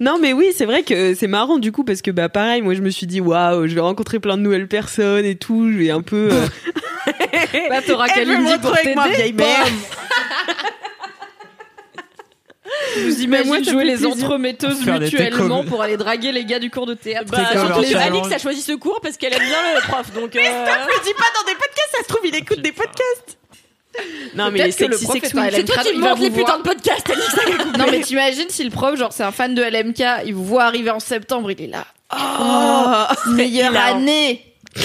[0.00, 2.74] Non, mais oui, c'est vrai que c'est marrant du coup parce que bah pareil, moi
[2.74, 5.76] je me suis dit waouh, je vais rencontrer plein de nouvelles personnes et tout, je
[5.76, 6.28] vais un peu.
[6.30, 6.46] euh,
[7.68, 9.44] Là, t'auras me pour retrouver avec ma t'aider.
[12.96, 13.14] Mère.
[13.14, 16.94] Vous Mais moi, jouer les entremetteuses mutuellement pour aller draguer les gars du cours de
[16.94, 17.30] théâtre.
[17.30, 17.94] Bah, surtout challenge.
[18.24, 20.12] Alix a choisi ce cours parce qu'elle aime bien le prof.
[20.12, 23.38] Donc, euh, me dis pas dans des podcasts, ça se trouve il écoute des podcasts.
[24.34, 27.34] Non mais les que le prof c'est toi qui montes les putains de podcasts, Alix.
[27.78, 30.64] Non mais t'imagines si le prof, genre c'est un fan de LMK, il vous voit
[30.64, 31.84] arriver en septembre, il est là.
[32.14, 33.96] Oh, meilleure hilarant.
[33.96, 34.54] année.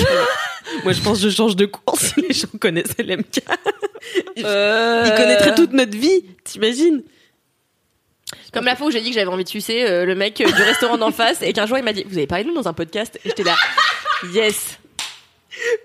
[0.83, 3.43] Moi je pense que je change de cours si les gens connaissent LMK.
[4.43, 7.03] Euh, Ils connaîtraient toute notre vie, t'imagines
[8.53, 10.45] Comme la fois où j'ai dit que j'avais envie de sucer euh, le mec euh,
[10.45, 12.55] du restaurant d'en face et qu'un jour il m'a dit Vous avez parlé de nous
[12.55, 13.19] dans un podcast?
[13.25, 13.55] Et j'étais là
[14.33, 14.79] Yes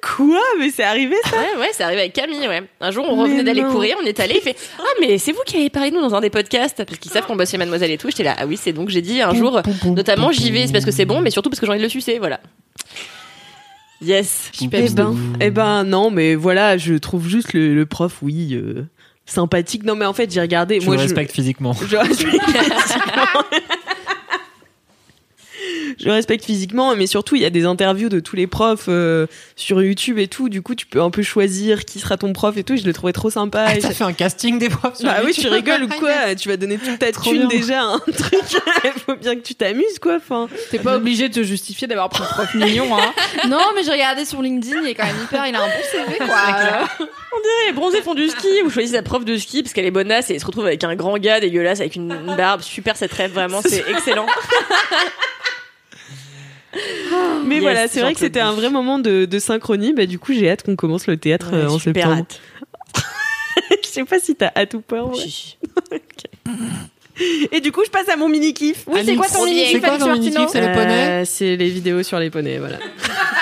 [0.03, 0.41] Quoi?
[0.59, 1.37] Mais c'est arrivé ça?
[1.37, 2.63] Ouais, ouais, c'est arrivé avec Camille, ouais.
[2.81, 3.71] Un jour, on Mais revenait d'aller non.
[3.71, 6.01] courir, on est allé, il fait Ah, mais c'est vous qui avez parlé de nous
[6.03, 6.85] dans un des podcasts?
[6.85, 8.09] Parce qu'ils savent qu'on bosse chez Mademoiselle et tout.
[8.09, 10.85] J'étais là Ah oui, c'est donc j'ai dit un jour, notamment j'y vais, c'est parce
[10.87, 12.41] que c'est bon, mais surtout parce que j'ai envie de le sucer, voilà.
[14.01, 14.53] Yes.
[14.63, 18.85] Eh ben, eh ben non, mais voilà, je trouve juste le, le prof, oui, euh,
[19.29, 19.85] sympathique.
[19.85, 20.81] Non mais en fait j'ai regardé.
[20.81, 21.75] Je moi le je respecte physiquement.
[21.89, 23.45] Je respecte physiquement.
[25.99, 29.27] Je respecte physiquement, mais surtout il y a des interviews de tous les profs euh,
[29.57, 30.49] sur YouTube et tout.
[30.49, 32.77] Du coup, tu peux un peu choisir qui sera ton prof et tout.
[32.77, 33.65] Je l'ai trouvé trop sympa.
[33.69, 35.89] Ah, t'as ça- fait un casting des profs sur Bah oui, YouTube tu rigoles ou
[35.89, 37.59] quoi Tu vas donner toute ta Trop thune bien.
[37.59, 38.41] déjà à un truc.
[38.85, 40.17] Il faut bien que tu t'amuses quoi.
[40.17, 43.13] Enfin, T'es pas obligé de te justifier d'avoir pris un prof mignon, hein.
[43.49, 45.73] Non, mais j'ai regardé sur LinkedIn, il est quand même hyper, il a un bon
[45.91, 46.27] CV, quoi.
[47.01, 49.85] On dirait les bronzés font du ski, ou choisit sa prof de ski parce qu'elle
[49.85, 52.63] est bonasse et elle se retrouve avec un grand gars dégueulasse avec une, une barbe.
[52.63, 54.27] Super cette rêve, vraiment, c'est excellent.
[57.47, 59.93] mais Yes, voilà, c'est vrai que c'était un vrai moment de, de synchronie.
[59.93, 62.23] Bah du coup, j'ai hâte qu'on commence le théâtre euh, en super septembre.
[62.23, 62.41] hâte.
[63.85, 65.03] Je sais pas si t'as hâte ou pas.
[65.05, 65.17] ouais.
[67.51, 68.85] Et du coup, je passe à mon mini kiff.
[68.87, 71.69] Oui, c'est quoi ton mini c'est quoi ton mini-kiff C'est les poneys Euh, C'est les
[71.69, 72.79] vidéos sur les poneys, voilà.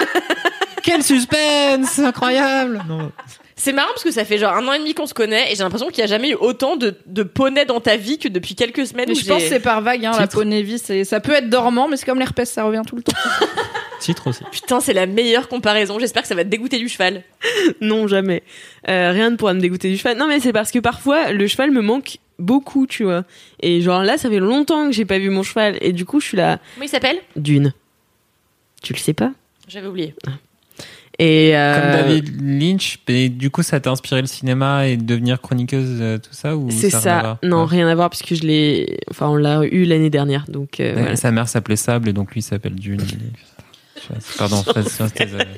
[0.83, 3.13] Quel suspense Incroyable non.
[3.59, 5.57] C'est marrant parce que ça fait genre un an et demi qu'on se connaît et
[5.57, 8.29] j'ai l'impression qu'il y a jamais eu autant de, de poneys dans ta vie que
[8.29, 9.15] depuis quelques semaines.
[9.15, 11.89] Je pense que c'est par vague, hein, la poney vie, c'est, ça peut être dormant,
[11.89, 13.17] mais c'est comme l'herpès, ça revient tout le temps.
[14.01, 14.45] Titre aussi.
[14.53, 15.99] Putain, c'est la meilleure comparaison.
[15.99, 17.23] J'espère que ça va te dégoûter du cheval.
[17.81, 18.43] Non, jamais.
[18.89, 20.19] Euh, rien ne pourra me dégoûter du cheval.
[20.19, 23.25] Non, mais c'est parce que parfois, le cheval me manque beaucoup, tu vois.
[23.61, 25.79] Et genre là, ça fait longtemps que j'ai pas vu mon cheval.
[25.81, 26.59] Et du coup, je suis là.
[26.75, 27.19] Comment il s'appelle?
[27.37, 27.73] Dune.
[28.83, 29.33] Tu le sais pas?
[29.67, 30.15] J'avais oublié.
[31.19, 35.41] Et euh, Comme David Lynch, et du coup, ça t'a inspiré le cinéma et devenir
[35.41, 37.39] chroniqueuse, euh, tout ça ou C'est ça.
[37.43, 37.69] Non, Ouais.
[37.71, 38.99] rien à voir puisque je l'ai.
[39.11, 41.17] Enfin, on l'a eu l'année dernière, donc euh, voilà.
[41.17, 43.01] Sa mère s'appelait Sable et donc lui il s'appelle Dune.
[44.39, 44.65] Pardon,
[45.19, 45.45] désolé.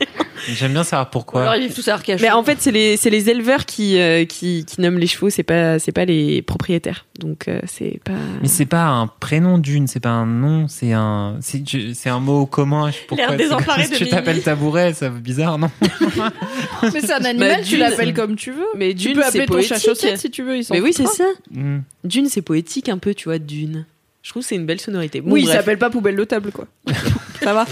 [0.51, 1.43] J'aime bien savoir Ou pourquoi.
[1.43, 2.23] alors ils vivent tous à Arcachon.
[2.23, 5.31] Mais en fait, c'est les c'est les éleveurs qui, euh, qui qui nomment les chevaux.
[5.31, 7.07] C'est pas c'est pas les propriétaires.
[7.19, 8.13] Donc euh, c'est pas.
[8.41, 12.47] Mais c'est pas un prénom Dune, c'est pas un nom, c'est un, c'est un mot
[12.47, 12.91] commun.
[12.93, 15.71] je- Pourquoi L'air désemparé comme si de tu t'appelles tabouret, ça fait bizarre, non
[16.83, 17.79] Mais c'est un animal, Bah, tu Dune.
[17.81, 18.67] l'appelles comme tu veux.
[18.77, 19.89] Mais Tu Dune, peux c'est appeler ton chat poétique.
[19.89, 20.57] chaussette si tu veux.
[20.57, 21.25] il Mais oui, c'est ça.
[21.51, 21.81] Hmm.
[22.05, 23.39] Dune, c'est poétique un peu, tu vois.
[23.41, 23.87] Dune.
[24.23, 25.21] Je trouve que c'est une belle sonorité.
[25.21, 25.57] Bon, oui, il bref.
[25.57, 26.67] s'appelle pas poubelle de table, quoi.
[27.43, 27.67] ça va.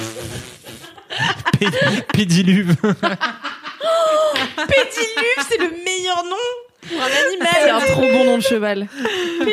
[1.59, 1.67] Pé-
[2.13, 2.75] Pédiluve.
[4.57, 6.37] Pédiluve, c'est le meilleur nom
[6.89, 7.89] pour un C'est un animal.
[7.91, 8.87] trop bon nom de cheval.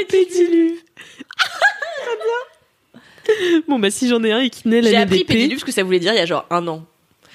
[0.09, 0.80] Pédiluve.
[3.68, 5.66] bon, bah si j'en ai un et qui naît J'ai l'année appris d'épée, pédiluve ce
[5.66, 6.84] que ça voulait dire il y a genre un an.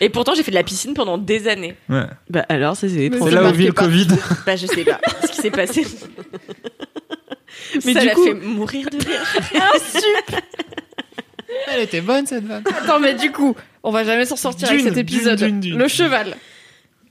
[0.01, 1.75] Et pourtant j'ai fait de la piscine pendant des années.
[1.89, 2.05] Ouais.
[2.31, 3.31] bah alors ça c'est étrange.
[3.31, 3.83] C'est là où vit le pas.
[3.85, 4.07] Covid.
[4.47, 5.85] Bah je sais pas ce qui s'est passé.
[7.85, 9.23] Mais ça du l'a coup- fait mourir de rire.
[11.69, 12.63] Elle était bonne cette vanne.
[12.83, 13.57] Attends, mais du coup,
[13.89, 15.39] on va jamais s'en sortir avec cet épisode.
[15.39, 15.79] Dune, Dune, Dune.
[15.79, 16.37] Le cheval.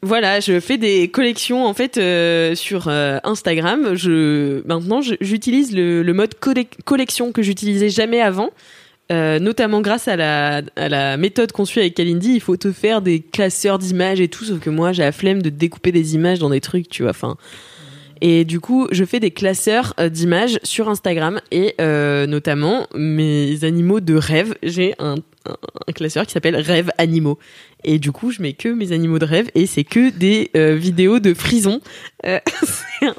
[0.04, 3.96] Voilà, je fais des collections en fait euh, sur euh, Instagram.
[3.96, 8.52] Je maintenant j'utilise le, le mode collec- collection que j'utilisais jamais avant.
[9.10, 12.74] Euh, notamment grâce à la, à la méthode qu'on suit avec Kalindi, il faut te
[12.74, 16.14] faire des classeurs d'images et tout, sauf que moi j'ai la flemme de découper des
[16.14, 17.12] images dans des trucs, tu vois.
[17.12, 17.38] Enfin,
[18.20, 23.64] et du coup, je fais des classeurs euh, d'images sur Instagram et euh, notamment mes
[23.64, 24.56] animaux de rêve.
[24.62, 25.16] J'ai un,
[25.88, 27.40] un, classeur qui s'appelle Rêve Animaux.
[27.84, 30.76] Et du coup, je mets que mes animaux de rêve et c'est que des euh,
[30.76, 31.82] vidéos de frison.
[32.26, 32.40] Euh,
[33.02, 33.16] un-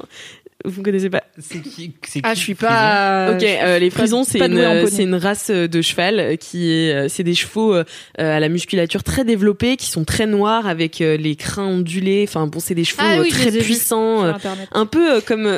[0.65, 3.31] Vous ne connaissez pas C'est qui Ah, je suis pas.
[3.33, 4.85] Ok, euh, les frisons, c'est une, poney.
[4.87, 7.85] c'est une race euh, de cheval euh, qui est, euh, c'est des chevaux euh,
[8.19, 12.25] euh, à la musculature très développée, qui sont très noirs avec euh, les crins ondulés.
[12.27, 14.33] Enfin bon, c'est des chevaux Ah euh, oui, très puissants, euh,
[14.73, 15.57] un peu euh, comme euh,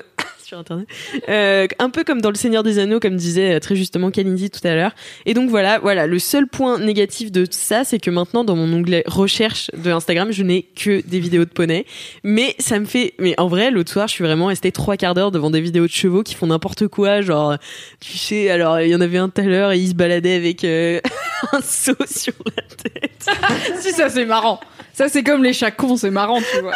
[1.29, 4.49] Euh, un peu comme dans le Seigneur des Anneaux, comme disait euh, très justement Kalindi
[4.49, 4.91] tout à l'heure.
[5.25, 8.71] Et donc voilà, voilà, le seul point négatif de ça, c'est que maintenant dans mon
[8.73, 11.85] onglet recherche de Instagram, je n'ai que des vidéos de poney.
[12.23, 15.13] Mais ça me fait, mais en vrai, l'autre soir, je suis vraiment restée trois quarts
[15.13, 17.55] d'heure devant des vidéos de chevaux qui font n'importe quoi, genre,
[17.99, 20.35] tu sais, alors il y en avait un tout à l'heure et il se baladait
[20.35, 20.99] avec euh,
[21.51, 23.29] un seau sur la tête.
[23.79, 24.59] si, ça c'est marrant.
[24.93, 26.73] Ça c'est comme les chats cons, c'est marrant, tu vois.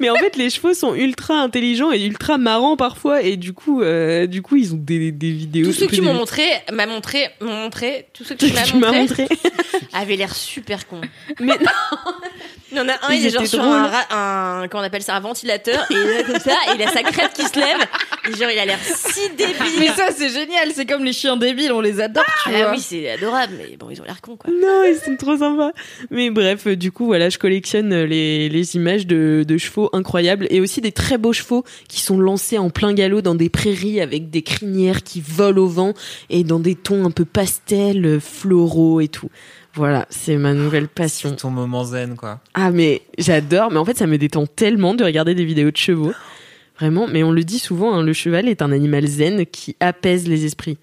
[0.00, 3.82] Mais en fait, les chevaux sont ultra intelligents et ultra marrants parfois, et du coup,
[3.82, 5.66] euh, du coup, ils ont des, des vidéos.
[5.66, 8.46] Tous ceux que tu des- m'as montré, m'a montré, m'ont montré, tous ceux que que
[8.46, 9.38] tu m'as tu m'as montré, montré.
[9.92, 11.00] avaient l'air super cons.
[11.40, 11.54] Mais
[12.72, 15.02] Il y en a un, Ils il est genre sur un, un, comment on appelle
[15.02, 17.54] ça, un ventilateur, et il est comme ça, et il a sa crête qui se
[17.58, 17.78] lève,
[18.28, 19.92] et genre il a l'air si Mais débile.
[19.96, 22.70] ça c'est génial, c'est comme les chiens débiles, on les adore, tu Ah vois.
[22.72, 24.50] oui, c'est adorable, mais bon, ils ont l'air cons, quoi.
[24.50, 25.70] non, ils sont trop sympas.
[26.10, 29.88] Mais bref, euh, du coup, voilà, je collectionne euh, les, les images de, de chevaux
[29.92, 33.48] incroyables et aussi des très beaux chevaux qui sont lancés en plein galop dans des
[33.48, 35.94] prairies avec des crinières qui volent au vent
[36.30, 39.30] et dans des tons un peu pastel, euh, floraux et tout.
[39.76, 41.28] Voilà, c'est ma nouvelle passion.
[41.30, 42.40] C'est ton moment zen, quoi.
[42.54, 45.76] Ah mais j'adore, mais en fait ça me détend tellement de regarder des vidéos de
[45.76, 46.14] chevaux.
[46.78, 50.28] Vraiment, mais on le dit souvent, hein, le cheval est un animal zen qui apaise
[50.28, 50.78] les esprits.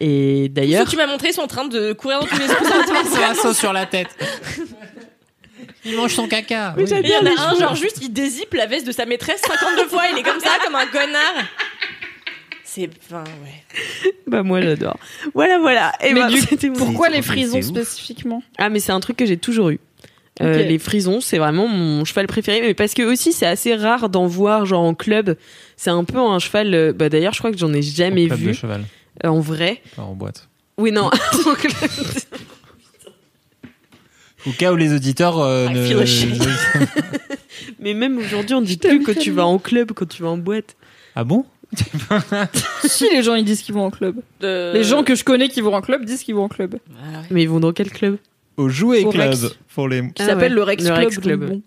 [0.00, 2.48] Et Ceux d'ailleurs, que tu m'as montré sont en train de courir dans tous les
[2.48, 2.56] sens.
[3.12, 4.08] C'est un saut sur la tête.
[5.84, 6.74] Il mange son caca.
[6.76, 6.88] Mais oui.
[6.88, 7.04] j'adore.
[7.04, 9.88] Il y en a un, genre juste, il dézippe la veste de sa maîtresse 52
[9.88, 11.44] fois, il est comme ça, comme un connard.
[12.74, 14.10] C'est, enfin, ouais.
[14.26, 14.96] bah moi j'adore.
[15.34, 15.92] Voilà, voilà.
[16.02, 18.42] Et Mais bah, du- Pourquoi les frisons spécifiquement?
[18.56, 19.78] Ah mais c'est un truc que j'ai toujours eu.
[20.40, 20.62] Euh.
[20.62, 24.26] Les frisons, c'est vraiment mon cheval préféré, mais parce que aussi c'est assez rare d'en
[24.26, 25.36] voir genre en club.
[25.76, 26.72] C'est un peu un cheval.
[26.74, 28.84] euh, Bah d'ailleurs, je crois que j'en ai jamais club de vu cheval,
[29.24, 29.82] euh, en vrai.
[29.94, 30.48] pas en boîte.
[30.78, 31.10] Oui non.
[31.46, 31.72] en club.
[34.46, 36.86] Au cas où les auditeurs euh, I ne.
[37.78, 40.38] mais même aujourd'hui, on dit plus que tu vas en club quand tu vas en
[40.38, 40.74] boîte.
[41.14, 41.44] Ah bon?
[42.84, 44.16] Si les gens ils disent qu'ils vont en club.
[44.40, 46.76] De- Les gens que je connais qui vont en club disent qu'ils vont en club.
[47.00, 47.26] Ah ouais.
[47.30, 48.18] Mais ils vont dans quel club?
[48.56, 49.30] Au Jouet Au Club.
[49.30, 49.46] Rex.
[49.74, 50.02] Pour les.
[50.02, 51.04] Qui Ah s'appelle ouais, le Rex le Club.
[51.04, 51.40] Rex Club.
[51.40, 51.62] donc bon.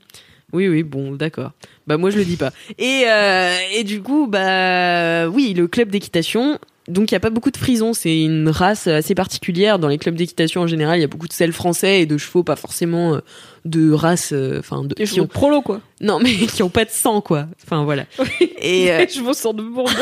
[0.54, 1.52] Oui, oui, bon, d'accord.
[1.88, 2.52] Bah moi je le dis pas.
[2.78, 6.60] Et euh, et du coup, bah oui, le club d'équitation.
[6.88, 9.80] Donc il y a pas beaucoup de frisons, c'est une race assez particulière.
[9.80, 12.18] Dans les clubs d'équitation en général, il y a beaucoup de sels français et de
[12.18, 13.20] chevaux pas forcément euh,
[13.66, 15.82] de race, euh, enfin de Les qui chevaux ont prolo quoi.
[16.02, 17.48] non mais qui ont pas de sang quoi.
[17.64, 18.06] Enfin voilà.
[18.60, 19.96] Et euh, Les chevaux sortent de Bourgogne.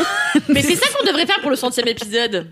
[0.50, 2.48] Mais c'est ça qu'on devrait faire pour le centième épisode.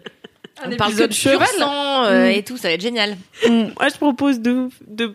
[0.64, 1.46] Un On parle épisode de cheval.
[1.58, 2.30] sang euh, Mm.
[2.30, 3.16] et tout, ça va être génial.
[3.48, 5.12] Moi, je propose de, de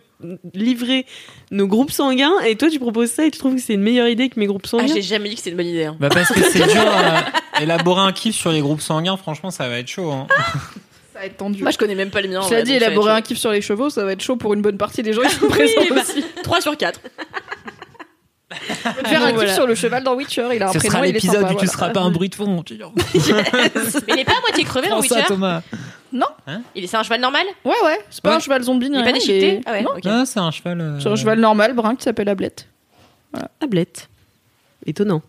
[0.54, 1.06] livrer
[1.50, 4.08] nos groupes sanguins et toi, tu proposes ça et tu trouves que c'est une meilleure
[4.08, 5.84] idée que mes groupes Ah, sanguins j'ai jamais dit que c'était une bonne idée.
[5.84, 5.96] hein.
[6.00, 9.68] Bah parce que c'est dur à élaborer un kiff sur les groupes sanguins, franchement ça
[9.68, 10.10] va être chaud.
[10.10, 10.26] Hein.
[11.14, 11.62] Ça va être tendu.
[11.62, 12.42] Moi, je connais même pas les miens.
[12.48, 14.62] Je l'ai dit, élaborer un kiff sur les chevaux, ça va être chaud pour une
[14.62, 16.24] bonne partie des gens qui sont présents bah, aussi.
[16.44, 17.00] 3 sur 4.
[19.06, 19.54] Faire un Voilà.
[19.54, 21.46] sur le cheval dans Witcher, il a un Ce prénom, sera il est l'épisode sympa,
[21.48, 21.72] où tu voilà.
[21.72, 22.62] seras pas un bruit de fond.
[22.62, 22.74] Tu
[23.14, 25.28] il est pas à moitié crevé dans Prends ça Witcher.
[25.28, 25.62] Thomas.
[26.74, 28.36] Il est c'est un cheval normal Ouais, ouais, c'est pas Ouais.
[28.36, 30.02] un cheval zombie, ni Il est pas déchiqueté Ah ouais, Non, ok.
[30.06, 30.80] Ah, c'est un cheval.
[30.80, 32.66] euh, c'est un cheval normal, brun, qui s'appelle Ablette.
[33.60, 34.08] Tablette.
[34.86, 35.20] Étonnant.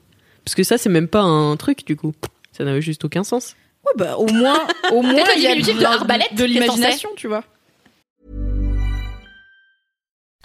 [0.46, 2.14] Parce que ça, c'est même pas un truc, du coup.
[2.54, 3.56] Ça n'avait juste aucun sens.
[3.86, 4.60] Ouais, bah, au moins,
[4.92, 7.44] au moins, le il y a diminutif de arbalète, l'imagination, tu vois.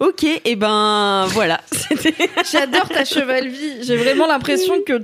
[0.00, 1.60] Ok, et ben voilà.
[2.50, 3.82] J'adore ta cheval vie.
[3.82, 5.02] J'ai vraiment l'impression que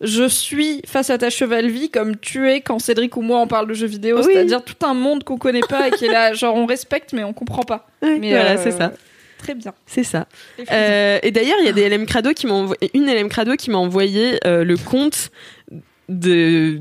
[0.00, 3.46] je suis face à ta cheval vie comme tu es quand Cédric ou moi on
[3.46, 4.32] parle de jeux vidéo, Oui.
[4.32, 7.22] c'est-à-dire tout un monde qu'on connaît pas et qui est là, genre on respecte mais
[7.22, 7.86] on comprend pas.
[8.02, 8.92] Mais voilà, euh, c'est ça.
[9.38, 9.74] Très bien.
[9.86, 10.26] C'est ça.
[10.72, 13.56] Euh, et d'ailleurs, il y a des LM Crado qui m'ont envoyé, une LM Crado
[13.56, 15.30] qui m'a envoyé euh, le compte
[16.08, 16.80] de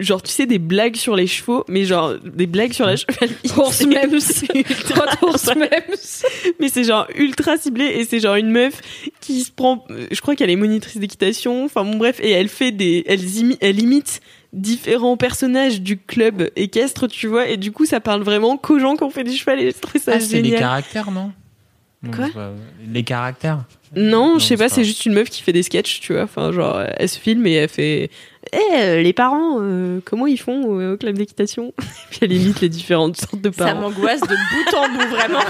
[0.00, 3.34] genre tu sais des blagues sur les chevaux mais genre des blagues sur la chevalerie
[3.56, 4.18] Horse memes.
[5.22, 5.96] Horse memes.
[6.60, 8.80] mais c'est genre ultra ciblé et c'est genre une meuf
[9.20, 12.72] qui se prend je crois qu'elle est monitrice d'équitation enfin bon bref et elle fait
[12.72, 14.20] des elle, imi- elle imite
[14.52, 18.96] différents personnages du club équestre tu vois et du coup ça parle vraiment qu'aux gens
[18.96, 21.32] qui ont fait du cheval et je trouve ça Ah, c'est les génial caractères, non?
[22.02, 22.28] Non, Quoi?
[22.34, 22.52] pas-
[22.92, 23.64] Les caractères?
[23.94, 26.22] non, je sais pas, c'est c'est juste une meuf qui fait des sketchs, tu vois.
[26.22, 28.10] Enfin, genre, elle se filme et elle fait
[28.54, 31.72] Eh, euh, les parents, euh, comment ils font euh, au club d'équitation
[32.10, 33.80] Puis elle imite les différentes sortes de Ça parents.
[33.80, 35.38] m'angoisse de bout en bout, vraiment.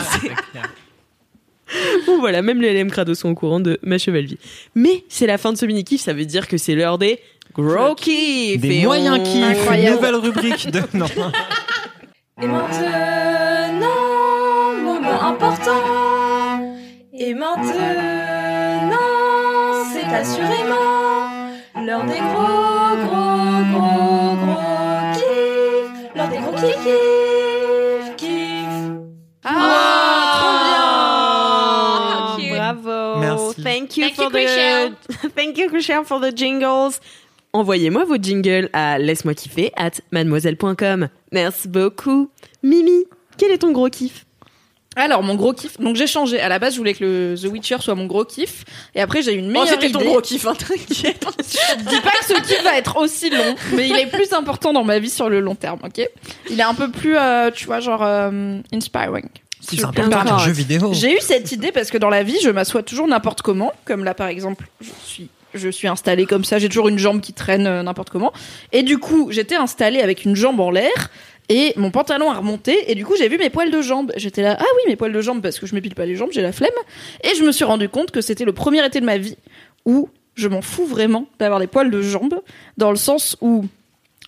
[2.07, 4.36] Bon, voilà, même les LM Crado sont au courant de ma cheval vie.
[4.74, 7.18] Mais c'est la fin de ce mini-kiff, ça veut dire que c'est l'heure des
[7.55, 8.61] gros kiffs.
[8.61, 10.80] Des Et moyens on- kiffs, une nouvelle rubrique de.
[10.94, 11.07] Non.
[12.42, 13.88] Et maintenant,
[14.84, 16.74] moment important.
[17.14, 17.72] Et maintenant,
[19.94, 21.53] c'est assurément
[21.86, 22.72] l'heure des gros, gros,
[33.83, 35.30] Thank you Thank for you, the Christian.
[35.37, 37.01] Thank you Christian for the jingles.
[37.53, 41.09] Envoyez-moi vos jingles à laisse-moi kiffer at mademoiselle.com.
[41.33, 42.30] Merci beaucoup.
[42.62, 43.05] Mimi,
[43.37, 44.24] quel est ton gros kiff?
[44.95, 46.39] Alors mon gros kiff, donc j'ai changé.
[46.39, 48.64] À la base, je voulais que le The Witcher soit mon gros kiff,
[48.95, 51.26] et après j'ai eu une Oh, meilleure c'était ton gros kiff, hein, t'inquiète.
[51.39, 54.72] Je dis pas que ce kiff va être aussi long, mais il est plus important
[54.74, 56.07] dans ma vie sur le long terme, ok?
[56.51, 59.28] Il est un peu plus, euh, tu vois, genre euh, inspiring.
[59.71, 60.39] Qu'un permettre.
[60.41, 60.93] jeu vidéo.
[60.93, 64.05] J'ai eu cette idée parce que dans la vie, je m'assois toujours n'importe comment, comme
[64.05, 67.35] là par exemple, je suis je suis installée comme ça, j'ai toujours une jambe qui
[67.35, 68.33] traîne euh, n'importe comment.
[68.73, 71.11] Et du coup, j'étais installée avec une jambe en l'air
[71.49, 74.13] et mon pantalon a remonté et du coup, j'ai vu mes poils de jambe.
[74.17, 76.31] J'étais là, ah oui, mes poils de jambe parce que je m'épile pas les jambes,
[76.33, 76.71] j'ai la flemme.
[77.23, 79.37] Et je me suis rendu compte que c'était le premier été de ma vie
[79.85, 82.41] où je m'en fous vraiment d'avoir des poils de jambe
[82.79, 83.67] dans le sens où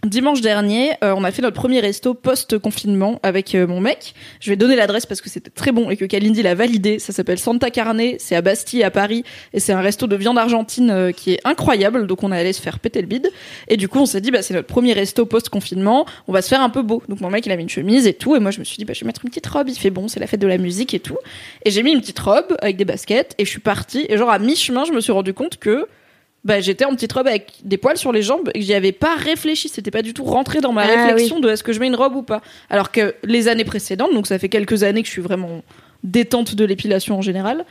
[0.06, 4.14] Dimanche dernier, euh, on a fait notre premier resto post-confinement avec euh, mon mec.
[4.40, 6.98] Je vais donner l'adresse parce que c'était très bon et que Kalindi l'a validé.
[6.98, 9.24] Ça s'appelle Santa Carne, c'est à Bastille, à Paris,
[9.54, 12.06] et c'est un resto de viande argentine euh, qui est incroyable.
[12.06, 13.30] Donc on allé se faire péter le bide.
[13.68, 16.48] Et du coup, on s'est dit, bah c'est notre premier resto post-confinement, on va se
[16.48, 17.02] faire un peu beau.
[17.08, 18.76] Donc mon mec, il a mis une chemise et tout, et moi je me suis
[18.76, 19.68] dit, bah je vais mettre une petite robe.
[19.68, 21.18] Il fait bon, c'est la fête de la musique et tout.
[21.64, 24.04] Et j'ai mis une petite robe avec des baskets et je suis partie.
[24.08, 25.86] Et genre à mi-chemin, je me suis rendu compte que
[26.44, 28.92] bah, j'étais en petite robe avec des poils sur les jambes et que j'y avais
[28.92, 29.68] pas réfléchi.
[29.68, 31.96] C'était pas du tout rentré dans ma Ah réflexion de est-ce que je mets une
[31.96, 32.42] robe ou pas.
[32.68, 35.62] Alors que les années précédentes, donc ça fait quelques années que je suis vraiment
[36.02, 37.64] détente de l'épilation en général,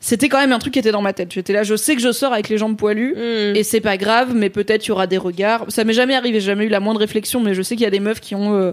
[0.00, 1.32] c'était quand même un truc qui était dans ma tête.
[1.32, 3.14] J'étais là, je sais que je sors avec les jambes poilues.
[3.54, 5.64] Et c'est pas grave, mais peut-être il y aura des regards.
[5.68, 7.86] Ça m'est jamais arrivé, j'ai jamais eu la moindre réflexion, mais je sais qu'il y
[7.86, 8.72] a des meufs qui ont euh,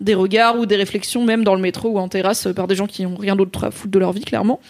[0.00, 2.74] des regards ou des réflexions, même dans le métro ou en terrasse, euh, par des
[2.74, 4.60] gens qui ont rien d'autre à foutre de leur vie, clairement.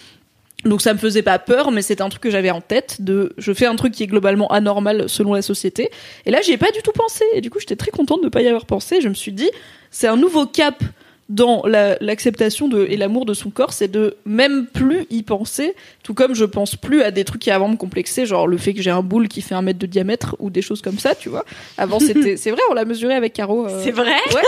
[0.65, 2.99] Donc ça me faisait pas peur, mais c'était un truc que j'avais en tête
[3.37, 5.91] je fais un truc qui est globalement anormal selon la société.
[6.27, 7.25] Et là, j'y ai pas du tout pensé.
[7.35, 9.01] Et du coup, j'étais très contente de pas y avoir pensé.
[9.01, 9.51] Je me suis dit,
[9.91, 10.83] c'est un nouveau cap
[11.29, 16.15] dans la- l'acceptation et l'amour de son corps, c'est de même plus y penser Tout
[16.15, 18.83] comme je pense plus à des trucs qui avant me complexaient, genre le fait que
[18.83, 21.29] j'ai un boule qui fait un mètre de diamètre ou des choses comme ça, tu
[21.29, 21.45] vois.
[21.79, 23.67] Avant, c'était, c'est vrai, on l'a mesuré avec Caro.
[23.69, 24.43] euh, C'est vrai Ouais.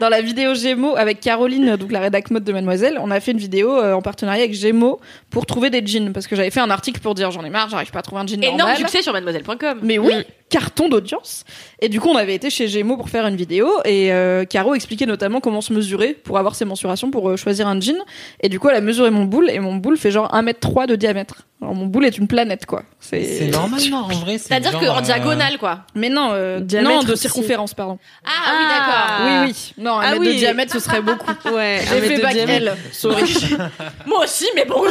[0.00, 3.32] Dans la vidéo Gémeaux avec Caroline, donc la rédac mode de Mademoiselle, on a fait
[3.32, 4.98] une vidéo euh, en partenariat avec Gémeaux
[5.30, 7.68] pour trouver des jeans parce que j'avais fait un article pour dire j'en ai marre,
[7.68, 8.76] j'arrive pas à trouver un jean Énorme normal.
[8.78, 9.78] succès sur mademoiselle.com.
[9.82, 10.12] Mais oui,
[10.48, 11.44] carton d'audience.
[11.80, 14.74] Et du coup, on avait été chez Gémeaux pour faire une vidéo et euh, Caro
[14.74, 17.96] expliquait notamment comment se mesurer pour avoir ses mensurations pour choisir un jean.
[18.40, 20.93] Et du coup, elle a mesuré mon boule et mon boule fait genre 1m3 de
[20.96, 21.42] diamètre.
[21.62, 22.82] Alors mon boule est une planète quoi.
[23.00, 24.38] C'est normal, non, en vrai.
[24.38, 25.86] c'est C'est-à-dire qu'en euh, diagonale, quoi.
[25.94, 27.22] Mais non, euh, Diamètre non de aussi.
[27.22, 27.98] circonférence pardon.
[28.24, 29.26] Ah, oui, d'accord.
[29.26, 29.82] Oui oui.
[29.82, 30.26] Non, un Ah mètre oui.
[30.28, 31.24] de diamètre ce serait beaucoup.
[31.54, 32.36] Ouais, J'ai fait bac.
[32.36, 32.74] L.
[34.06, 34.90] Moi aussi, mais bon, ouais.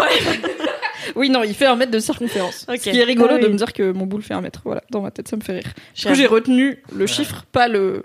[1.16, 2.66] oui non, il fait un mètre de circonférence.
[2.68, 3.44] Ce qui est rigolo Ah oui.
[3.44, 4.62] de me dire que mon boule fait un mètre.
[4.66, 5.64] Voilà, dans ma tête ça me fait rire.
[5.64, 6.16] Du coup J'avoue.
[6.16, 8.04] j'ai retenu le chiffre, pas le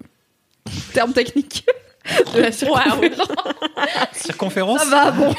[0.93, 1.65] terme technique
[2.35, 3.01] de la circonférence.
[4.12, 5.35] Circonférence Ça va bon.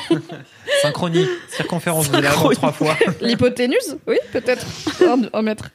[0.81, 1.25] Synchronie.
[1.49, 2.95] Circonférence, vous allez avoir trois fois.
[3.21, 4.65] L'hypoténuse, oui, peut-être.
[5.01, 5.69] Un, un mètre.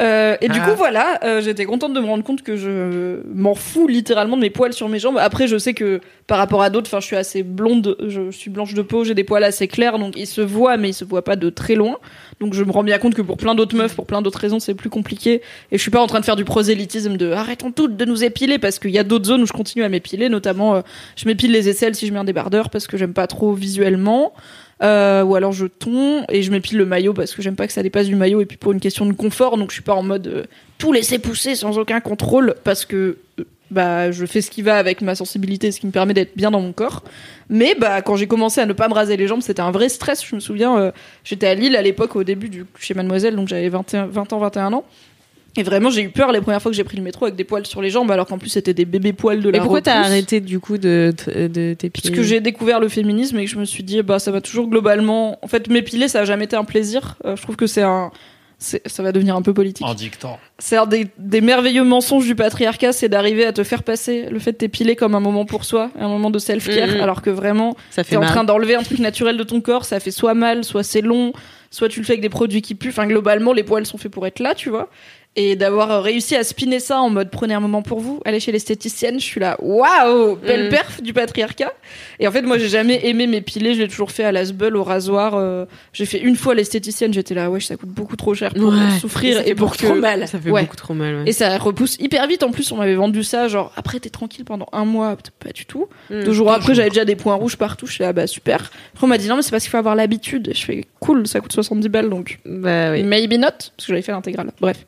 [0.00, 0.68] Euh, et du Ah.
[0.70, 4.42] coup, voilà, euh, j'étais contente de me rendre compte que je m'en fous littéralement de
[4.42, 5.18] mes poils sur mes jambes.
[5.18, 8.50] Après, je sais que par rapport à d'autres, enfin, je suis assez blonde, je suis
[8.50, 11.04] blanche de peau, j'ai des poils assez clairs, donc ils se voient, mais ils se
[11.04, 11.98] voient pas de très loin.
[12.40, 14.60] Donc je me rends bien compte que pour plein d'autres meufs, pour plein d'autres raisons,
[14.60, 15.42] c'est plus compliqué.
[15.70, 18.24] Et je suis pas en train de faire du prosélytisme de arrêtons toutes de nous
[18.24, 20.80] épiler parce qu'il y a d'autres zones où je continue à m'épiler, notamment euh,
[21.16, 24.11] je m'épile les aisselles si je mets un débardeur parce que j'aime pas trop visuellement.
[24.82, 27.72] Euh, ou alors je tonds et je m'épile le maillot parce que j'aime pas que
[27.72, 29.94] ça dépasse du maillot et puis pour une question de confort donc je suis pas
[29.94, 30.42] en mode euh,
[30.76, 34.76] tout laisser pousser sans aucun contrôle parce que euh, bah je fais ce qui va
[34.76, 37.04] avec ma sensibilité ce qui me permet d'être bien dans mon corps.
[37.48, 39.88] Mais bah quand j'ai commencé à ne pas me raser les jambes c'était un vrai
[39.88, 40.26] stress.
[40.26, 43.68] Je me souviens j'étais à Lille à l'époque au début du chez Mademoiselle donc j'avais
[43.68, 44.84] 21 20 ans 21 ans
[45.56, 47.44] et vraiment j'ai eu peur les premières fois que j'ai pris le métro avec des
[47.44, 49.82] poils sur les jambes alors qu'en plus c'était des bébés poils de la Et pourquoi
[49.82, 53.44] t'as arrêté du coup de, de, de t'épiler Parce que j'ai découvert le féminisme et
[53.44, 55.38] que je me suis dit, bah, ça va toujours globalement.
[55.42, 57.16] En fait, m'épiler, ça a jamais été un plaisir.
[57.26, 58.10] Euh, je trouve que c'est un.
[58.58, 59.84] Ça va devenir un peu politique.
[59.84, 60.38] En dictant.
[60.60, 64.38] C'est un des, des merveilleux mensonges du patriarcat, c'est d'arriver à te faire passer le
[64.38, 67.00] fait de t'épiler comme un moment pour soi, un moment de self-care, Mhm.
[67.00, 67.76] alors que vraiment,
[68.08, 70.84] t'es en train d'enlever un truc naturel de ton corps, ça fait soit mal, soit
[70.84, 71.32] c'est long,
[71.72, 72.90] soit tu le fais avec des produits qui puent.
[72.90, 74.88] Enfin, globalement, les poils sont faits pour être là, tu vois.
[75.34, 78.52] Et d'avoir réussi à spinner ça en mode prenez un moment pour vous, allez chez
[78.52, 80.68] l'esthéticienne, je suis là, waouh, belle Mm.
[80.68, 81.72] perf du patriarcat.
[82.20, 84.84] Et en fait, moi, j'ai jamais aimé m'épiler, je l'ai toujours fait à l'asbeul, au
[84.84, 85.32] rasoir.
[85.34, 85.64] euh,
[85.94, 88.98] j'ai fait une fois l'esthéticienne, j'étais là, ouais, ça coûte beaucoup trop cher pour Ouais.
[89.00, 89.86] souffrir Et pour que.
[89.86, 90.28] trop mal.
[90.28, 90.62] Ça fait Ouais.
[90.64, 91.14] beaucoup trop mal.
[91.14, 91.22] Ouais.
[91.26, 92.42] Et ça repousse hyper vite.
[92.42, 95.16] En plus, on m'avait vendu ça, genre, après, t'es tranquille pendant un mois.
[95.42, 95.86] Pas du tout.
[96.10, 96.24] Mm.
[96.24, 97.86] Deux jours après, j'avais déjà des points rouges partout.
[97.86, 98.70] Je suis là, bah, super.
[98.92, 100.50] Après, on m'a dit, non, mais c'est parce qu'il faut avoir l'habitude.
[100.54, 102.38] Je fais, cool, ça coûte 70 balles, donc.
[102.44, 103.02] Bah oui.
[103.02, 104.50] Maybe not, parce que j'avais fait l'intégrale.
[104.60, 104.84] Bref.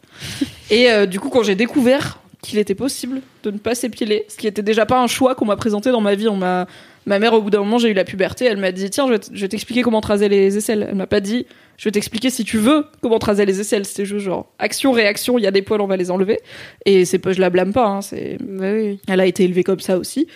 [0.70, 4.36] Et euh, du coup, quand j'ai découvert qu'il était possible de ne pas s'épiler, ce
[4.36, 6.66] qui était déjà pas un choix qu'on m'a présenté dans ma vie, on m'a.
[7.06, 9.40] Ma mère, au bout d'un moment, j'ai eu la puberté, elle m'a dit Tiens, je
[9.42, 10.86] vais t'expliquer comment te raser les aisselles.
[10.88, 11.44] Elle m'a pas dit
[11.76, 13.84] Je vais t'expliquer si tu veux comment te raser les aisselles.
[13.84, 16.40] C'était juste genre action, réaction, il y a des poils, on va les enlever.
[16.86, 18.38] Et c'est pas, je la blâme pas, hein, c'est.
[18.40, 19.00] Bah oui.
[19.06, 20.28] Elle a été élevée comme ça aussi.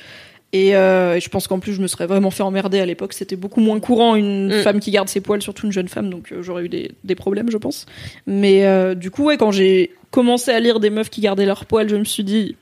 [0.54, 3.12] Et, euh, et je pense qu'en plus, je me serais vraiment fait emmerder à l'époque.
[3.12, 4.62] C'était beaucoup moins courant une Mm.
[4.62, 7.14] femme qui garde ses poils, surtout une jeune femme, donc euh, j'aurais eu des, des
[7.14, 7.84] problèmes, je pense.
[8.26, 11.66] Mais euh, du coup, ouais, quand j'ai commencé à lire des meufs qui gardaient leurs
[11.66, 12.56] poils, je me suis dit,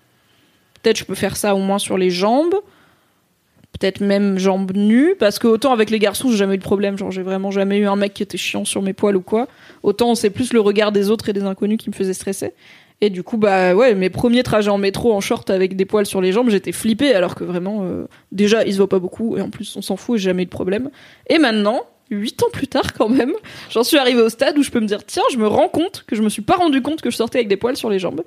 [0.82, 2.54] peut-être je peux faire ça au moins sur les jambes.
[3.78, 6.96] Peut-être même jambes nues, parce que autant avec les garçons, j'ai jamais eu de problème.
[6.96, 9.48] Genre, j'ai vraiment jamais eu un mec qui était chiant sur mes poils ou quoi.
[9.82, 12.54] Autant c'est plus le regard des autres et des inconnus qui me faisait stresser.
[13.02, 16.06] Et du coup, bah ouais, mes premiers trajets en métro en short avec des poils
[16.06, 19.36] sur les jambes, j'étais flippée, alors que vraiment, euh, déjà, ils se voient pas beaucoup,
[19.36, 20.90] et en plus, on s'en fout et j'ai jamais eu de problème.
[21.28, 23.32] Et maintenant, huit ans plus tard quand même,
[23.70, 26.04] j'en suis arrivée au stade où je peux me dire, tiens, je me rends compte
[26.06, 27.98] que je me suis pas rendu compte que je sortais avec des poils sur les
[27.98, 28.22] jambes.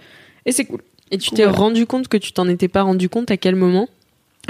[0.46, 0.82] Et c'est cool.
[1.10, 1.58] Et tu t'es Voilà.
[1.58, 3.90] rendu compte que tu t'en étais pas rendu compte à quel moment?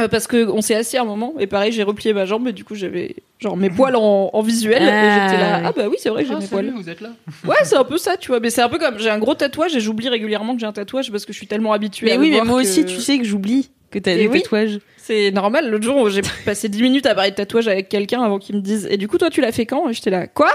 [0.08, 2.54] Parce que on s'est assis à un moment, et pareil, j'ai replié ma jambe, et
[2.54, 5.84] du coup, j'avais genre mes poils en, en visuel, et Ah, j'étais là, ah bah
[5.90, 6.82] oui, c'est vrai que j'ai Ah, mes salut, poils.
[6.84, 7.10] vous êtes là
[7.46, 8.40] Ouais, c'est un peu ça, tu vois.
[8.40, 10.72] Mais c'est un peu comme j'ai un gros tatouage et j'oublie régulièrement que j'ai un
[10.74, 12.86] tatouage parce que je suis tellement habituée Mais à oui, le mais moi que aussi,
[12.86, 14.42] tu sais que j'oublie que t'as des oui.
[14.44, 14.80] tatouages.
[14.98, 15.70] C'est normal.
[15.72, 18.62] L'autre jour, j'ai passé 10 minutes à parler de tatouage avec quelqu'un avant qu'il me
[18.62, 19.90] dise Et du coup, toi, tu l'as fait quand?
[19.90, 20.52] Et j'étais là, quoi?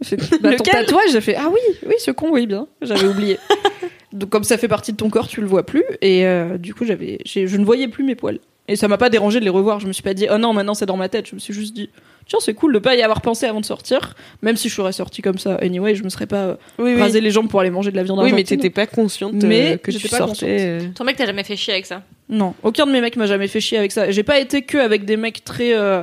[0.00, 2.66] J'ai fait, bah, Ton tatouage J'ai fait Ah oui, oui, ce con, oui, bien.
[2.82, 3.38] J'avais oublié.
[4.12, 5.84] Donc, comme ça fait partie de ton corps, tu le vois plus.
[6.00, 8.38] Et euh, du coup, j'avais, je ne voyais plus mes poils.
[8.66, 9.78] Et ça m'a pas dérangé de les revoir.
[9.80, 11.28] Je me suis pas dit Oh non, maintenant c'est dans ma tête.
[11.28, 11.90] Je me suis juste dit
[12.26, 14.14] Tiens, c'est cool de pas y avoir pensé avant de sortir.
[14.40, 17.20] Même si je serais sortie comme ça, anyway, je me serais pas euh, Oui, rasé
[17.20, 19.76] les jambes pour aller manger de la viande Oui, mais t'étais pas consciente Mais euh,
[19.76, 20.46] que tu pas sortais.
[20.60, 22.02] euh, Ton mec t'a jamais fait chier avec ça?
[22.30, 24.10] Non, aucun de mes mecs m'a jamais fait chier avec ça.
[24.10, 26.02] J'ai pas été que avec des mecs très euh,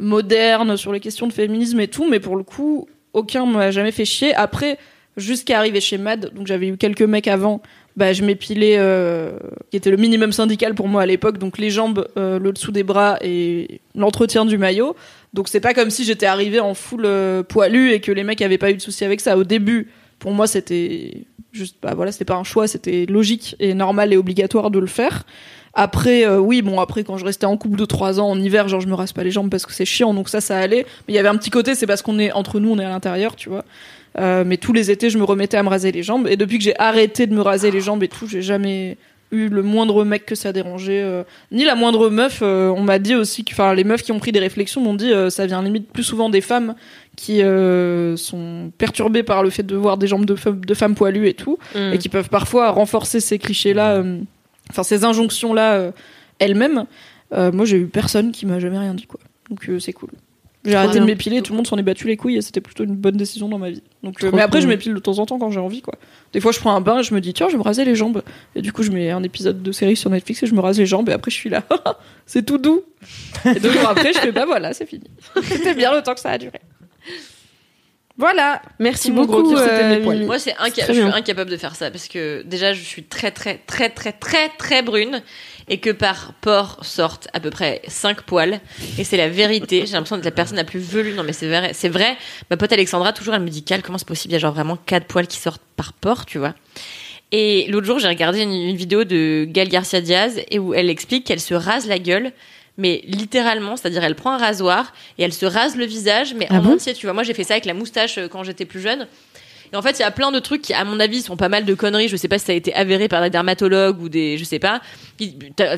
[0.00, 3.92] modernes sur les questions de féminisme et tout, mais pour le coup, aucun m'a jamais
[3.92, 4.34] fait chier.
[4.34, 4.78] Après,
[5.16, 6.30] jusqu'à arriver chez Mad.
[6.34, 7.60] Donc j'avais eu quelques mecs avant.
[7.96, 9.38] Bah, je m'épilais, euh,
[9.70, 12.72] qui était le minimum syndical pour moi à l'époque, donc les jambes, euh, le dessous
[12.72, 14.96] des bras et l'entretien du maillot.
[15.32, 18.42] Donc c'est pas comme si j'étais arrivée en full euh, poilu et que les mecs
[18.42, 19.38] avaient pas eu de soucis avec ça.
[19.38, 23.74] Au début, pour moi, c'était juste, bah voilà, c'était pas un choix, c'était logique et
[23.74, 25.24] normal et obligatoire de le faire.
[25.74, 28.68] Après, euh, oui, bon, après, quand je restais en couple de 3 ans en hiver,
[28.68, 30.86] genre, je me rase pas les jambes parce que c'est chiant, donc ça, ça allait.
[31.06, 32.84] Mais il y avait un petit côté, c'est parce qu'on est entre nous, on est
[32.84, 33.64] à l'intérieur, tu vois.
[34.18, 36.28] Euh, mais tous les étés, je me remettais à me raser les jambes.
[36.28, 38.96] Et depuis que j'ai arrêté de me raser les jambes et tout, j'ai jamais
[39.32, 42.38] eu le moindre mec que ça dérangeait, euh, ni la moindre meuf.
[42.42, 44.94] euh, on m'a dit aussi que, enfin, les meufs qui ont pris des réflexions m'ont
[44.94, 46.76] dit, euh, ça vient limite plus souvent des femmes
[47.16, 50.94] qui euh, sont perturbées par le fait de voir des jambes de, fe- de femmes
[50.94, 51.94] poilues et tout, Mm.
[51.94, 54.20] et qui peuvent parfois renforcer ces clichés-là, euh,
[54.70, 55.90] enfin ces injonctions-là euh,
[56.38, 56.84] elles-mêmes.
[57.32, 59.18] Euh, moi, j'ai eu personne qui m'a jamais rien dit, quoi.
[59.50, 60.10] Donc euh, c'est cool.
[60.64, 62.84] J'ai arrêté de m'épiler, tout le monde s'en est battu les couilles et c'était plutôt
[62.84, 63.82] une bonne décision dans ma vie.
[64.02, 65.94] Donc, euh, mais après, je m'épile de temps en temps quand j'ai envie, quoi.
[66.32, 67.84] Des fois, je prends un bain et je me dis, tiens, je vais me raser
[67.84, 68.22] les jambes.
[68.54, 70.78] Et du coup, je mets un épisode de série sur Netflix et je me rase
[70.78, 71.62] les jambes et après, je suis là.
[72.26, 72.82] c'est tout doux.
[73.44, 75.10] Et deux jours après, je fais, bah voilà, c'est fini.
[75.42, 76.60] C'était bien le temps que ça a duré.
[78.16, 78.62] Voilà.
[78.78, 79.56] Merci Mon gros beaucoup.
[79.56, 80.26] kiff, mes euh.
[80.26, 83.32] Moi, c'est inca- je suis incapable de faire ça parce que déjà, je suis très,
[83.32, 85.20] très, très, très, très, très brune
[85.68, 88.60] et que par port sortent à peu près 5 poils.
[88.98, 89.84] Et c'est la vérité.
[89.86, 91.14] J'ai l'impression d'être la personne la plus velue.
[91.14, 91.72] Non, mais c'est vrai.
[91.74, 92.16] C'est vrai.
[92.50, 94.32] Ma pote Alexandra, toujours, elle me dit, Cal, comment c'est possible?
[94.32, 96.54] Il y a genre vraiment 4 poils qui sortent par port, tu vois.
[97.32, 100.88] Et l'autre jour, j'ai regardé une, une vidéo de Gal Garcia Diaz et où elle
[100.88, 102.30] explique qu'elle se rase la gueule.
[102.76, 106.54] Mais littéralement, c'est-à-dire elle prend un rasoir et elle se rase le visage, mais Ah
[106.56, 106.72] en bon?
[106.74, 107.12] entier, tu vois.
[107.12, 109.06] Moi, j'ai fait ça avec la moustache euh, quand j'étais plus jeune.
[109.74, 111.48] Et en fait, il y a plein de trucs qui, à mon avis, sont pas
[111.48, 112.06] mal de conneries.
[112.06, 114.60] Je sais pas si ça a été avéré par des dermatologues ou des, je sais
[114.60, 114.80] pas.
[115.18, 115.32] Tu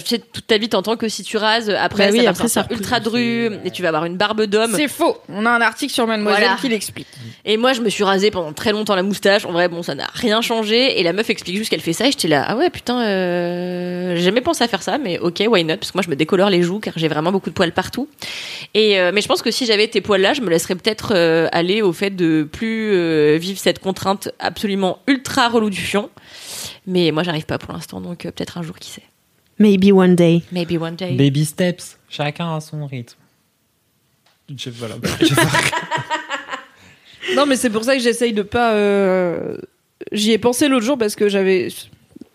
[0.04, 2.48] sais, toute ta vie, t'entends que si tu rases, après, Bah oui, ça va après,
[2.48, 4.72] ça ultra dru et tu vas avoir une barbe d'homme.
[4.76, 5.16] C'est faux.
[5.30, 6.58] On a un article sur Mademoiselle Voilà.
[6.60, 7.06] qui l'explique.
[7.46, 9.46] Et moi, je me suis rasé pendant très longtemps la moustache.
[9.46, 11.00] En vrai, bon, ça n'a rien changé.
[11.00, 12.06] Et la meuf explique juste qu'elle fait ça.
[12.06, 14.14] Et j'étais là, ah ouais, putain, euh...
[14.14, 15.78] j'ai jamais pensé à faire ça, mais ok, why not?
[15.78, 18.08] Parce que moi, je me décolore les joues car j'ai vraiment beaucoup de poils partout.
[18.74, 21.14] Et euh, mais je pense que si j'avais tes poils là, je me laisserais peut-être
[21.14, 26.10] euh, aller au fait de plus vivre cette contrainte absolument ultra relou du fion.
[26.86, 29.02] Mais moi, j'arrive pas pour l'instant, donc euh, peut-être un jour, qui sait.
[29.58, 30.42] Maybe one day.
[30.52, 31.12] Maybe one day.
[31.12, 33.16] Baby steps, chacun à son rythme.
[34.56, 34.94] Je, voilà,
[37.36, 38.72] Non, mais c'est pour ça que j'essaye de pas.
[38.74, 39.56] euh,
[40.12, 41.68] J'y ai pensé l'autre jour parce que j'avais.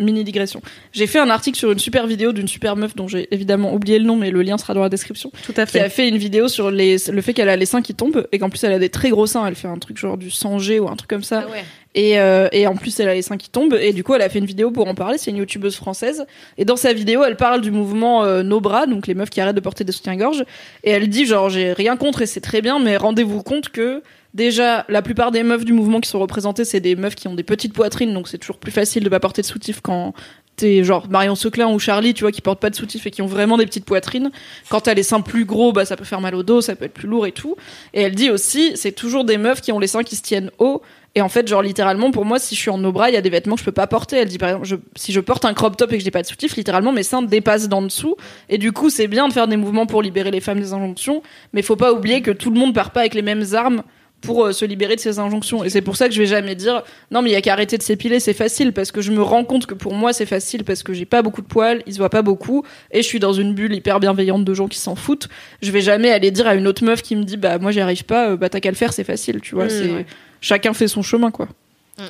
[0.02, 0.62] Mini digression.
[0.94, 4.00] J'ai fait un article sur une super vidéo d'une super meuf dont j'ai évidemment oublié
[4.00, 5.32] le nom, mais le lien sera dans la description.
[5.46, 7.82] Tout à Qui a fait une vidéo sur les, le fait qu'elle a les seins
[7.82, 9.46] qui tombent et qu'en plus elle a des très gros seins.
[9.46, 11.46] Elle fait un truc genre du 100G ou un truc comme ça.
[11.48, 11.64] Ah ouais.
[11.94, 13.78] Et, euh, et en plus, elle a les seins qui tombent.
[13.80, 15.18] Et du coup, elle a fait une vidéo pour en parler.
[15.18, 16.26] C'est une youtubeuse française.
[16.58, 19.42] Et dans sa vidéo, elle parle du mouvement euh, No Bras, donc les meufs qui
[19.42, 20.46] arrêtent de porter des soutiens-gorge.
[20.84, 24.02] Et elle dit, genre, j'ai rien contre et c'est très bien, mais rendez-vous compte que
[24.34, 27.36] déjà, la plupart des meufs du mouvement qui sont représentées, c'est des meufs qui ont
[27.36, 30.14] des petites poitrines, donc c'est toujours plus facile de pas porter de soutif quand
[30.56, 33.22] t'es genre Marion Seclin ou Charlie, tu vois, qui portent pas de soutif et qui
[33.22, 34.32] ont vraiment des petites poitrines.
[34.70, 36.86] Quand t'as les seins plus gros, bah ça peut faire mal au dos, ça peut
[36.86, 37.56] être plus lourd et tout.
[37.94, 40.52] Et elle dit aussi, c'est toujours des meufs qui ont les seins qui se tiennent
[40.60, 40.82] haut.
[41.14, 43.18] Et en fait, genre littéralement, pour moi, si je suis en no bras, il y
[43.18, 44.18] a des vêtements que je peux pas porter.
[44.18, 46.28] Elle dit par exemple, si je porte un crop top et que j'ai pas de
[46.28, 48.16] soutif, littéralement mes seins dépassent d'en dessous.
[48.48, 51.22] Et du coup, c'est bien de faire des mouvements pour libérer les femmes des injonctions,
[51.54, 53.84] mais faut pas oublier que tout le monde part pas avec les mêmes armes
[54.22, 55.64] pour euh, se libérer de ces injonctions.
[55.64, 57.54] Et c'est pour ça que je vais jamais dire non mais il y a qu'à
[57.54, 60.26] arrêter de s'épiler, c'est facile parce que je me rends compte que pour moi c'est
[60.26, 63.08] facile parce que j'ai pas beaucoup de poils, ils se voient pas beaucoup et je
[63.08, 65.28] suis dans une bulle hyper bienveillante de gens qui s'en foutent.
[65.62, 67.80] Je vais jamais aller dire à une autre meuf qui me dit bah moi j'y
[67.82, 70.06] arrive pas, euh, bah t'as qu'à le faire, c'est facile, tu vois, Mm, c'est ouais.
[70.40, 71.48] chacun fait son chemin quoi.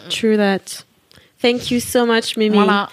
[0.09, 0.83] True that.
[1.41, 2.55] Thank you so much, Mimi.
[2.55, 2.87] Voilà.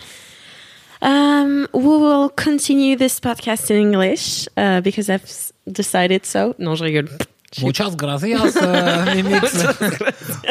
[1.01, 5.23] Um, we will continue this podcast in English uh, because I've
[5.67, 6.55] decided so.
[6.59, 7.09] Non, je rigole.
[7.63, 8.41] Muchas gracias,
[9.15, 9.67] Mimix.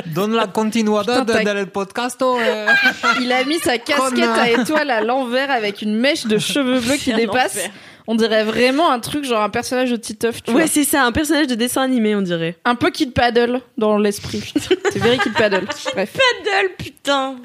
[0.07, 2.37] Donne la continuidad del podcasto.
[2.39, 2.65] eh.
[3.21, 6.95] Il a mis sa casquette à étoile à l'envers avec une mèche de cheveux bleus
[6.97, 7.55] qui dépasse.
[7.57, 7.71] enfer.
[8.09, 10.51] On dirait vraiment un truc genre un personnage de Titeuf, tu.
[10.51, 12.55] Ouais, c'est ça, un personnage de dessin animé, on dirait.
[12.63, 14.53] Un peu Kid Paddle dans l'esprit.
[14.91, 15.65] c'est very Kid Paddle.
[15.93, 16.13] Bref.
[16.13, 17.35] Paddle, putain.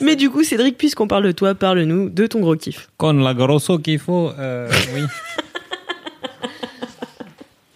[0.00, 2.88] Mais du coup, Cédric, puisqu'on parle de toi, parle-nous de ton gros kiff.
[2.96, 5.02] Con la grosso qu'il faut, euh, oui.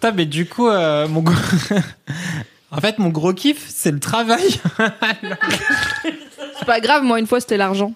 [0.01, 1.35] Putain, mais du coup, euh, mon gros...
[2.71, 4.49] En fait, mon gros kiff, c'est le travail.
[6.57, 7.93] C'est pas grave, moi une fois c'était l'argent.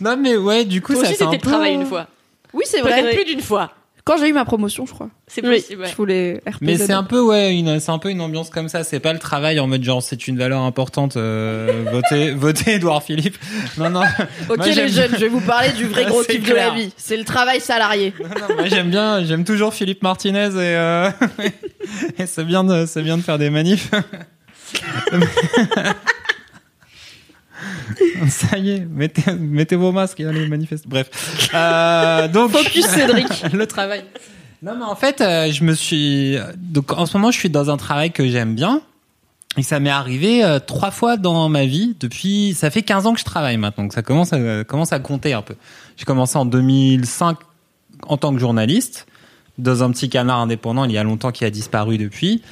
[0.00, 1.48] non, mais ouais, du coup, Toi ça aussi, fait un c'était peu...
[1.48, 2.06] le travail une fois.
[2.52, 3.14] Oui, c'est Peut-être vrai.
[3.14, 3.72] plus d'une fois.
[4.06, 5.08] Quand j'ai eu ma promotion, je crois.
[5.26, 5.80] C'est Oui, possible.
[5.82, 5.88] ouais.
[5.88, 6.58] Je voulais RPZ.
[6.60, 8.84] Mais c'est un peu ouais, une, c'est un peu une ambiance comme ça.
[8.84, 11.16] C'est pas le travail en mode genre c'est une valeur importante.
[11.16, 13.38] Euh, votez, votez Edouard Philippe.
[13.78, 14.02] Non non.
[14.50, 16.92] Ok Moi, les jeunes, je vais vous parler du vrai gros kiff de la vie.
[16.98, 18.12] C'est le travail salarié.
[18.20, 21.08] Non, non, moi j'aime bien, j'aime toujours Philippe Martinez et, euh,
[22.18, 23.90] et c'est bien de, c'est bien de faire des manifs.
[28.28, 30.88] Ça y est, mettez, mettez vos masques et allez manifester.
[30.88, 31.50] Bref.
[31.54, 33.26] Euh, donc, Focus Cédric.
[33.52, 34.04] le travail.
[34.62, 36.36] Non, mais en fait, euh, je me suis.
[36.56, 38.82] Donc, en ce moment, je suis dans un travail que j'aime bien.
[39.56, 42.54] Et ça m'est arrivé euh, trois fois dans ma vie depuis.
[42.54, 43.84] Ça fait 15 ans que je travaille maintenant.
[43.84, 45.54] Donc, ça commence à, commence à compter un peu.
[45.96, 47.38] J'ai commencé en 2005
[48.02, 49.06] en tant que journaliste
[49.58, 52.42] dans un petit canard indépendant il y a longtemps qui a disparu depuis.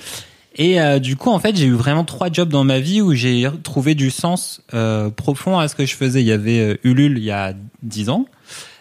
[0.57, 3.15] Et euh, du coup, en fait, j'ai eu vraiment trois jobs dans ma vie où
[3.15, 6.21] j'ai trouvé du sens euh, profond à ce que je faisais.
[6.21, 8.27] Il y avait euh, Ulule il y a 10 ans,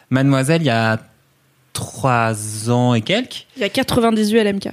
[0.10, 1.00] Mademoiselle il y a
[1.74, 4.66] 3 ans et quelques, Il y a 98 LMK.
[4.68, 4.72] et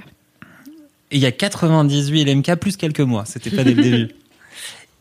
[1.11, 3.23] il y a 98 LMK plus quelques mois.
[3.25, 4.09] C'était pas dès le début.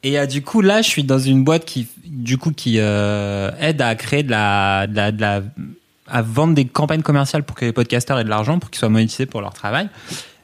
[0.05, 3.51] Et euh, du coup, là, je suis dans une boîte qui, du coup, qui euh,
[3.61, 5.43] aide à créer de la, de la, de la,
[6.07, 8.89] à vendre des campagnes commerciales pour que les podcasteurs aient de l'argent pour qu'ils soient
[8.89, 9.89] monétisés pour leur travail,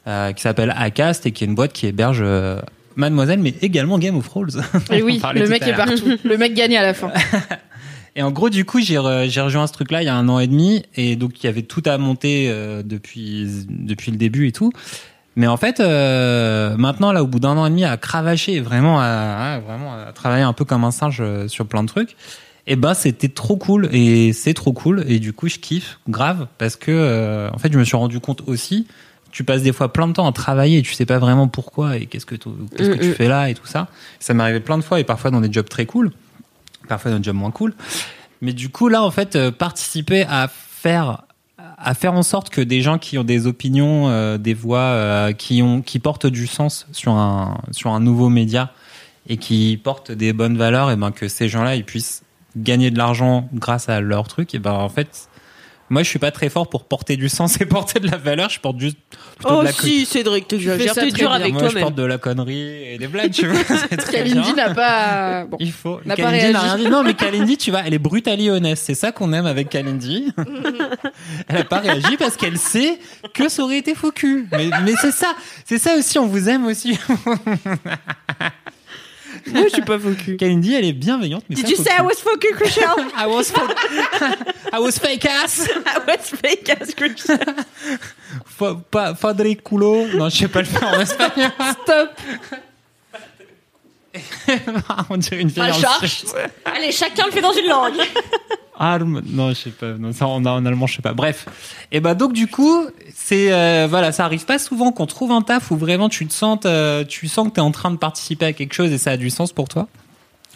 [0.07, 2.61] qui s'appelle Acast et qui est une boîte qui héberge euh,
[2.97, 4.63] Mademoiselle, mais également Game of Thrones.
[4.93, 6.17] Et oui, le mec est partout.
[6.25, 7.11] Le mec gagne à la fin.
[8.17, 10.29] Et en gros, du coup, j'ai re- j'ai rejoint ce truc-là il y a un
[10.29, 14.17] an et demi, et donc il y avait tout à monter euh, depuis depuis le
[14.17, 14.71] début et tout.
[15.35, 19.01] Mais en fait, euh, maintenant, là, au bout d'un an et demi, à cravacher, vraiment,
[19.01, 22.15] à, à- vraiment à travailler un peu comme un singe euh, sur plein de trucs.
[22.69, 26.47] Et ben, c'était trop cool, et c'est trop cool, et du coup, je kiffe grave
[26.57, 28.87] parce que, euh, en fait, je me suis rendu compte aussi.
[29.35, 31.97] Tu passes des fois plein de temps à travailler et tu sais pas vraiment pourquoi
[31.97, 33.89] et qu'est-ce que, tu- qu'est-ce que tu fais là et tout ça.
[34.21, 36.13] Ça m'est arrivé plein de fois et parfois dans des jobs très cool,
[36.89, 37.75] parfois dans des jobs moins cool.
[38.41, 41.23] Mais du coup, là, en fait, euh, participer à faire
[41.77, 45.33] à faire en sorte que des gens qui ont des opinions, euh, des voix, euh,
[45.33, 48.71] qui ont qui portent du sens sur un sur un nouveau média
[49.29, 52.23] et qui portent des bonnes valeurs, et ben que ces gens-là ils puissent
[52.57, 55.29] gagner de l'argent grâce à leur truc, et ben en fait,
[55.91, 58.51] moi je suis pas très fort pour porter du sens et porter de la valeur,
[58.51, 58.97] je porte juste
[59.37, 61.67] plutôt Oh de la si, Cédric, fais t'exagères, ça t'es très dur avec moi, je
[61.67, 61.83] toi-même.
[61.83, 63.63] porte de la connerie et des blagues, tu vois.
[63.91, 65.45] c'est très Kalindi n'a pas.
[65.45, 65.57] Bon.
[65.61, 66.01] Il faut.
[66.05, 66.57] N'a pas réagi.
[66.57, 66.89] rien dit.
[66.89, 68.79] Non, mais Kalindi, tu vois, elle est brutally honnête.
[68.79, 70.33] C'est ça qu'on aime avec Kalindi.
[71.49, 72.99] elle a pas réagi parce qu'elle sait
[73.33, 74.49] que ça aurait été faux cul.
[74.53, 75.35] Mais, mais c'est ça.
[75.65, 76.99] C'est ça aussi, on vous aime aussi.
[79.47, 80.37] Moi, je suis pas cul.
[80.37, 81.45] Kalindi, elle est bienveillante.
[81.49, 83.11] Mais Did you say I was fucking Christian?
[83.17, 83.77] I was fake.
[84.73, 85.69] I was fake ass.
[85.87, 87.39] I was fake as Christian.
[88.47, 90.07] Fa- pa- Padre culo.
[90.15, 91.51] Non, je sais pas le faire en espagnol.
[91.83, 92.11] Stop.
[95.11, 95.99] on dirait une vieille Ah.
[96.77, 98.01] Allez, chacun le fait dans une langue.
[98.79, 99.93] Arme, non, je sais pas.
[99.95, 101.13] Non, ça, en, en allemand, je sais pas.
[101.13, 101.47] Bref.
[101.93, 105.43] Et bah donc du coup, c'est euh, voilà, ça arrive pas souvent qu'on trouve un
[105.43, 108.47] taf où vraiment tu te sens, euh, tu sens que t'es en train de participer
[108.47, 109.89] à quelque chose et ça a du sens pour toi.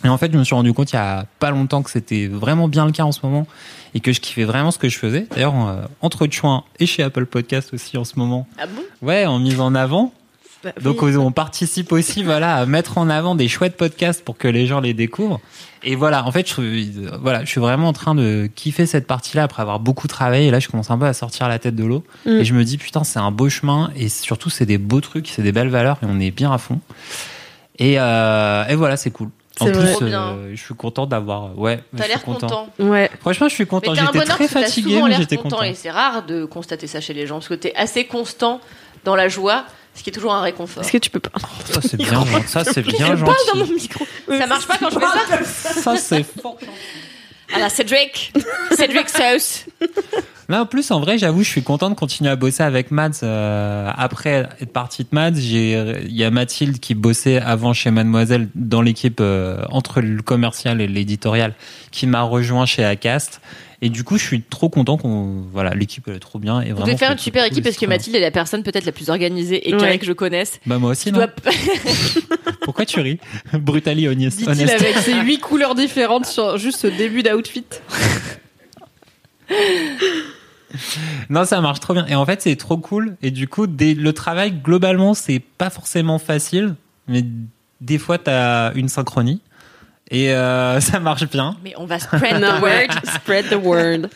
[0.04, 2.28] Et en fait, je me suis rendu compte il y a pas longtemps que c'était
[2.28, 3.46] vraiment bien le cas en ce moment
[3.94, 5.26] et que je kiffais vraiment ce que je faisais.
[5.30, 8.46] D'ailleurs, euh, entre Chouin et chez Apple Podcast aussi en ce moment.
[8.58, 8.82] Ah bon?
[9.02, 10.12] Ouais, en mise en avant.
[10.82, 14.66] Donc on participe aussi voilà à mettre en avant des chouettes podcasts pour que les
[14.66, 15.40] gens les découvrent.
[15.84, 19.06] Et voilà, en fait, je, suis- voilà, je suis vraiment en train de kiffer cette
[19.06, 20.48] partie-là après avoir beaucoup travaillé.
[20.48, 22.02] Et là, je commence un peu à sortir la tête de l'eau.
[22.26, 22.30] Mm.
[22.30, 23.90] Et je me dis, putain, c'est un beau chemin.
[23.94, 25.98] Et surtout, c'est des beaux trucs, c'est des belles valeurs.
[26.02, 26.80] Et on est bien à fond.
[27.78, 29.28] Et, euh, et voilà, c'est cool.
[29.60, 31.56] En plus, euh, je suis content d'avoir.
[31.58, 32.68] Ouais, T'as l'air content.
[32.78, 33.10] Ouais.
[33.20, 33.94] Franchement, je suis content.
[33.94, 35.56] J'étais très fatigué, mais j'étais content.
[35.58, 35.62] content.
[35.68, 38.60] Et c'est rare de constater ça chez les gens parce que t'es assez constant
[39.04, 39.64] dans la joie,
[39.98, 40.82] ce qui est toujours un réconfort.
[40.82, 41.30] Est-ce que tu peux pas
[41.70, 42.48] Ça, c'est bien, gentil.
[42.48, 43.70] ça, c'est bien Je parle dans gentil.
[43.72, 44.06] mon micro.
[44.28, 46.56] Ça marche pas quand je fais ça Ça, c'est fort.
[47.52, 48.32] Ah là, Cédric
[48.76, 49.64] Cédric Sauce
[50.50, 53.20] Là, en plus, en vrai, j'avoue, je suis content de continuer à bosser avec Mads.
[53.22, 55.72] Euh, après être parti de Mads, j'ai,
[56.06, 60.80] il y a Mathilde qui bossait avant chez Mademoiselle dans l'équipe euh, entre le commercial
[60.80, 61.52] et l'éditorial,
[61.90, 63.42] qui m'a rejoint chez Acast.
[63.80, 66.60] Et du coup, je suis trop content qu'on, voilà, l'équipe elle est trop bien.
[66.62, 67.86] Et Vous devez faire une super équipe parce que.
[67.86, 69.78] Mathilde est la personne peut-être la plus organisée et Ouais.
[69.80, 70.58] carrée que je connaisse.
[70.66, 71.28] Bah moi aussi, Tu non dois...
[72.62, 73.18] Pourquoi tu ris
[73.52, 74.38] Brutally honest.
[74.38, 74.74] Dit-il honest.
[74.82, 77.64] avec ses huit couleurs différentes sur juste ce début d'outfit.
[81.30, 82.06] Non, ça marche trop bien.
[82.06, 83.16] Et en fait, c'est trop cool.
[83.22, 86.74] Et du coup, des- le travail, globalement, c'est pas forcément facile.
[87.06, 87.24] Mais
[87.80, 89.40] des fois, t'as une synchronie.
[90.10, 91.56] Et euh, ça marche bien.
[91.64, 94.08] Mais on va spread the word, spread the word.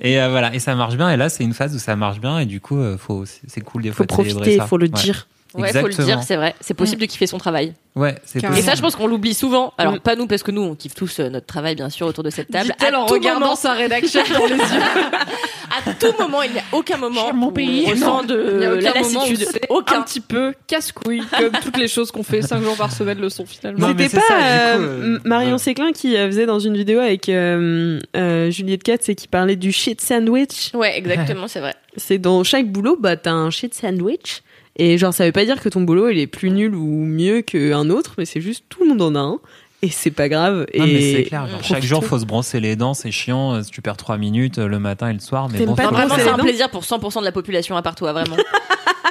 [0.00, 0.54] Et euh, voilà.
[0.54, 1.10] Et ça marche bien.
[1.10, 2.38] Et là, c'est une phase où ça marche bien.
[2.38, 4.66] Et du coup, euh, faut, c'est cool des Faut fois de célébrer profiter, ça.
[4.66, 5.02] faut le Ouais.
[5.02, 5.26] dire.
[5.62, 6.06] Ouais, faut le Exactement.
[6.06, 6.54] dire, c'est vrai.
[6.60, 7.72] C'est possible de kiffer son travail.
[7.94, 8.56] Ouais, c'est Carrément.
[8.56, 8.70] Et possible.
[8.70, 9.72] ça, je pense qu'on l'oublie souvent.
[9.78, 10.00] Alors, Mm.
[10.00, 12.30] pas nous, parce que nous, on kiffe tous euh, notre travail, bien sûr, autour de
[12.30, 12.74] cette table.
[12.78, 14.60] À en tout regardant moment- sa rédaction dans les yeux.
[15.86, 17.86] À tout moment, il n'y a aucun moment Mon où pays.
[17.88, 18.34] on Il de
[18.80, 19.46] la lassitude.
[19.50, 19.98] c'est Aucun.
[19.98, 23.28] un petit peu casse-couille, comme toutes les choses qu'on fait 5 jours par semaine le
[23.28, 23.88] sont finalement.
[23.88, 24.34] C'était pas ça,
[24.76, 25.58] du coup, euh, euh, Marion ouais.
[25.58, 29.72] Séclin qui faisait dans une vidéo avec euh, euh, Juliette Katz et qui parlait du
[29.72, 30.70] shit sandwich.
[30.72, 31.74] Ouais, exactement, c'est vrai.
[31.96, 34.42] C'est dans chaque boulot, bah t'as un shit sandwich
[34.78, 37.40] Et genre, ça veut pas dire que ton boulot il est plus nul ou mieux
[37.42, 39.38] qu'un autre, mais c'est juste tout le monde en a un.
[39.82, 40.66] Et c'est pas grave.
[40.76, 41.46] Non, et mais c'est clair.
[41.48, 43.54] genre, chaque jour, faut se brosser les dents, c'est chiant.
[43.54, 46.14] euh, Tu perds 3 minutes euh, le matin et le soir, mais bon, pas Vraiment,
[46.16, 48.36] c'est un plaisir pour 100% de la population à part toi, vraiment.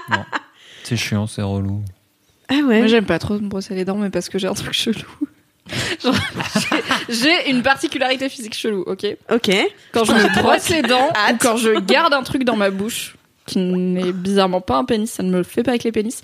[0.83, 1.81] c'est chiant, c'est relou.
[2.49, 2.79] Ah ouais.
[2.79, 4.99] Moi, j'aime pas trop me brosser les dents, mais parce que j'ai un truc chelou.
[7.09, 9.05] J'ai- une particularité physique chelou, ok?
[9.31, 9.49] Ok.
[9.91, 13.15] Quand je me brosse les dents ou quand je garde un truc dans ma bouche,
[13.45, 16.21] qui n'est bizarrement pas un pénis, ça ne me le fait pas avec les pénis.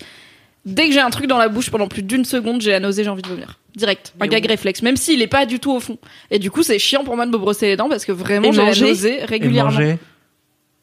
[0.64, 3.02] Dès que j'ai un truc dans la bouche pendant plus d'une seconde, j'ai la nausée,
[3.02, 3.58] j'ai envie de vomir.
[3.74, 4.12] Direct.
[4.16, 4.48] Un Mais gag oui.
[4.48, 5.98] réflexe, même s'il est pas du tout au fond.
[6.30, 8.48] Et du coup, c'est chiant pour moi de me brosser les dents parce que vraiment,
[8.48, 9.72] Et j'ai la manger nausée Et régulièrement.
[9.72, 9.98] manger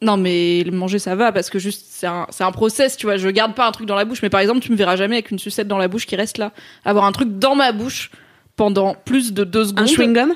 [0.02, 3.06] Non, mais le manger, ça va, parce que juste, c'est un, c'est un process, tu
[3.06, 3.16] vois.
[3.16, 5.16] Je garde pas un truc dans la bouche, mais par exemple, tu me verras jamais
[5.16, 6.52] avec une sucette dans la bouche qui reste là.
[6.84, 8.10] Avoir un truc dans ma bouche
[8.56, 9.84] pendant plus de deux secondes.
[9.84, 10.34] Un chewing gum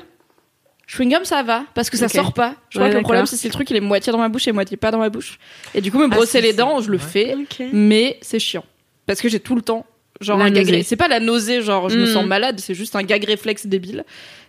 [0.87, 2.55] Chewing gum, ça va, parce que ça sort pas.
[2.69, 4.29] Je crois Ouais, que le problème, c'est si le truc, il est moitié dans ma
[4.29, 5.39] bouche et moitié pas dans ma bouche.
[5.73, 7.03] Et du coup, me brosser si, les dents, je le Ouais.
[7.03, 7.35] fais,
[7.73, 8.63] mais c'est chiant.
[9.07, 9.85] Parce que j'ai tout le temps,
[10.21, 12.95] genre, La un gag C'est pas la nausée, genre, je me sens malade, c'est juste
[12.95, 14.03] un gag réflexe débile.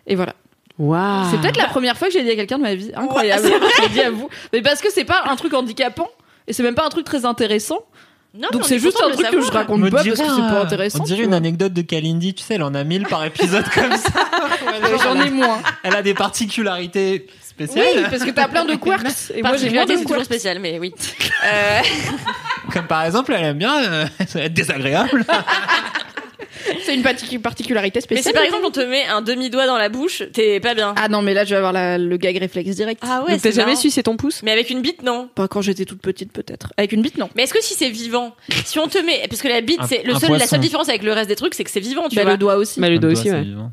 [0.07, 0.35] Et voilà.
[0.79, 1.31] Waouh.
[1.31, 2.93] C'est peut-être la première fois que j'ai dit à quelqu'un de ma vie.
[2.95, 3.49] Incroyable.
[3.49, 4.29] je l'ai dit à vous.
[4.53, 6.11] Mais parce que c'est pas un truc handicapant.
[6.47, 7.81] Et c'est même pas un truc très intéressant.
[8.39, 10.35] Non, Donc c'est est juste un truc que je raconte On pas dirait parce que
[10.35, 10.99] c'est pas intéressant.
[11.01, 13.97] On dirait une anecdote de Kalindi, tu sais, elle en a mille par épisode comme
[13.97, 14.11] ça.
[15.03, 15.59] J'en ai moins.
[15.83, 17.35] Elle a des particularités Oui,
[17.67, 18.09] spéciales.
[18.11, 19.07] parce que t'as plein de quirks.
[19.35, 20.25] Et moi j'ai moins Particularité, de c'est toujours quirks.
[20.27, 20.93] spécial, mais oui.
[21.45, 21.81] Euh,
[22.73, 24.07] Comme par exemple, elle aime bien euh,
[24.37, 25.25] être désagréable.
[26.85, 28.25] C'est une partic- particularité mais spéciale.
[28.25, 30.95] si par exemple on te met un demi-doigt dans la bouche, t'es pas bien.
[30.97, 33.03] Ah non, mais là je vais avoir la- le gag réflexe direct.
[33.05, 33.81] Ah ouais, Donc t'as c'est jamais marrant.
[33.81, 35.29] sucé ton pouce Mais avec une bite, non.
[35.35, 36.73] Pas quand j'étais toute petite peut-être.
[36.77, 37.29] Avec une bite, non.
[37.37, 38.35] Mais est-ce que si c'est vivant,
[38.65, 41.03] si on te met, parce que la bite, c'est le seul, la seule différence avec
[41.03, 42.33] le reste des trucs, c'est que c'est vivant, tu Bah, vois.
[42.33, 42.81] le doigt aussi.
[42.81, 43.43] Bah le dos aussi, c'est ouais.
[43.43, 43.71] vivant.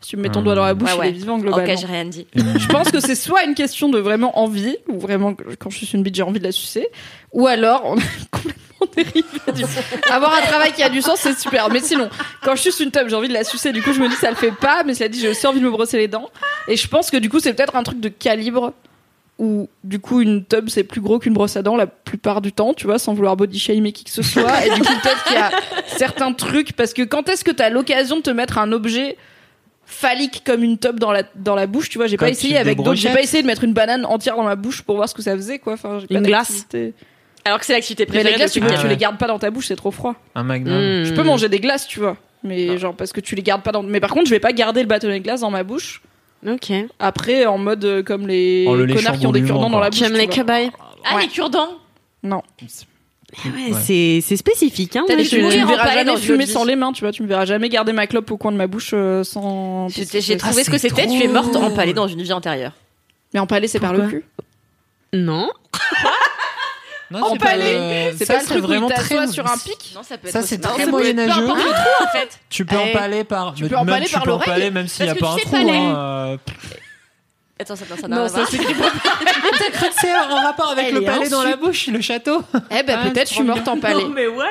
[0.00, 1.08] Si tu mets ton doigt dans la bouche, Ouais, ouais.
[1.08, 1.72] il est vivant globalement.
[1.72, 2.26] Ok, j'ai rien dit.
[2.34, 5.96] Je pense que c'est soit une question de vraiment envie, ou vraiment quand je suis
[5.96, 6.88] une bite j'ai envie de la sucer,
[7.32, 8.62] ou alors on est complètement
[8.96, 9.22] dérivé.
[9.54, 9.64] du-
[10.10, 12.08] Avoir un travail qui a du sens c'est super, mais sinon
[12.42, 14.14] quand je suis une tub j'ai envie de la sucer, du coup je me dis
[14.16, 16.28] ça le fait pas, mais cela dit j'ai aussi envie de me brosser les dents,
[16.68, 18.72] et je pense que du coup c'est peut-être un truc de calibre
[19.38, 22.52] où du coup une tub c'est plus gros qu'une brosse à dents la plupart du
[22.52, 25.24] temps, tu vois, sans vouloir body shamer qui que ce soit, et du coup peut-être
[25.24, 25.50] qu'il y a
[25.88, 29.16] certains trucs parce que quand est-ce que t'as l'occasion de te mettre un objet
[29.86, 32.06] phallique comme une tub dans la dans la bouche tu vois?
[32.06, 32.94] J'ai pas essayé avec d'autres.
[32.94, 35.20] J'ai pas essayé de mettre une banane entière dans ma bouche pour voir ce que
[35.22, 35.74] ça faisait quoi.
[35.74, 36.66] Enfin j'ai pas Une glace.
[37.44, 38.30] Alors que c'est l'activité mais préférée.
[38.32, 38.88] les glaces tu, de Ah tu ouais.
[38.88, 40.74] les gardes pas dans ta bouche c'est trop froid Un magnum.
[40.74, 41.04] Hmm.
[41.04, 43.72] je peux manger des glaces tu vois mais genre parce que tu les gardes pas
[43.72, 46.02] dans mais par contre je vais pas garder le bâtonnet de glace dans ma bouche
[46.46, 46.72] Ok.
[46.98, 49.76] après en mode euh, comme les En le connards qui ont des goulûment, cure-dents dans
[49.78, 49.84] quoi.
[49.84, 50.34] la bouche Tu tu les vois.
[50.34, 50.70] cobayes
[51.04, 51.22] Ah, Ouais.
[51.22, 51.70] les cure-dents
[52.22, 52.42] non
[53.44, 53.78] Ouais, Ouais.
[53.82, 55.04] c'est c'est spécifique, hein.
[55.08, 57.00] T'as des tu, tu mourir me verras jamais dans une fumer sans les mains tu
[57.02, 59.88] vois tu me verras jamais garder ma clope au coin de ma bouche euh, sans
[59.88, 61.08] J'ai j'ai Ah, trouvé ce que c'est c'était.
[61.08, 61.64] Tu es morte drôle.
[61.72, 62.72] empalée dans une vie antérieure.
[63.32, 64.24] mais empalé c'est par le Pourquoi cul
[65.14, 65.48] Non.
[67.20, 69.26] Non, empalé pas le- c'est ça, pas le truc vraiment très.
[69.28, 70.32] sur un pic Non, ça peut être.
[70.32, 71.48] Ça, aussi- c'est très être- moyenâgeux.
[71.48, 72.38] En fait.
[72.50, 73.54] Tu peux Eh, empaler par.
[73.54, 75.56] tu peux même empaler par l'oreille, même s'il n'y a que pas un trou.
[75.56, 76.36] hein, euh,
[77.60, 78.48] Attends, ça, ça n'a non rien à ça voir.
[78.48, 78.90] s'écrit pas
[79.58, 82.42] T'as cru que c'est en rapport avec Elle le palais dans la bouche, le château
[82.72, 84.44] eh ben Ah, peut-être je suis morte empalée Non, mais what?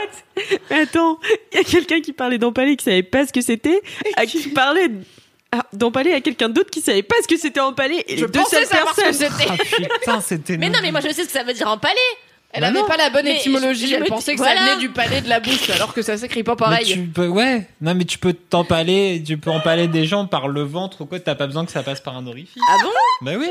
[0.71, 1.19] Mais Attends,
[1.51, 3.81] il y a quelqu'un qui parlait d'empaler qui savait pas ce que c'était,
[4.15, 4.89] à qui parlait
[5.51, 8.05] ah, d'empaler à quelqu'un d'autre qui savait pas ce que c'était empaler.
[8.07, 9.29] Et je les deux pensais seules savoir ce que personnes.
[9.37, 10.57] c'était Ah putain, c'était.
[10.57, 11.99] Mais non, mais moi je sais ce que ça veut dire empaler.
[12.55, 12.85] Elle Bah avait non.
[12.85, 15.27] pas la bonne Mais étymologie, je- je elle pensait que ça venait du palais de
[15.29, 16.85] la bouche, alors que ça s'écrit pas Mais pareil.
[16.85, 17.67] tu peux, ouais.
[17.81, 21.19] Non, mais tu peux t'empaler, tu peux empaler des gens par le ventre ou quoi.
[21.19, 22.61] T'as pas besoin que ça passe par un orifice.
[22.69, 22.89] Ah bon?
[23.25, 23.47] Bah oui.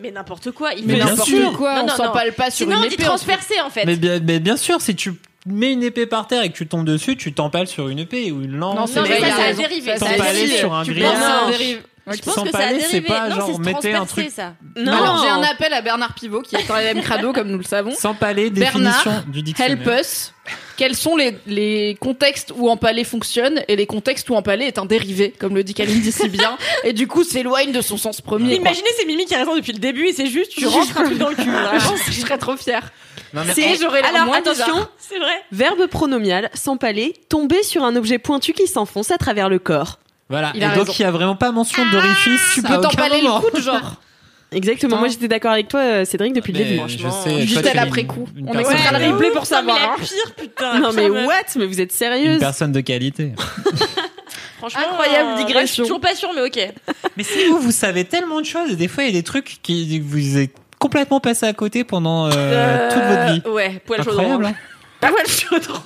[0.00, 0.72] Mais n'importe quoi.
[0.74, 1.52] Il Mais fait bien n'importe sûr.
[1.56, 3.02] quoi, Non, on non, s'empale pas sur Sinon, une on dit épée.
[3.02, 3.84] on se- transpercer en fait.
[3.86, 5.14] Mais bien, mais bien sûr, si tu
[5.46, 8.30] mets une épée par terre et que tu tombes dessus, tu t'empales sur une épée
[8.32, 8.76] ou une lance.
[8.76, 9.62] Non, c'est mais ça, ça a raison.
[9.62, 9.96] dérivé.
[9.98, 10.56] Ça, a dérivé.
[10.58, 11.78] sur un grillage.
[12.06, 13.08] Je pense que ça a S'empaler, c'est dérivé.
[13.08, 14.54] pas non, genre, mettez un truc- ça.
[14.76, 14.92] Non.
[14.92, 17.64] Alors j'ai un appel à Bernard Pivot qui est en LM Crado comme nous le
[17.64, 17.94] savons.
[17.94, 19.78] S'empaler, Bernard, définition du dictionnaire.
[19.88, 20.32] Help us.
[20.76, 24.84] Quels sont les, les contextes où empaler fonctionne et les contextes où empaler est un
[24.84, 28.56] dérivé, comme le dit Kalindi si bien, et du coup s'éloigne de son sens premier.
[28.56, 31.04] Imaginez c'est Mimi qui a raison depuis le début et c'est juste tu rentres un
[31.04, 31.48] truc dans le cul.
[31.50, 32.90] Vraiment, je serais trop fière.
[33.32, 34.86] Non, mais C'est j'aurais Alors moins attention.
[34.98, 35.42] C'est vrai.
[35.50, 39.98] verbe pronomial, s'empaler, tomber sur un objet pointu qui s'enfonce à travers le corps.
[40.28, 40.52] Voilà.
[40.54, 40.92] Il et a donc, raison.
[40.98, 42.40] il y a vraiment pas mention d'orifice.
[42.54, 42.74] Tu à peux
[43.22, 43.40] moment.
[43.42, 43.94] le coude, genre.
[44.52, 45.00] Exactement, Putain.
[45.00, 46.74] moi j'étais d'accord avec toi euh, Cédric depuis le début.
[46.86, 47.22] je franchement.
[47.24, 48.28] sais, Juste à tu es l'après une- coup.
[48.36, 49.76] une On écoutera le replay pour savoir.
[49.80, 49.96] Non, hein.
[49.98, 50.78] mais la pire putain.
[50.78, 51.32] Non mais what?
[51.56, 52.38] Mais vous êtes Une sérieuse?
[52.38, 53.32] personne de qualité.
[54.58, 55.54] Franchement, Incroyable euh, digression.
[55.60, 56.72] là, Je suis toujours pas sûre mais ok.
[57.16, 59.24] Mais si vous, vous savez tellement de choses, et des fois, il y a des
[59.24, 63.50] trucs qui vous êtes complètement passé à côté pendant euh, toute votre vie.
[63.52, 64.46] Ouais, poil chaud Incroyable.
[64.46, 64.54] hein.
[65.02, 65.80] Ah ouais, le chaudron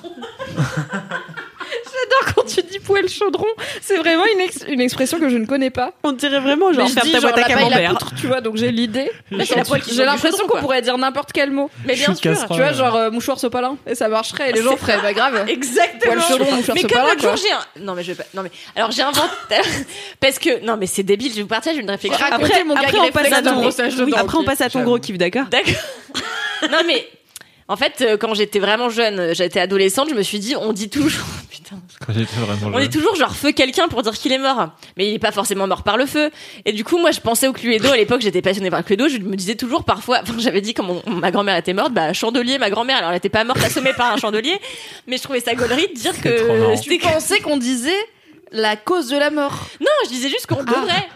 [1.84, 3.46] J'adore quand tu dis poêle chaudron.
[3.80, 5.92] C'est vraiment une, ex- une expression que je ne connais pas.
[6.04, 7.98] On dirait vraiment genre Mais faire ta boîte à camembert.
[8.20, 9.10] tu vois, donc j'ai l'idée.
[9.30, 11.70] Mais poêle J'ai l'impression qu'on pourrait dire n'importe quel mot.
[11.84, 12.34] Mais bien sûr.
[12.48, 13.76] Tu vois, genre euh, mouchoir sopalin.
[13.86, 14.50] Et ça marcherait.
[14.50, 15.44] Et les gens feraient, bah grave.
[15.48, 16.14] Exactement.
[16.14, 17.84] Poil chaudron, mouchoir mais comme sopalin, l'autre jour, j'ai un...
[17.84, 18.28] Non, mais je vais pas...
[18.34, 18.50] Non, mais...
[18.76, 19.28] Alors, j'ai inventé...
[20.20, 20.64] parce que...
[20.64, 21.30] Non, mais c'est débile.
[21.30, 22.24] Je vais vous partager une réflexion.
[22.30, 22.74] Après, on
[23.12, 24.18] passe à ton- brossage de Oui, dents.
[24.18, 24.90] après, on passe à ton J'avoue.
[24.90, 25.72] gros kiff, d'accord D'accord.
[26.70, 27.08] non, mais...
[27.70, 30.72] En fait, euh, quand j'étais vraiment jeune, euh, j'étais adolescente, je me suis dit, on
[30.72, 31.20] dit toujours...
[31.50, 31.76] Putain.
[32.06, 32.88] Quand j'étais vraiment On jeune.
[32.88, 34.70] dit toujours genre feu quelqu'un pour dire qu'il est mort.
[34.96, 36.30] Mais il est pas forcément mort par le feu.
[36.64, 37.90] Et du coup, moi, je pensais au Cluedo.
[37.90, 39.08] À l'époque, j'étais passionnée par le Cluedo.
[39.08, 42.14] Je me disais toujours parfois, enfin, j'avais dit quand mon- ma grand-mère était morte, bah,
[42.14, 42.96] chandelier, ma grand-mère.
[42.98, 44.58] Alors, elle était pas morte assommée par un chandelier.
[45.06, 47.92] Mais je trouvais ça gaulerie de dire que Tu pensais qu'on disait
[48.50, 49.66] la cause de la mort.
[49.78, 51.06] Non, je disais juste qu'on devrait.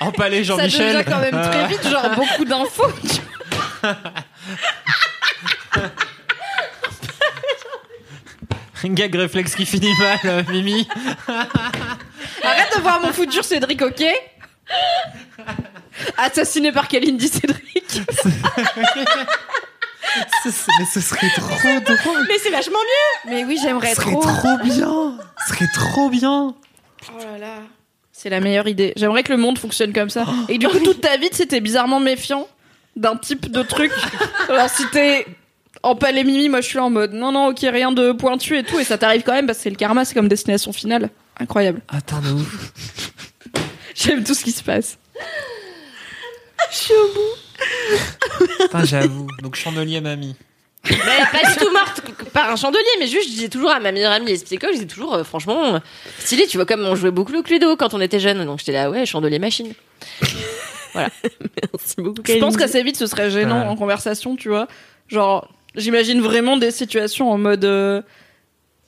[0.00, 0.92] Empalé Ça Jean-Michel.
[0.92, 1.66] devient quand même très Ah.
[1.66, 2.92] vite, genre beaucoup d'infos.
[8.84, 10.86] Gag réflexe qui finit mal, euh, Mimi.
[12.42, 14.04] Arrête de voir mon futur Cédric, ok?
[16.16, 18.00] Assassiné par Kalindi Cédric.
[20.44, 22.24] Ce- ce- Mais ce serait trop drôle.
[22.28, 23.30] Mais c'est vachement mieux.
[23.32, 24.22] Mais oui, j'aimerais Ce serait trop.
[24.22, 25.18] trop bien.
[25.46, 26.54] Ce serait trop bien.
[27.12, 27.54] Oh là là.
[28.12, 28.94] C'est la meilleure idée.
[28.96, 30.24] J'aimerais que le monde fonctionne comme ça.
[30.48, 32.48] Et du coup, toute ta vie, c'était bizarrement méfiant
[32.96, 33.92] d'un type de truc.
[34.48, 35.26] Alors, si t'es
[35.82, 38.64] en palais mimi, moi je suis en mode non, non, ok, rien de pointu et
[38.64, 38.78] tout.
[38.78, 41.10] Et ça t'arrive quand même parce que c'est le karma, c'est comme destination finale.
[41.38, 41.80] Incroyable.
[41.88, 42.72] Attends, de ouf.
[43.94, 44.98] J'aime tout ce qui se passe.
[48.60, 49.26] Putain, j'avoue.
[49.42, 50.36] Donc, chandelier mamie.
[50.88, 50.96] Mais
[51.32, 52.00] pas du tout morte
[52.32, 54.86] par un chandelier, mais juste, je disais toujours à ma meilleure amie les je disais
[54.86, 55.78] toujours, euh, franchement, euh,
[56.18, 58.44] stylé, tu vois, comme on jouait beaucoup le Cluedo quand on était jeune.
[58.44, 59.72] Donc, j'étais là, ouais, chandelier machine.
[61.72, 62.22] Merci beaucoup.
[62.26, 63.66] Je pense qu'assez vite, ce serait gênant Ouais.
[63.68, 64.66] en conversation, tu vois.
[65.08, 67.64] Genre, j'imagine vraiment des situations en mode.
[67.64, 68.02] euh,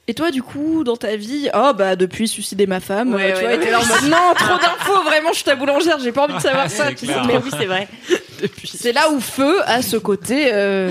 [0.08, 3.38] Et toi, du coup, dans ta vie, oh bah depuis suicider ma femme, Ouais, euh,
[3.38, 5.98] tu ouais, vois, t'es là en mode non, trop d'infos, vraiment, je suis ta boulangère,
[6.00, 6.88] j'ai pas envie de savoir ça.
[6.88, 6.94] Sais.
[6.94, 7.24] clair.
[7.26, 7.88] Mais oui, c'est vrai.
[8.64, 10.90] C'est là où feu a ce côté euh,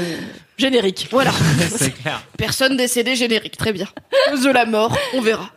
[0.58, 1.08] générique.
[1.12, 1.32] Voilà,
[1.78, 2.22] C'est clair.
[2.38, 3.88] personne décédée générique, très bien.
[4.30, 5.50] Cause de la mort, on verra.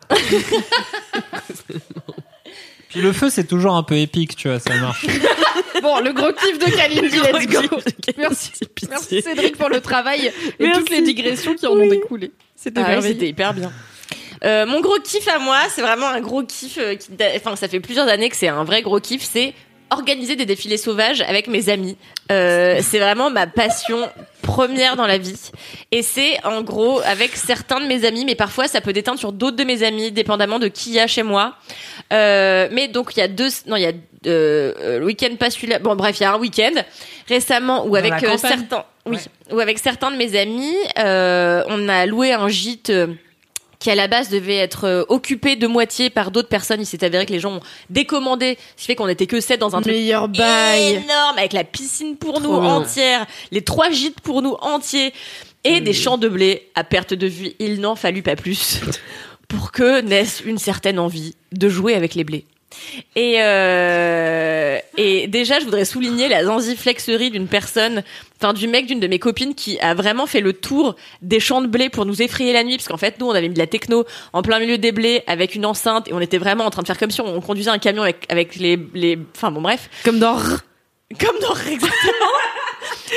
[2.91, 5.07] Puis le feu, c'est toujours un peu épique, tu vois, ça marche.
[5.83, 7.79] Bon, le gros kiff de Kalindi, let's go.
[8.19, 8.51] Merci,
[8.91, 10.79] merci Cédric pour le travail et Merci.
[10.81, 12.33] toutes les digressions qui en ont découlé.
[12.55, 13.73] C'était Ah ouais, hyper bien.
[14.45, 16.77] Euh, mon gros kiff à moi, c'est vraiment un gros kiff.
[16.77, 19.23] euh, qui Enfin, ça fait plusieurs années que c'est un vrai gros kiff.
[19.23, 19.55] C'est
[19.91, 21.97] organiser des défilés sauvages avec mes amis.
[22.31, 24.09] Euh, c'est vraiment ma passion
[24.43, 25.51] première dans la vie.
[25.93, 29.33] Et c'est en gros avec certains de mes amis, mais parfois ça peut déteindre sur
[29.33, 31.55] d'autres de mes amis, dépendamment de qui il y a chez moi.
[32.13, 33.93] Euh, mais donc il y a deux, non il y a
[34.27, 35.79] euh, le week-end pas celui-là.
[35.79, 36.73] Bon bref, il y a un week-end
[37.29, 39.55] récemment où Dans avec euh, certains, oui, Ouais.
[39.55, 42.93] où avec certains de mes amis, euh, on a loué un gîte.
[43.79, 46.83] qui à la base devait être occupé de moitié par d'autres personnes.
[46.83, 49.59] Il s'est avéré que les gens ont décommandé, ce qui fait qu'on était que sept
[49.59, 50.97] dans un truc Meilleur bail.
[51.03, 52.75] énorme avec la piscine pour nous bien.
[52.75, 55.15] entière, les trois gîtes pour nous entiers
[55.65, 57.53] et des champs de blé à perte de vue.
[57.59, 58.81] Il n'en fallut pas plus
[59.51, 62.47] pour que naisse une certaine envie de jouer avec les blés.
[63.17, 68.05] Et, euh, et déjà, je voudrais souligner la zanziflexerie d'une personne,
[68.41, 71.63] enfin du mec d'une de mes copines qui a vraiment fait le tour des champs
[71.63, 73.59] de blé pour nous effrayer la nuit, parce qu'en fait, nous, on avait mis de
[73.59, 76.71] la techno en plein milieu des blés avec une enceinte et on était vraiment en
[76.71, 79.63] train de faire comme si on conduisait un camion avec, avec les, les, enfin bon
[79.63, 80.37] bref, Comme dans.
[80.39, 82.33] comme dans exactement.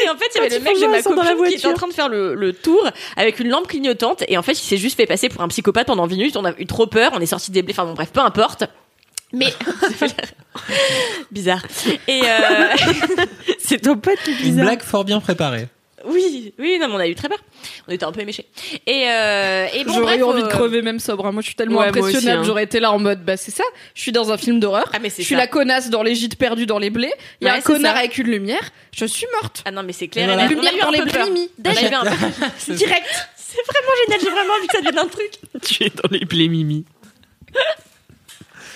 [0.05, 1.87] Et en fait, il y avait le mec de ma copine qui était en train
[1.87, 4.23] de faire le, le tour avec une lampe clignotante.
[4.27, 6.37] Et en fait, il s'est juste fait passer pour un psychopathe pendant 20 minutes.
[6.37, 7.11] On a eu trop peur.
[7.13, 7.73] On est sorti des blés.
[7.73, 8.63] Enfin bon, bref, peu importe.
[9.31, 9.53] Mais
[11.31, 11.63] bizarre.
[12.07, 12.67] Et euh...
[13.59, 14.65] C'est ton pote qui est Une bizarre.
[14.65, 15.67] blague fort bien préparée.
[16.05, 17.37] Oui, oui, non, mais on a eu très peur.
[17.87, 18.45] On était un peu éméchés.
[18.85, 19.67] Et, euh...
[19.73, 21.25] et bon, J'aurais eu envie euh, de crever même sobre.
[21.25, 21.31] hein.
[21.31, 22.41] Moi, je suis tellement Ouais, impressionnable.
[22.41, 22.43] hein.
[22.45, 23.63] J'aurais été là en mode, bah c'est ça.
[23.95, 24.89] Je suis dans un film d'horreur.
[24.93, 25.41] Ah mais c'est Je suis ça.
[25.41, 27.11] la connasse dans les gîtes perdus dans les blés.
[27.41, 27.99] Il y a Ouais, un connard ça.
[27.99, 28.69] avec une lumière.
[28.95, 29.61] Je suis morte.
[29.65, 30.27] Ah non, mais c'est clair.
[30.27, 30.45] Voilà.
[30.45, 31.11] eu Lumière dans les blés,
[32.67, 33.05] Direct.
[33.35, 34.19] C'est vraiment génial.
[34.21, 35.31] J'ai vraiment envie que ça devienne un truc.
[35.63, 36.85] Tu es dans les blés mimi.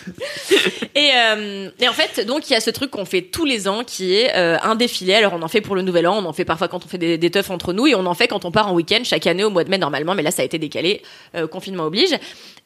[0.95, 3.67] Et, euh, et en fait, donc il y a ce truc qu'on fait tous les
[3.67, 5.13] ans qui est euh, un défilé.
[5.13, 6.97] Alors on en fait pour le Nouvel An, on en fait parfois quand on fait
[6.97, 9.27] des, des teufs entre nous, et on en fait quand on part en week-end chaque
[9.27, 11.03] année au mois de mai normalement, mais là ça a été décalé,
[11.35, 12.15] euh, confinement oblige.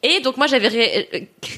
[0.02, 1.18] Et donc moi j'avais ré- euh,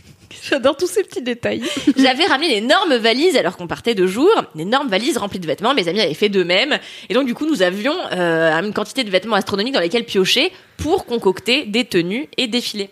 [0.50, 1.62] J'adore tous ces petits détails.
[1.96, 5.46] j'avais ramené une énorme valise alors qu'on partait de jour, une énorme valise remplie de
[5.46, 5.74] vêtements.
[5.74, 6.78] Mes amis avaient fait d'eux-mêmes,
[7.08, 10.50] et donc du coup nous avions euh, une quantité de vêtements astronomiques dans lesquels piocher
[10.76, 12.90] pour concocter des tenues et défiler.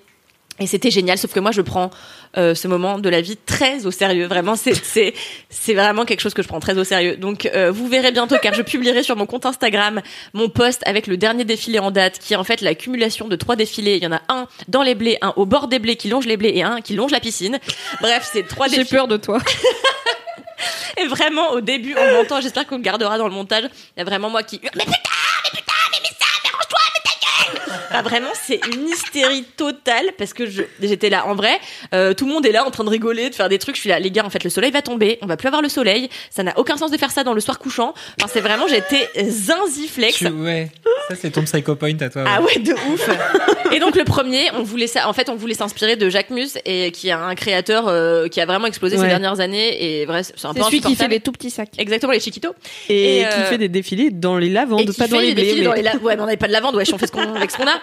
[0.62, 1.90] Et c'était génial, sauf que moi je prends
[2.36, 4.26] euh, ce moment de la vie très au sérieux.
[4.26, 5.12] Vraiment, c'est c'est
[5.50, 7.16] c'est vraiment quelque chose que je prends très au sérieux.
[7.16, 10.00] Donc euh, vous verrez bientôt, car je publierai sur mon compte Instagram
[10.32, 13.56] mon post avec le dernier défilé en date, qui est en fait l'accumulation de trois
[13.56, 13.96] défilés.
[13.96, 16.26] Il y en a un dans les blés, un au bord des blés qui longe
[16.26, 17.58] les blés et un qui longe la piscine.
[18.00, 18.98] Bref, c'est trois J'ai défilés.
[18.98, 19.38] peur de toi.
[20.96, 24.02] Et vraiment, au début, on m'entend, j'espère qu'on le gardera dans le montage, il y
[24.02, 24.98] a vraiment moi qui mais putain,
[27.90, 31.58] Enfin, Vraiment, c'est une hystérie totale, parce que je- j'étais là, en vrai,
[31.94, 33.80] euh, tout le monde est là en train de rigoler, de faire des trucs, je
[33.80, 35.68] suis là, les gars, en fait, le soleil va tomber, on va plus avoir le
[35.68, 38.66] soleil, ça n'a aucun sens de faire ça dans le soir couchant, enfin, c'est vraiment,
[38.68, 40.16] j'étais zinziflex.
[40.16, 40.70] Tu- ouais,
[41.08, 42.24] ça c'est ton psycho point à toi.
[42.26, 43.08] Ah ouais, de ouf.
[43.72, 45.08] et donc le premier, on voulait ça.
[45.08, 48.40] En fait, on voulait s'inspirer de Jacques Mus, et qui est un créateur euh, qui
[48.40, 50.00] a vraiment explosé ces dernières années.
[50.00, 51.70] Et vrai, c'est un peu C'est celui qui fait les tout petits sacs.
[51.78, 52.54] Exactement les chiquitos.
[52.88, 55.42] Et, Et, qui euh, fait des défilés dans les lavandes, pas dans les des blés.
[55.44, 57.06] défilés mais- dans les la- Ouais, mais on n'avait pas de lavande, ouais, on fait
[57.06, 57.80] ce qu'on qu'on a.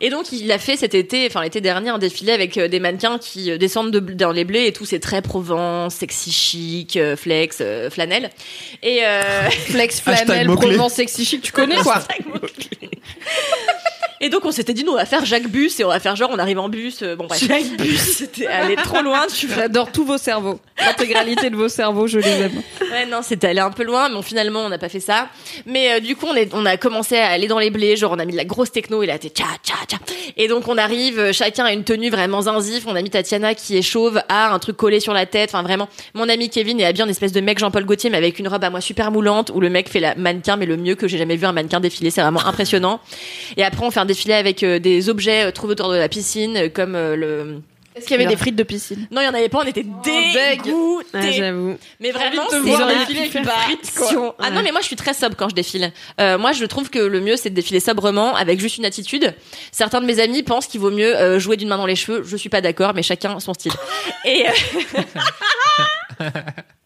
[0.00, 2.80] Et donc il a fait cet été, enfin l'été dernier, un défilé avec euh, des
[2.80, 6.96] mannequins qui euh, descendent de, dans les blés et tout, c'est très Provence, sexy chic,
[6.96, 8.30] euh, flex, euh, flanelle.
[8.82, 10.46] Et euh, Flex, flanelle.
[10.46, 12.02] Provence, sexy chic, tu connais quoi
[14.24, 16.14] Et donc on s'était dit nous on va faire Jacques Bus et on va faire
[16.14, 17.02] genre on arrive en bus.
[17.02, 17.44] euh, bon bref.
[17.44, 19.26] Jacques Bus, c'était allé trop loin.
[19.26, 19.56] Tu vois.
[19.56, 20.60] J'adore tous vos cerveaux.
[20.78, 22.62] L'intégralité de vos cerveaux, je les aime.
[22.92, 25.28] Ouais non c'était allé un peu loin, mais bon, finalement on n'a pas fait ça.
[25.66, 28.12] Mais euh, du coup on est on a commencé à aller dans les blés, genre
[28.12, 29.96] on a mis de la grosse techno et là t'es tcha tcha tcha.
[30.36, 32.84] Et donc on arrive, euh, chacun a une tenue vraiment zinzif.
[32.86, 35.50] On a mis Tatiana qui est chauve a un truc collé sur la tête.
[35.52, 38.38] Enfin vraiment mon ami Kevin est habillé en espèce de mec Jean-Paul Gaultier mais avec
[38.38, 40.94] une robe à moi super moulante où le mec fait la mannequin mais le mieux
[40.94, 42.10] que j'ai jamais vu un mannequin défiler.
[42.10, 43.00] C'est vraiment impressionnant.
[43.56, 46.08] Et après on fait un défilé avec euh, des objets euh, trouvés autour de la
[46.08, 47.60] piscine euh, comme euh, le
[47.94, 49.06] Est-ce qu'il y avait des frites de piscine?
[49.10, 50.62] Non, il y en avait pas, on était deg.
[50.62, 51.08] dégoûtés.
[51.14, 51.76] Ah, j'avoue.
[52.00, 53.60] mais vraiment, c'est défiler avec une occupation.
[53.62, 54.36] frite, quoi.
[54.38, 55.92] Ah non, mais moi je suis très sobre quand je défile.
[56.20, 59.34] Euh, moi, je trouve que le mieux c'est de défiler sobrement avec juste une attitude.
[59.72, 62.22] Certains de mes amis pensent qu'il vaut mieux euh, jouer d'une main dans les cheveux.
[62.24, 63.72] Je suis pas d'accord, mais chacun son style.
[64.24, 66.30] Et euh,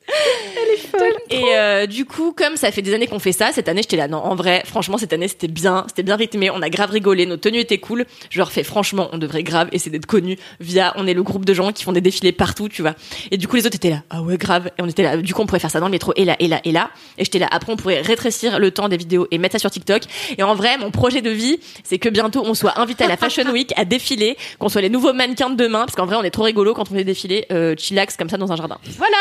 [1.31, 3.97] Et euh, du coup, comme ça fait des années qu'on fait ça, cette année j'étais
[3.97, 4.09] là.
[4.09, 6.51] Non, en vrai, franchement, cette année c'était bien, c'était bien rythmé.
[6.51, 8.07] On a grave rigolé, nos tenues étaient cool.
[8.31, 10.93] Je leur fais franchement, on devrait grave essayer d'être connus via.
[10.97, 12.95] On est le groupe de gens qui font des défilés partout, tu vois.
[13.31, 14.03] Et du coup, les autres étaient là.
[14.11, 14.71] Ah ouais, grave.
[14.79, 15.17] Et on était là.
[15.17, 16.91] Du coup, on pourrait faire ça dans le métro et là et là et là.
[17.19, 17.49] Et j'étais là.
[17.51, 20.03] Après, on pourrait rétrécir le temps des vidéos et mettre ça sur TikTok.
[20.39, 23.17] Et en vrai, mon projet de vie, c'est que bientôt on soit invité à la
[23.17, 26.23] Fashion Week à défiler, qu'on soit les nouveaux mannequins de demain, parce qu'en vrai, on
[26.23, 28.79] est trop rigolo quand on fait défiler euh, chillax comme ça dans un jardin.
[28.97, 29.17] Voilà.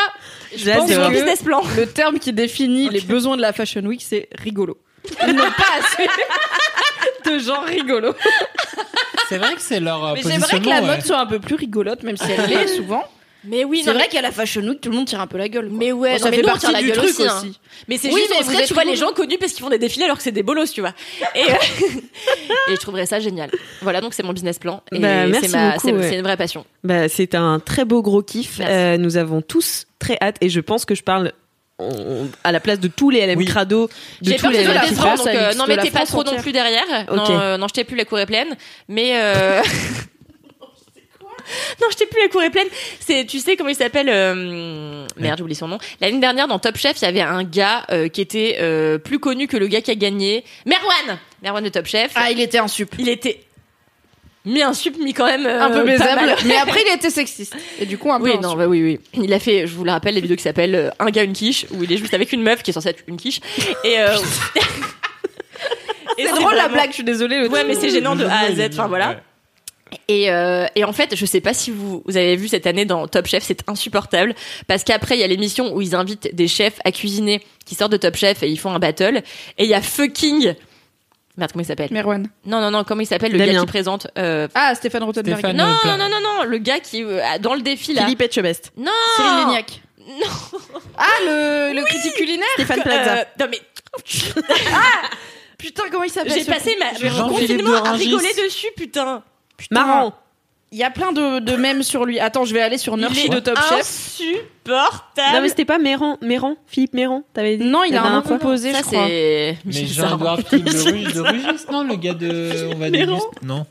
[0.56, 1.62] Je pense que c'est business plan.
[1.76, 4.78] Le terme qui définit les besoins de la Fashion Week, c'est rigolo.
[5.26, 6.08] Ils n'ont pas assez
[7.30, 8.14] de gens rigolos.
[9.28, 11.00] C'est vrai que c'est leur euh, Mais j'aimerais que la mode ouais.
[11.00, 13.04] soit un peu plus rigolote, même si elle l'est souvent.
[13.48, 15.38] Mais oui, C'est non, vrai qu'à la Fashion Week, tout le monde tire un peu
[15.38, 15.68] la gueule.
[15.68, 15.78] quoi.
[15.78, 17.10] Mais ouais, Bon, non, ça mais fait nous, on partie tire la du gueule truc
[17.10, 17.28] aussi, aussi.
[17.30, 17.52] hein.
[17.88, 19.70] Mais c'est Oui, juste, mais on êtes tu vois, les gens connus parce qu'ils font
[19.70, 20.92] des défilés alors que c'est des bolos, tu vois.
[21.34, 21.54] Et, euh,
[22.68, 23.50] et je trouverais ça génial.
[23.82, 24.82] Voilà, donc c'est mon business plan.
[24.92, 26.08] Et Bah, merci c'est ma- beaucoup, c'est ouais.
[26.08, 26.64] c'est une vraie passion.
[26.84, 28.60] Bah, c'est un très beau gros kiff.
[28.60, 31.32] Euh, nous avons tous très hâte et je pense que je parle
[32.42, 33.44] à la place de tous les LM Oui.
[33.44, 33.88] Crado,
[34.22, 34.78] de J'ai tous peur que les LM donc
[35.28, 36.84] euh, de la mettez pas trop non plus derrière.
[37.08, 37.16] Ok.
[37.16, 38.56] Non, euh, non, jetez plus la cour est pleine.
[38.88, 39.60] Mais euh...
[41.80, 42.68] non, jetez plus la cour est pleine.
[43.00, 45.78] C'est, tu sais comment il s'appelle euh, Merde, j'oublie son nom.
[46.00, 49.18] L'année dernière dans Top Chef, il y avait un gars euh, qui était euh, plus
[49.18, 50.44] connu que le gars qui a gagné.
[50.64, 52.12] Merwan, Merwan de Top Chef.
[52.14, 52.94] Ah, il était un sup.
[52.98, 53.40] Il était
[54.46, 56.34] mis un sup, mis quand même euh, un peu baisable.
[56.46, 57.56] Mais après, il était sexiste.
[57.80, 58.26] Et du coup, un peu.
[58.26, 58.58] Oui, un non, sup.
[58.58, 59.00] bah oui, oui.
[59.22, 61.32] Il a fait, je vous le rappelle, les vidéos qui s'appellent euh, Un gars, une
[61.32, 63.40] quiche, où il est juste avec une meuf qui est censée être une quiche.
[63.84, 64.16] Et, euh,
[66.18, 67.40] C'est drôle la blague, je suis désolée.
[67.40, 68.70] le Ouais, mais c'est gênant de A à Z.
[68.72, 69.10] Enfin voilà.
[69.10, 69.16] ouais.
[70.08, 72.84] Et, euh, et en fait, je sais pas si vous, vous avez vu cette année
[72.84, 74.34] dans Top Chef, c'est insupportable
[74.66, 77.92] parce qu'après il y a l'émission où ils invitent des chefs à cuisiner qui sortent
[77.92, 79.22] de Top Chef et ils font un battle.
[79.58, 80.54] Et il y a fucking
[81.36, 81.88] merde comment il s'appelle?
[81.92, 82.28] Merwan.
[82.46, 83.52] Non non non comment il s'appelle le Damien.
[83.52, 85.38] gars qui présente euh, Ah, Stéphane Rothenberg.
[85.38, 88.02] Stéphane- Non Pla- non non non le gars qui euh, dans le défi là.
[88.02, 88.72] Philippe Etchebest.
[88.76, 89.82] Non Cyril Lignac.
[90.08, 90.58] Non.
[90.96, 93.24] Ah, le, le critique culinaire Stéphane Euh, Plaza.
[93.38, 93.60] non mais
[95.58, 99.22] Putain, comment il s'appelle j'ai passé ma mon confinement à rigoler dessus putain.
[99.70, 100.14] Marrant.
[100.72, 102.18] Il y a plein de, de mèmes sur lui.
[102.18, 103.80] Attends, je vais aller sur Nurchi de Top Chef.
[103.80, 105.34] Insupportable.
[105.36, 107.64] Non, mais c'était pas Méran, Méran, Philippe Méran, t'avais dit?
[107.64, 109.06] Non, il a un nom composé, ça je crois.
[109.06, 110.48] c'est Mais Jean-Edouard Sarr.
[110.48, 110.66] Philippe
[111.14, 112.68] de, Rugis, non, le gars de.
[112.74, 113.28] On va Méran déguster.
[113.42, 113.64] Non.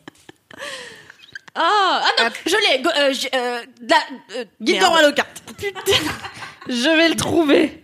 [1.54, 2.82] Ah, ah non, je l'ai.
[2.82, 5.16] go- euh, j- euh, la- euh, merde.
[6.68, 7.84] Je vais le trouver.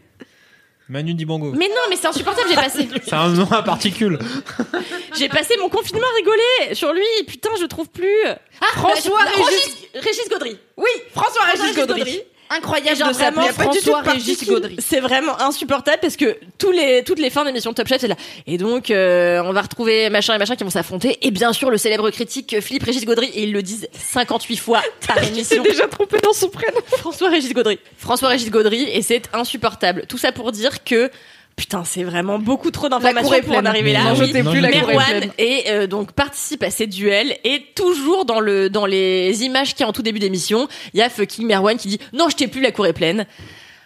[0.92, 1.54] Manu Dibango.
[1.54, 2.50] Mais non, mais c'est insupportable.
[2.50, 4.20] J'ai passé, C'est un nom à particules.
[5.18, 7.06] j'ai passé mon confinement à rigoler sur lui.
[7.26, 8.26] Putain, je trouve plus.
[8.28, 10.58] Ah, François bah, Régis- Régis, Gaudry.
[10.76, 12.22] Oui, François Régis Régis Gaudry.
[12.52, 14.76] Incroyable genre de vraiment François Régis Gaudry.
[14.80, 18.10] C'est vraiment insupportable parce que tous les, toutes les fins d'émissions de Top Chef, c'est
[18.10, 18.18] là.
[18.46, 21.18] Et donc, euh, on va retrouver machin et machin qui vont s'affronter.
[21.22, 23.28] Et bien sûr, le célèbre critique Philippe Régis Gaudry.
[23.28, 25.64] Et ils le disent 58 fois par émission.
[25.64, 26.82] déjà trompé dans son prénom.
[26.98, 27.80] François Régis Gaudry.
[27.98, 28.84] François Régis Gaudry.
[28.92, 30.06] Et c'est insupportable.
[30.10, 31.10] Tout ça pour dire que,
[31.56, 34.04] putain, c'est vraiment beaucoup trop d'informations pour en arriver là.
[34.06, 34.80] Non, oui, je non, plus la oui.
[34.80, 35.32] cour est Merwan pleine.
[35.38, 39.82] et euh, donc participe à ces duels et toujours dans le dans les images qu'il
[39.82, 42.36] y a en tout début d'émission, il y a fucking Merwan qui dit non je
[42.36, 43.26] t'ai plus la cour est pleine.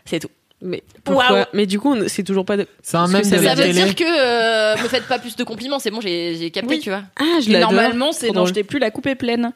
[0.06, 0.30] C'est tout.
[0.62, 1.48] Mais pourquoi.
[1.54, 2.56] Mais du coup, c'est toujours pas.
[2.58, 2.66] De...
[2.82, 3.74] C'est un même de ça la veut télé.
[3.74, 6.80] dire que euh, me faites pas plus de compliments, c'est bon, j'ai capté, Oui.
[6.80, 7.04] tu vois.
[7.20, 7.74] Ah, je l'adore.
[7.74, 9.52] normalement, c'est non, je t'ai plus, la coupe est pleine.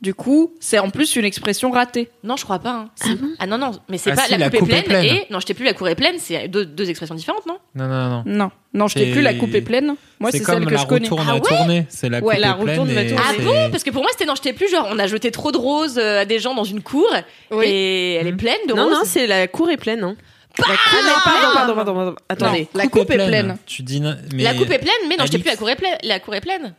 [0.00, 2.08] Du coup, c'est en plus une expression ratée.
[2.22, 2.88] Non, je crois pas.
[3.04, 3.14] hein.
[3.40, 5.00] Ah, non non, mais c'est Ah pas si, la, la coupe, coupe est est pleine,
[5.04, 5.16] pleine.
[5.16, 7.58] et non, je t'ai plus la cour est pleine, c'est deux, deux expressions différentes, non?
[7.74, 8.22] Non, non, non.
[8.24, 9.96] Non, non, je t'ai plus, la coupe est pleine.
[10.20, 11.08] Moi, c'est celle que la je connais.
[11.10, 11.34] Ah
[11.66, 11.84] ouais?
[11.88, 13.16] C'est la Ouais, coupe la est pleine et.
[13.18, 13.70] Ah bon?
[13.72, 15.56] Parce que pour moi c'était non, je t'ai plus genre on a jeté trop de
[15.58, 17.08] roses euh, à des gens dans une cour
[17.50, 17.64] Oui.
[17.66, 18.92] et elle est pleine de Non, roses.
[18.92, 20.04] non, c'est la cour est pleine.
[20.04, 20.14] Hein.
[20.60, 22.14] Ah, La cour- non, pardon, pardon, pardon, pardon.
[22.28, 22.68] Attendez.
[22.72, 23.58] Non, la coupe est pleine.
[23.66, 25.56] Tu dis non, mais La coupe est pleine, mais non, je t'ai Alix- plus la
[25.56, 25.98] cour est pleine.
[26.04, 26.74] La cour est pleine.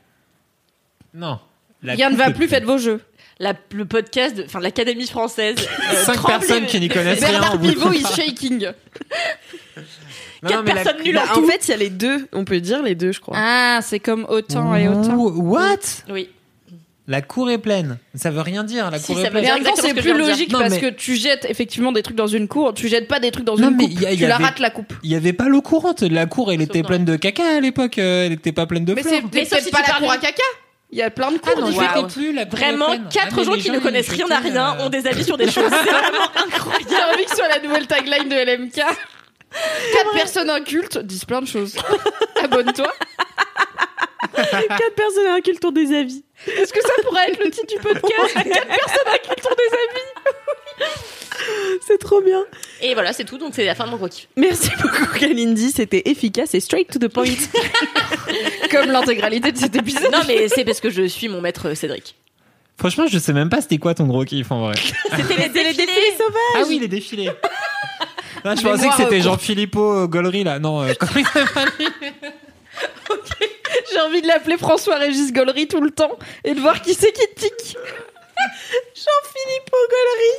[1.14, 1.40] Non.
[1.82, 2.60] La Rien ne coupe va est plus, pleine.
[2.62, 3.02] faites vos jeux.
[3.42, 5.56] La, le podcast, de- enfin l'Académie française.
[5.60, 7.32] euh, Cinq personnes qui n'y connaissent rien.
[7.40, 8.68] Bernard bout de- Pivot is shaking.
[10.44, 12.28] Non, Quatre mais la- personnes nulles Bah, en fait, il y a les deux.
[12.34, 13.36] On peut dire les deux, je crois.
[13.38, 15.16] Ah, c'est comme autant et autant.
[15.18, 15.78] What?
[16.10, 16.30] Oui.
[17.08, 17.98] La cour est pleine.
[18.14, 18.92] Ça veut rien dire.
[18.92, 19.44] La Si, cour ça est veut pleine.
[19.46, 21.92] Mais en même temps, exactement c'est plus logique Non, parce mais- que tu jettes effectivement
[21.92, 23.94] des trucs dans une cour, tu jettes pas des trucs dans Non, une mais coupe,
[23.94, 24.94] il y a- il tu y la avait- rates la coupe.
[25.04, 26.04] Il y avait pas l'eau courante.
[26.04, 27.98] La cour, elle était pleine de caca à l'époque.
[27.98, 29.22] euh, Elle était pas pleine de Mais fleurs.
[29.32, 30.44] c'est Mais si pas la cour à caca.
[30.92, 33.54] Il y a plein de cours Ah non, jette plus la Vraiment, quatre Ah, gens
[33.54, 35.70] qui ne connaissent rien à rien euh, ont des avis sur des choses.
[35.72, 36.86] C'est vraiment incroyable.
[36.90, 38.74] J'ai envie que ce soit la nouvelle tagline de LMK.
[38.76, 41.76] Quatre personnes incultes disent plein de choses.
[42.42, 42.92] Abonne-toi.
[44.36, 46.24] Quatre personnes incultes ont des avis.
[46.48, 51.00] Est-ce que ça pourrait être le titre du podcast Quatre personnes incultes ont des avis.
[51.86, 52.44] C'est trop bien.
[52.82, 53.38] Et voilà, c'est tout.
[53.38, 54.28] Donc c'est la fin de mon gros kiff.
[54.36, 55.72] Merci beaucoup, Kalindi.
[55.72, 57.26] C'était efficace et straight to the point.
[58.72, 60.12] Comme l'intégralité de cet épisode.
[60.12, 62.16] Non, mais c'est parce que je suis mon maître euh, Cédric.
[62.80, 64.76] Franchement, je sais même pas c'était quoi ton gros kiff en vrai.
[65.12, 66.16] C'était les défilés.
[66.56, 67.30] Ah oui, les défilés.
[68.46, 70.60] Là, je pensais que c'était euh, Jean-Philippot euh, Gollery là.
[70.60, 71.68] Non, euh, comment il s'appelle
[73.92, 77.28] J'ai envie de l'appeler François-Régis Gollery tout le temps et de voir qui c'est qui
[77.36, 77.76] tique.
[78.96, 80.32] Jean-Philippe Ogollery.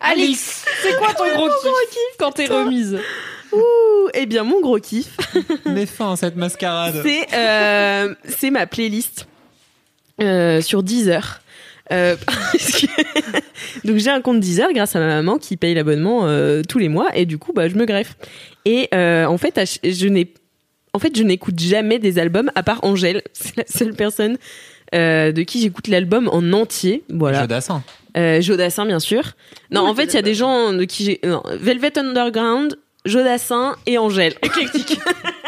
[0.00, 2.98] Alice, c'est quoi ton gros kiff quand t'es remise
[3.52, 5.16] Ouh, eh bien, mon gros kiff,
[5.66, 7.00] Mets fin à cette mascarade.
[7.02, 9.26] c'est euh, c'est ma playlist
[10.20, 11.40] euh, sur Deezer.
[11.92, 12.16] Euh,
[12.52, 16.78] que- donc j'ai un compte Deezer grâce à ma maman qui paye l'abonnement euh, tous
[16.78, 18.16] les mois et du coup bah je me greffe.
[18.64, 20.32] Et euh, en fait je n'ai
[20.92, 24.36] en fait je n'écoute jamais des albums à part Angèle, c'est la seule personne
[24.94, 27.04] euh, de qui j'écoute l'album en entier.
[27.08, 27.42] Voilà.
[27.42, 27.84] Jodassin.
[28.16, 29.22] Euh, Jodassin, bien sûr.
[29.70, 31.20] Non, en fait, il y a des gens de qui j'ai.
[31.58, 34.34] Velvet Underground, Jodassin et Angèle.
[34.42, 34.98] Éclectique.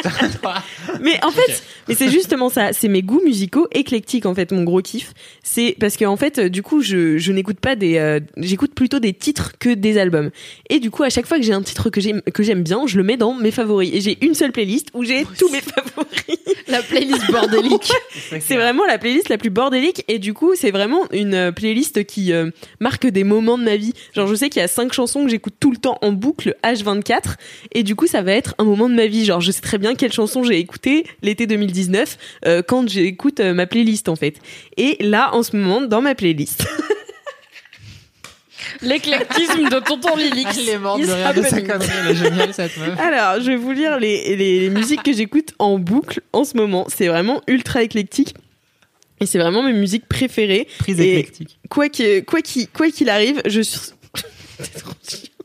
[1.00, 2.72] mais en fait, mais c'est justement ça.
[2.72, 5.12] C'est mes goûts musicaux éclectiques, en fait, mon gros kiff.
[5.42, 7.98] C'est parce que, en fait, euh, du coup, je, je n'écoute pas des.
[7.98, 10.30] euh, J'écoute plutôt des titres que des albums.
[10.70, 12.86] Et du coup, à chaque fois que j'ai un titre que j'aime que j'aime bien,
[12.86, 13.90] je le mets dans mes favoris.
[13.92, 16.08] Et j'ai une seule playlist où j'ai tous mes favoris.
[16.68, 17.90] La playlist bordélique.
[18.40, 22.04] C'est vraiment la playlist la plus bordélique et du coup c'est vraiment une euh, playlist
[22.04, 23.94] qui euh, marque des moments de ma vie.
[24.14, 26.56] Genre je sais qu'il y a cinq chansons que j'écoute tout le temps en boucle
[26.62, 27.36] H24
[27.72, 29.24] et du coup ça va être un moment de ma vie.
[29.24, 33.54] Genre je sais très bien quelle chanson j'ai écouté l'été 2019 euh, quand j'écoute euh,
[33.54, 34.36] ma playlist en fait.
[34.76, 36.66] Et là en ce moment dans ma playlist
[38.82, 40.56] L'éclectisme de tonton Lilix.
[40.58, 41.66] Elle est morte is de rire de sa happening.
[41.66, 41.88] connerie.
[42.04, 42.98] Elle est géniale cette meuf.
[42.98, 46.56] Alors, je vais vous lire les, les, les musiques que j'écoute en boucle en ce
[46.56, 46.86] moment.
[46.94, 48.34] C'est vraiment ultra éclectique.
[49.20, 50.68] Et c'est vraiment mes musiques préférées.
[50.78, 51.58] Prise Et- éclectique.
[51.70, 53.80] Quoi qu'il, quoi qu'il arrive, je suis.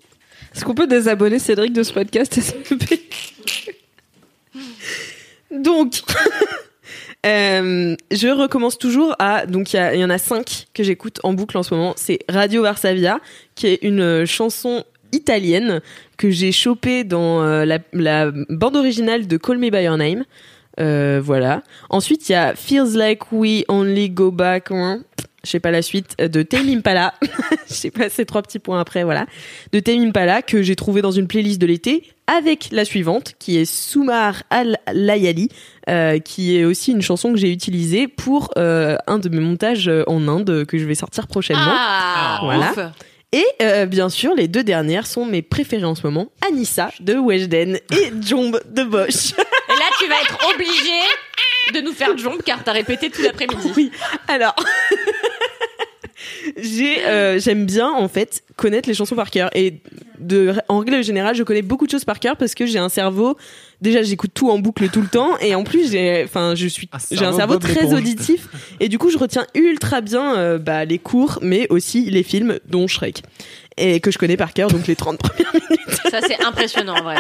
[0.56, 3.00] Est-ce qu'on peut désabonner Cédric de ce podcast SMP
[5.52, 6.02] Donc,
[7.26, 9.46] euh, je recommence toujours à.
[9.46, 11.94] Donc, il y, en a cinq que j'écoute en boucle en ce moment.
[11.96, 13.20] C'est Radio Varsavia,
[13.56, 15.82] qui est une chanson italienne
[16.18, 20.24] que j'ai chopée dans euh, la, la bande originale de Call Me By Your Name.
[20.80, 21.64] Euh, voilà.
[21.90, 24.72] Ensuite, il y a Feels Like We Only Go Back.
[24.72, 25.04] hein.
[25.46, 27.14] Je sais pas la suite euh, de Tame Impala.
[27.70, 29.26] Je sais pas ces trois petits points après, voilà.
[29.74, 33.58] De Tame Impala que j'ai trouvé dans une playlist de l'été avec la suivante qui
[33.58, 35.50] est Soumar Al Layali,
[35.90, 39.90] euh, qui est aussi une chanson que j'ai utilisée pour euh, un de mes montages
[39.90, 41.62] euh, en Inde que je vais sortir prochainement.
[41.68, 42.72] Ah, Voilà.
[42.72, 42.80] ouf.
[43.34, 47.16] Et euh, bien sûr, les deux dernières sont mes préférées en ce moment, Anissa de
[47.16, 49.34] Weshden et Jomb de Bosch.
[49.34, 51.02] Et là, tu vas être obligé
[51.74, 53.72] de nous faire jump car t'as répété tout l'après-midi.
[53.76, 53.92] Oui.
[54.28, 54.54] Alors,
[56.58, 59.50] j'ai euh, j'aime bien en fait connaître les chansons par cœur.
[59.56, 59.82] Et
[60.20, 62.90] de en règle générale je connais beaucoup de choses par cœur parce que j'ai un
[62.90, 63.36] cerveau
[63.82, 65.38] déjà j'écoute tout en boucle tout le temps.
[65.40, 68.48] Et en plus j'ai enfin je suis Un j'ai un cerveau très auditif.
[68.80, 72.60] Et du coup je retiens ultra bien euh, bah, les cours mais aussi les films
[72.68, 73.24] dont Shrek.
[73.78, 76.00] Et que je connais par cœur donc les 30 premières minutes.
[76.10, 77.16] Ça, c'est impressionnant, en vrai.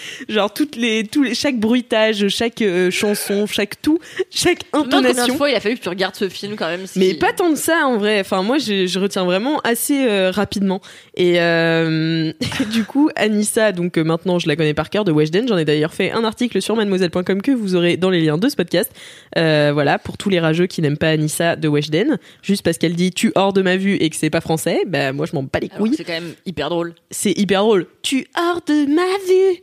[0.28, 3.98] genre toutes les tous les chaque bruitage chaque euh, chanson chaque tout
[4.30, 6.86] chaque combien de intonation fois il a fallu que tu regardes ce film quand même.
[6.86, 8.20] ce mais qui- pas tant de ça en vrai.
[8.20, 10.80] Enfin moi je, je retiens vraiment assez euh, rapidement.
[11.16, 12.32] Et euh,
[12.72, 15.48] du coup Anissa donc maintenant je la connais par cœur de Weshden.
[15.48, 18.48] J'en ai d'ailleurs fait un article sur mademoiselle.com que vous aurez dans les liens de
[18.48, 18.90] ce podcast.
[19.34, 23.12] Voilà pour tous les rageux qui n'aiment pas Anissa de Weshden juste parce qu'elle dit
[23.12, 24.80] tu hors de ma vue et que c'est pas français.
[24.86, 25.94] Bah moi je m'en bats les couilles.
[25.96, 26.94] C'est quand même hyper drôle.
[27.10, 27.86] C'est hyper drôle.
[28.02, 29.60] Tu hors de ma vue.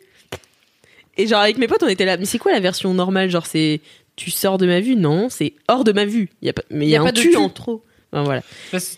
[1.18, 2.18] Et genre avec mes potes on était là.
[2.18, 3.30] Mais c'est quoi la version normale?
[3.30, 3.82] Genre c'est
[4.16, 4.96] tu sors de ma vue?
[4.96, 6.30] Non c'est hors de ma vue.
[6.42, 7.38] Il y a pas mais il y, a, pas un de tu tu.
[7.38, 7.84] en trop.
[8.14, 8.42] Enfin, voilà.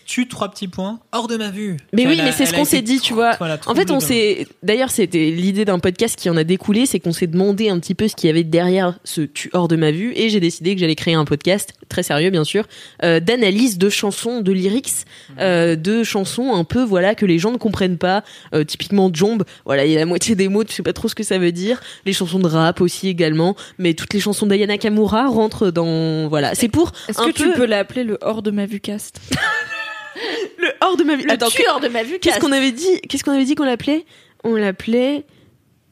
[0.04, 1.78] Tu trois petits points hors de ma vue.
[1.94, 3.36] Mais oui, mais c'est ce qu'on s'est dit, tu vois.
[3.38, 4.46] voilà, En fait, on s'est.
[4.62, 7.94] D'ailleurs, c'était l'idée d'un podcast qui en a découlé, c'est qu'on s'est demandé un petit
[7.94, 10.74] peu ce qu'il y avait derrière ce tu hors de ma vue, et j'ai décidé
[10.74, 12.64] que j'allais créer un podcast très sérieux, bien sûr,
[13.02, 15.06] euh, d'analyse de chansons, de lyrics,
[15.38, 18.22] euh, de chansons un peu, voilà, que les gens ne comprennent pas.
[18.54, 21.08] Euh, typiquement, Jomb, voilà, il y a la moitié des mots, tu sais pas trop
[21.08, 21.80] ce que ça veut dire.
[22.04, 26.54] Les chansons de rap aussi également, mais toutes les chansons d'Ayana Kamura rentrent dans, voilà.
[26.54, 28.80] C'est pour Est-ce que tu peu peux l'appeler le hors de ma vue
[29.12, 29.20] cast
[30.58, 31.24] le hors de ma vue.
[31.24, 32.18] Le Attends, tueur de ma vue.
[32.18, 34.04] Qu'est-ce qu'on avait dit Qu'est-ce qu'on avait dit qu'on l'appelait?
[34.44, 35.24] On l'appelait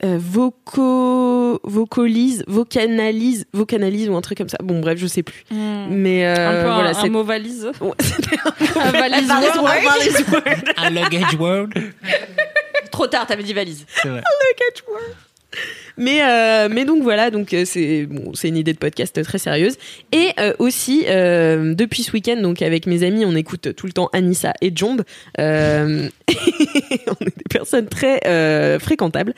[0.04, 4.58] euh, voco vocalise, vocanalise, vocanalise ou un truc comme ça.
[4.62, 5.44] Bon bref, je sais plus.
[5.50, 7.70] Mais euh, un peu un- voilà, un, c'est mot valise.
[7.80, 7.90] Ouais,
[8.76, 9.62] un Un valise word.
[9.62, 10.44] word.
[10.78, 11.72] Un luggage world.
[12.90, 13.84] Trop tard, t'avais dit valise.
[14.02, 14.22] C'est vrai.
[15.96, 18.08] Mais euh, mais donc voilà, donc euh, c'est
[18.48, 19.76] une idée de podcast très sérieuse.
[20.12, 24.08] Et euh, aussi depuis ce week-end, donc avec mes amis, on écoute tout le temps
[24.12, 25.02] Anissa et Jomb.
[27.06, 29.34] On est des personnes très fréquentables.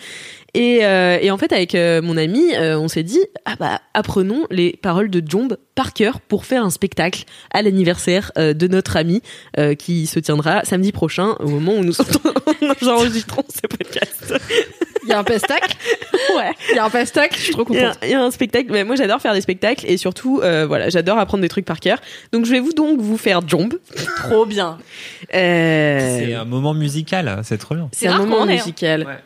[0.57, 3.81] Et, euh, et en fait, avec euh, mon ami, euh, on s'est dit ah bah
[3.93, 8.67] apprenons les paroles de Jomb par cœur pour faire un spectacle à l'anniversaire euh, de
[8.67, 9.21] notre ami
[9.59, 11.93] euh, qui se tiendra samedi prochain au moment où nous,
[12.83, 14.35] nous enregistrons ce podcast.
[15.05, 15.77] Il y a un pestacle.
[16.37, 16.51] Ouais.
[16.71, 17.37] Il y a un pestacle.
[17.37, 17.99] Je suis trop contente.
[18.03, 18.67] il y a un spectacle.
[18.71, 21.81] mais moi, j'adore faire des spectacles et surtout, euh, voilà, j'adore apprendre des trucs par
[21.81, 21.99] cœur.
[22.33, 23.69] Donc, je vais vous donc vous faire Jomb.
[24.17, 24.77] Trop bien.
[25.35, 27.89] Euh, C'est un moment musical, c'est trop bien.
[27.93, 28.47] c'est un moment hein.
[28.47, 29.05] musical.
[29.07, 29.19] Ouais.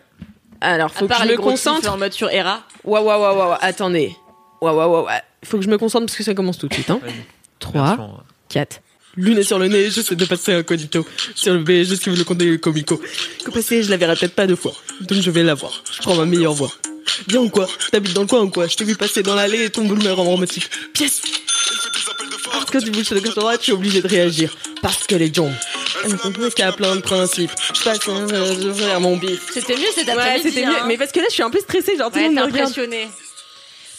[0.60, 1.90] Alors, À faut que part je les me gros kiffs concentre.
[1.90, 2.62] en mode sur Hera.
[2.84, 4.14] Waouh, waouh, waouh, waouh, attendez.
[4.60, 5.18] Waouh, waouh, waouh, waouh.
[5.44, 6.90] Faut que je me concentre parce que ça commence tout de suite.
[6.90, 7.00] Hein.
[7.02, 7.12] Vas-y.
[7.60, 8.80] 3, Version, euh, 4.
[9.16, 11.04] Lunettes sur le nez, j'essaie de passer un cogito.
[11.34, 13.00] Sur le B, je suis le compte comico.
[13.44, 14.72] Que passer, je la verrai peut-être pas deux fois.
[15.00, 15.82] Donc je vais la voir.
[15.92, 16.70] Je prends ma meilleure voix.
[17.26, 17.66] Viens ou quoi?
[17.90, 18.68] T'habites dans le coin ou quoi?
[18.68, 20.70] Je t'ai vu passer dans l'allée et ton boulmer en romantique.
[20.92, 21.22] Pièce
[22.52, 24.54] Parce que tu bouges sur le gauche droite, je suis obligé de réagir.
[24.82, 25.52] Parce que les jambes.
[26.04, 26.10] Elle
[26.58, 27.50] y a plein de principes.
[27.74, 29.50] Je passe un je vais faire mon bif.
[29.52, 30.48] C'était mieux cet Ouais, après-midi.
[30.50, 30.76] c'était mieux.
[30.76, 30.84] hein.
[30.86, 31.96] Mais parce que là, je suis un peu stressée.
[31.96, 32.70] Genre, tout le Ouais, monde t'es me regarde.
[32.70, 33.08] impressionné.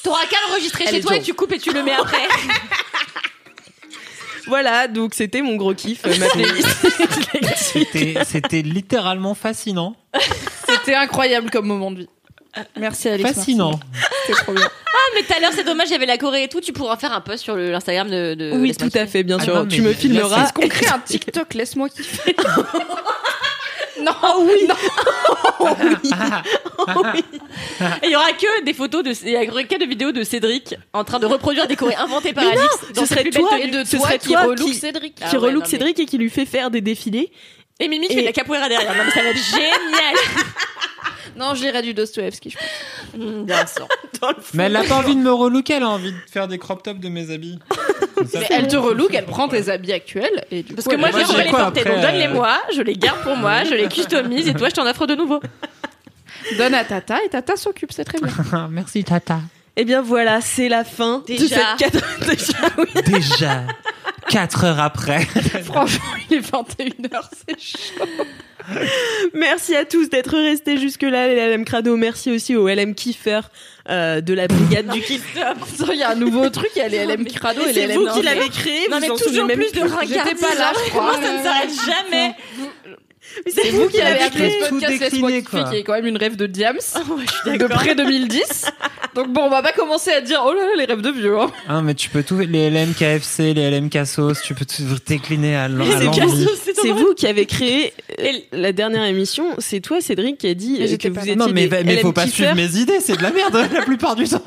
[0.04, 2.18] T'auras qu'à l'enregistrer chez est toi et tu coupes et tu le mets après.
[4.48, 6.68] Voilà, donc c'était mon gros kiff, ma playlist.
[8.26, 9.96] C'était littéralement fascinant.
[10.68, 12.10] C'était incroyable comme moment de vie.
[12.80, 13.34] Merci Alex.
[13.34, 13.80] Fascinant.
[14.46, 14.68] trop bien.
[14.94, 16.60] Ah, mais tout à l'heure, c'est dommage, il y avait la Corée et tout.
[16.62, 18.52] Tu pourras faire un post sur l'Instagram de, de.
[18.54, 19.56] Oui, tout à fait, bien Ah sûr.
[19.56, 20.44] non, tu me filmeras.
[20.44, 21.54] Est-ce qu'on crée un TikTok?
[21.56, 22.36] Laisse-moi kiffer.
[24.04, 24.68] non, Oh oui.
[28.04, 30.24] Et il y aura que des photos de, il y aura que de vidéos de
[30.24, 33.00] Cédric en train de reproduire des Corées inventées par Mais non, Alix.
[33.00, 33.60] ce serait toi.
[33.60, 35.18] Et de Ce toi serait qui relook qui- Cédric.
[35.22, 37.32] Ah qui ouais, relook non, mais- Cédric et qui lui fait faire des défilés.
[37.80, 38.96] Et Mimi qui Et- fait de la capoeira derrière.
[38.96, 40.16] Non, mais ça va être génial.
[41.42, 43.20] Non, je lirais du Dostoevsky, je pense.
[43.22, 43.88] Mmh, Bien sûr.
[44.54, 46.84] Mais elle n'a pas envie de me relooker, elle a envie de faire des crop
[46.84, 47.60] tops de mes habits.
[48.34, 50.46] Mais elle te relook, elle prend tes habits actuels.
[50.52, 51.80] Et du Parce coup, que moi, elle- je les quoi porter.
[51.82, 54.76] après, Donc euh, donne-les-moi, je les garde pour moi, je les customise et toi, je
[54.76, 55.42] t'en offre de nouveau.
[56.58, 58.68] donne à Tata et Tata s'occupe, c'est très bien.
[58.70, 59.40] Merci Tata.
[59.78, 61.56] Eh bien voilà, c'est la fin de Déjà.
[61.78, 62.06] cette cadre.
[62.28, 63.02] Déjà, oui.
[63.20, 63.64] Déjà,
[64.30, 65.22] 4 heures après.
[65.64, 68.06] Franchement, il est 21h, c'est chaud.
[69.34, 71.96] Merci à tous d'être restés jusque-là, les LM Crado.
[71.98, 73.42] Merci aussi aux LM Kiffer
[73.90, 75.24] euh, de la brigade du kiff.
[75.92, 77.88] Il y a un nouveau truc, il y a les LM Crado et les C'est
[77.88, 78.88] LM vous qui l'avez créé.
[78.90, 80.08] Non, vous mais en toujours souvenez même plus de plus.
[80.08, 81.12] J'étais pas là, je crois.
[81.14, 82.36] Comment ça ne s'arrête jamais
[82.86, 82.96] Mais
[83.48, 84.62] C'est vous qui l'avez appelé créé.
[84.64, 85.64] ce Tout podcast Laisse-moi kiffer, quoi.
[85.66, 86.78] qui est quand même une rêve de Diams,
[87.46, 88.66] de près 2010.
[89.16, 91.38] Donc bon, on va pas commencer à dire oh là là les rêves de vieux.
[91.40, 91.52] Hein.
[91.68, 95.56] Ah, mais tu peux tout, les LM KFC, les LM Cassos, tu peux tout décliner
[95.56, 95.92] à l'envie.
[96.82, 99.56] C'est vous qui avez créé euh, la dernière émission.
[99.60, 101.22] C'est toi, Cédric, qui a dit Mais euh, que vous là.
[101.22, 103.56] étiez Non, mais, des mais LM faut pas suivre mes idées, c'est de la merde
[103.74, 104.42] la plupart du temps.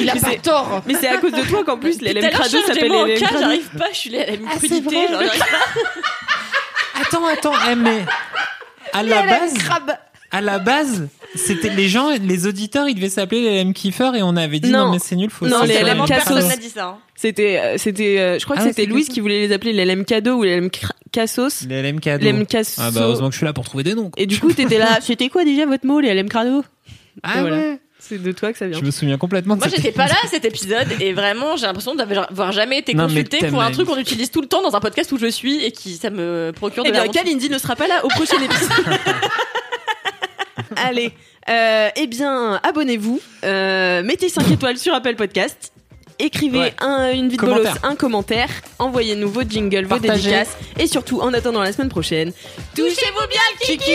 [0.00, 0.82] Il a Mais pas tort.
[0.86, 3.88] Mais c'est à cause de toi qu'en plus l'LM l'heure, Crado s'appelle LM j'arrive pas,
[3.92, 4.96] je suis la LM Ah, crudité.
[5.10, 5.46] j'arrive pas.
[7.08, 8.04] Attends, attends, eh, mais
[8.92, 9.92] à la base, Crabe.
[10.30, 14.22] à la base, c'était les gens, les auditeurs, ils devaient s'appeler les LM Kiffer et
[14.22, 14.92] on avait dit non, Non.
[14.92, 16.78] mais c'est nul, faut Non, les LM LM Cassos.
[16.78, 16.98] Hein.
[17.16, 20.04] C'était, euh, c'était, euh, je crois que Ah c'était Louise qui voulait les appeler l'LM
[20.04, 20.68] Cadeau ou l'LM
[21.12, 21.62] Cassos.
[21.68, 22.26] Les LM cadeaux.
[22.26, 22.78] LM Cassos.
[22.80, 24.10] Ah bah heureusement que je suis là pour trouver des noms.
[24.10, 24.20] quoi.
[24.22, 24.98] Et du coup, t'étais là.
[25.00, 26.64] C'était quoi déjà votre mot, les LM Crado
[27.22, 27.56] Ah voilà.
[27.56, 27.78] ouais.
[28.06, 28.78] C'est de toi que ça vient.
[28.78, 31.64] Je me souviens complètement de Moi, j'étais pas là à cet épisode et vraiment, j'ai
[31.66, 34.42] l'impression d'avoir jamais été Non, mais consultée t'aimes pour un la truc qu'on utilise tout
[34.42, 36.92] le temps dans un podcast où je suis et qui ça me procure de Eh
[36.92, 37.08] bien.
[37.08, 38.70] Kalindi ne sera pas là au prochain épisode.
[40.76, 41.12] Allez,
[41.48, 45.72] euh, eh bien, abonnez-vous, euh, mettez 5 étoiles sur Apple Podcast,
[46.18, 46.74] écrivez Ouais.
[46.80, 47.72] un, une Commentaire.
[47.74, 48.48] bolos, un commentaire,
[48.78, 50.22] envoyez-nous vos jingles, vos Partagez.
[50.24, 52.32] dédicaces, et surtout, en attendant la semaine prochaine,
[52.76, 53.94] Touchez-vous bien le kiki